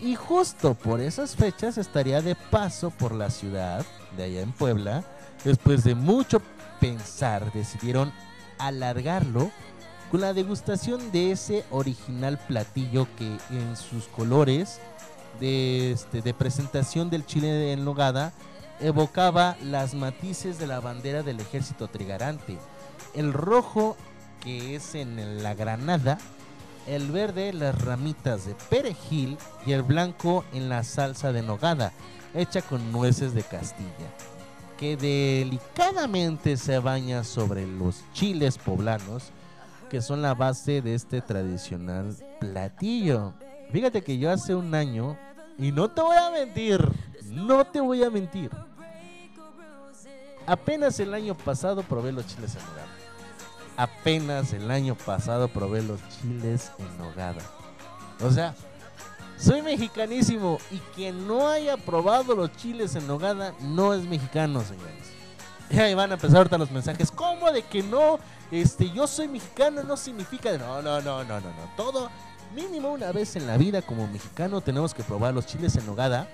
[0.00, 3.84] y justo por esas fechas estaría de paso por la ciudad
[4.16, 5.02] de allá en Puebla,
[5.44, 6.42] después de mucho
[6.80, 8.12] pensar decidieron
[8.58, 9.50] alargarlo
[10.18, 14.80] la degustación de ese original platillo que en sus colores
[15.40, 18.32] de, este, presentación del chile en nogada
[18.80, 22.58] evocaba las matices de la bandera del ejército trigarante.
[23.14, 23.96] El rojo
[24.40, 26.18] que es en la granada,
[26.86, 31.92] el verde las ramitas de perejil y el blanco en la salsa de nogada,
[32.34, 33.88] hecha con nueces de Castilla,
[34.78, 39.32] que delicadamente se baña sobre los chiles poblanos,
[39.88, 43.34] que son la base de este tradicional platillo.
[43.70, 45.18] Fíjate que yo hace un año,
[45.58, 46.80] y no te voy a mentir,
[47.26, 48.50] no te voy a mentir,
[50.46, 52.88] apenas el año pasado probé los chiles en nogada.
[53.76, 57.42] Apenas el año pasado probé los chiles en nogada.
[58.20, 58.54] O sea,
[59.36, 65.12] soy mexicanísimo y quien no haya probado los chiles en nogada no es mexicano, señores.
[65.70, 67.10] Y ahí van a empezar ahorita los mensajes.
[67.10, 68.18] ¿Cómo de que no?
[68.54, 70.56] Este, yo soy mexicano no significa.
[70.58, 71.70] No, no, no, no, no, no.
[71.76, 72.08] Todo
[72.54, 76.28] mínimo una vez en la vida como mexicano tenemos que probar los chiles en nogada.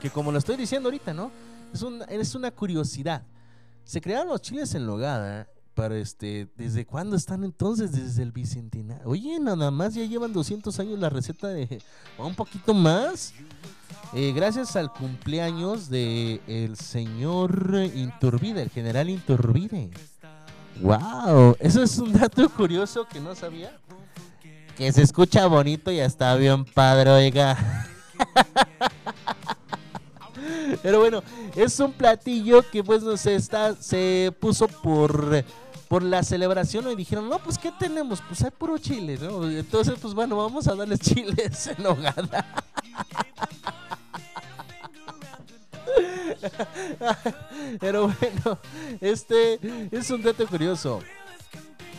[0.00, 1.30] Que como lo estoy diciendo ahorita, ¿no?
[1.74, 3.22] Es, un- es una curiosidad.
[3.84, 7.92] Se crearon los chiles en nogada para este, ¿desde cuándo están entonces?
[7.92, 9.06] Desde el bicentenario.
[9.06, 11.82] Oye, nada más ya llevan 200 años la receta de
[12.18, 13.34] un poquito más.
[14.14, 19.90] Eh, gracias al cumpleaños de el señor Inturbide, el general Inturbide.
[20.80, 23.76] Wow, eso es un dato curioso que no sabía.
[24.76, 27.86] Que se escucha bonito y está bien padre, oiga.
[30.82, 31.22] Pero bueno,
[31.54, 35.44] es un platillo que pues no sé, está, se puso por,
[35.88, 38.22] por la celebración y dijeron, no, pues ¿qué tenemos?
[38.26, 39.48] Pues hay puro chile, ¿no?
[39.50, 42.59] Entonces, pues bueno, vamos a darles chiles en hogada.
[47.80, 48.58] Pero bueno,
[49.00, 49.58] este
[49.90, 51.00] es un dato curioso.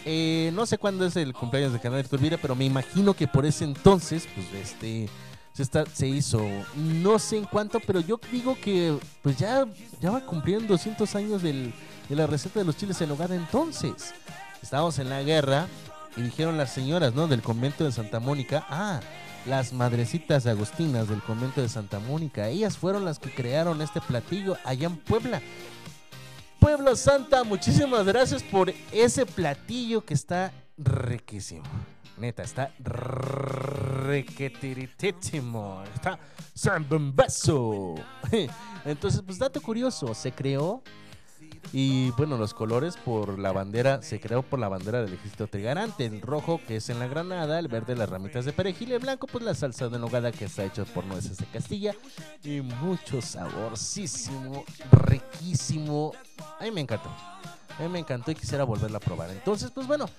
[0.06, 3.28] Eh, no sé cuándo es el cumpleaños de Canal de Turbira, pero me imagino que
[3.28, 5.08] por ese entonces, pues este
[5.54, 6.42] se, está, se hizo.
[6.76, 9.66] No sé en cuánto, pero yo digo que pues ya,
[10.00, 11.72] ya va cumpliendo 200 años de
[12.10, 14.14] la receta de los chiles en hogar entonces.
[14.62, 15.68] Estábamos en la guerra
[16.16, 17.28] y dijeron las señoras, ¿no?
[17.28, 19.00] Del convento de Santa Mónica, ah,
[19.46, 22.48] las madrecitas agustinas del convento de Santa Mónica.
[22.48, 25.42] Ellas fueron las que crearon este platillo allá en Puebla.
[26.60, 31.64] Pueblo Santa, muchísimas gracias por ese platillo que está riquísimo.
[32.18, 32.72] Neta, está
[34.06, 35.84] requetiritísimo.
[35.96, 36.20] Está
[36.56, 37.96] zambombazo.
[38.86, 40.84] Entonces, pues dato curioso, se creó
[41.74, 46.06] y bueno, los colores por la bandera, se creó por la bandera del ejército trigarante.
[46.06, 49.28] El rojo que es en la granada, el verde las ramitas de perejil, el blanco
[49.28, 51.96] pues la salsa de nogada que está hecha por nueces de Castilla.
[52.44, 56.12] Y mucho saborcísimo, riquísimo.
[56.60, 57.10] A mí me encantó.
[57.80, 59.30] A mí me encantó y quisiera volverla a probar.
[59.30, 60.10] Entonces, pues bueno,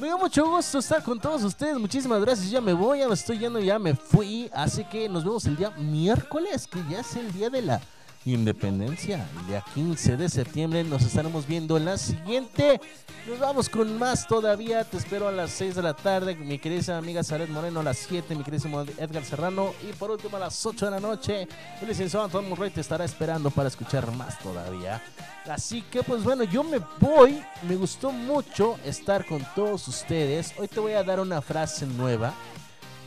[0.00, 1.76] me dio mucho gusto estar con todos ustedes.
[1.78, 2.50] Muchísimas gracias.
[2.50, 4.48] Ya me voy, ya me estoy yendo, ya me fui.
[4.54, 7.80] Así que nos vemos el día miércoles, que ya es el día de la
[8.26, 9.28] Independencia.
[9.38, 12.80] El día 15 de septiembre nos estaremos viendo en la siguiente.
[13.28, 14.82] Nos vamos con más todavía.
[14.84, 16.34] Te espero a las 6 de la tarde.
[16.34, 18.34] Mi querida amiga Saret Moreno a las 7.
[18.34, 19.74] Mi queridísimo Edgar Serrano.
[19.86, 21.46] Y por último a las 8 de la noche.
[21.82, 25.02] El licenciado Antonio Murray te estará esperando para escuchar más todavía.
[25.46, 27.44] Así que pues bueno, yo me voy.
[27.68, 30.54] Me gustó mucho estar con todos ustedes.
[30.56, 32.32] Hoy te voy a dar una frase nueva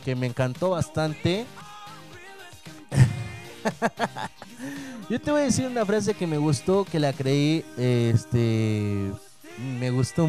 [0.04, 1.44] que me encantó bastante.
[5.10, 9.12] Yo te voy a decir una frase que me gustó, que la creí, este,
[9.80, 10.28] me gustó.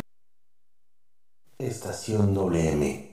[1.57, 3.10] Estación WM.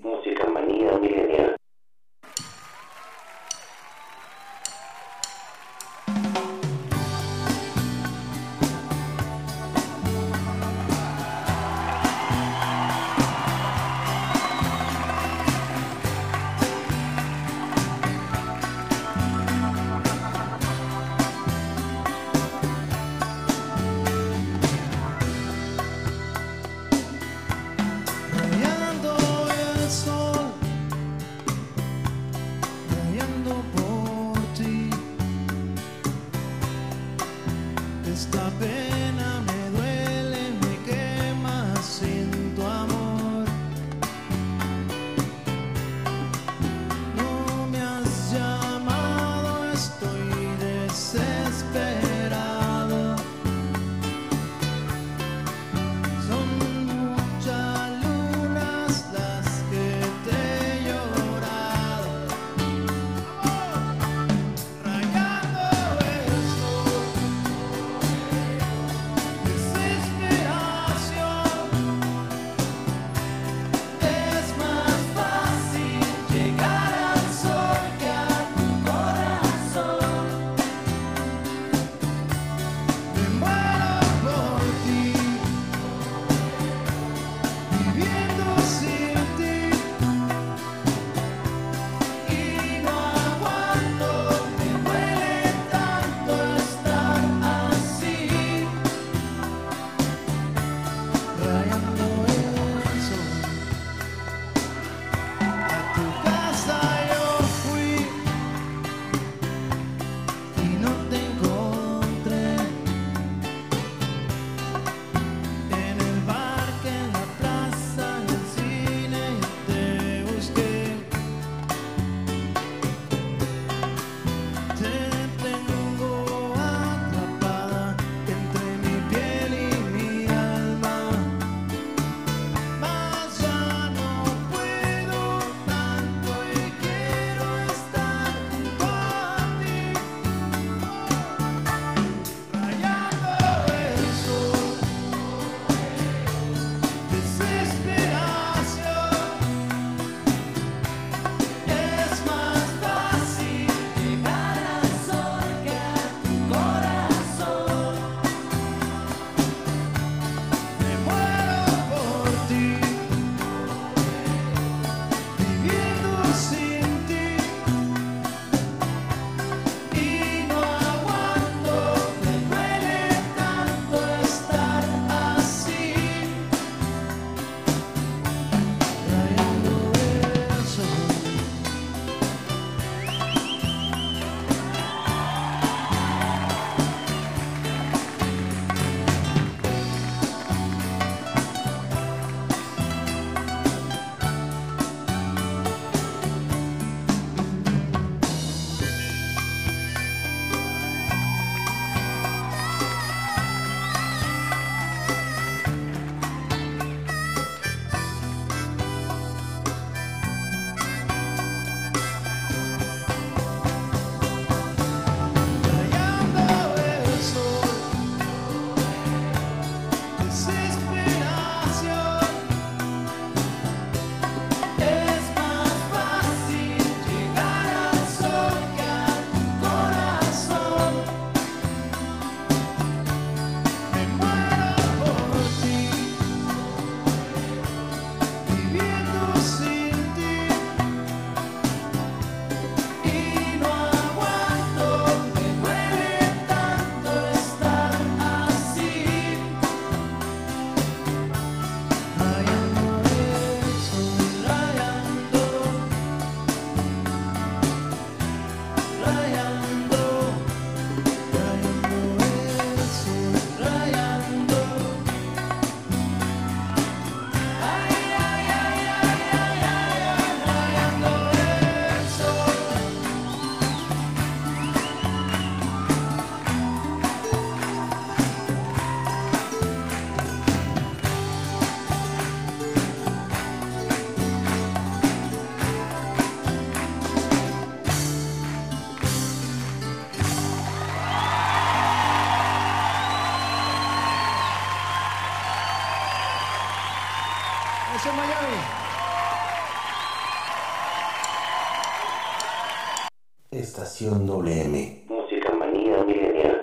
[303.77, 305.05] Estación WM.
[305.07, 306.62] Música manía milenial.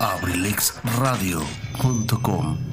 [0.00, 2.63] Abrilexradio.com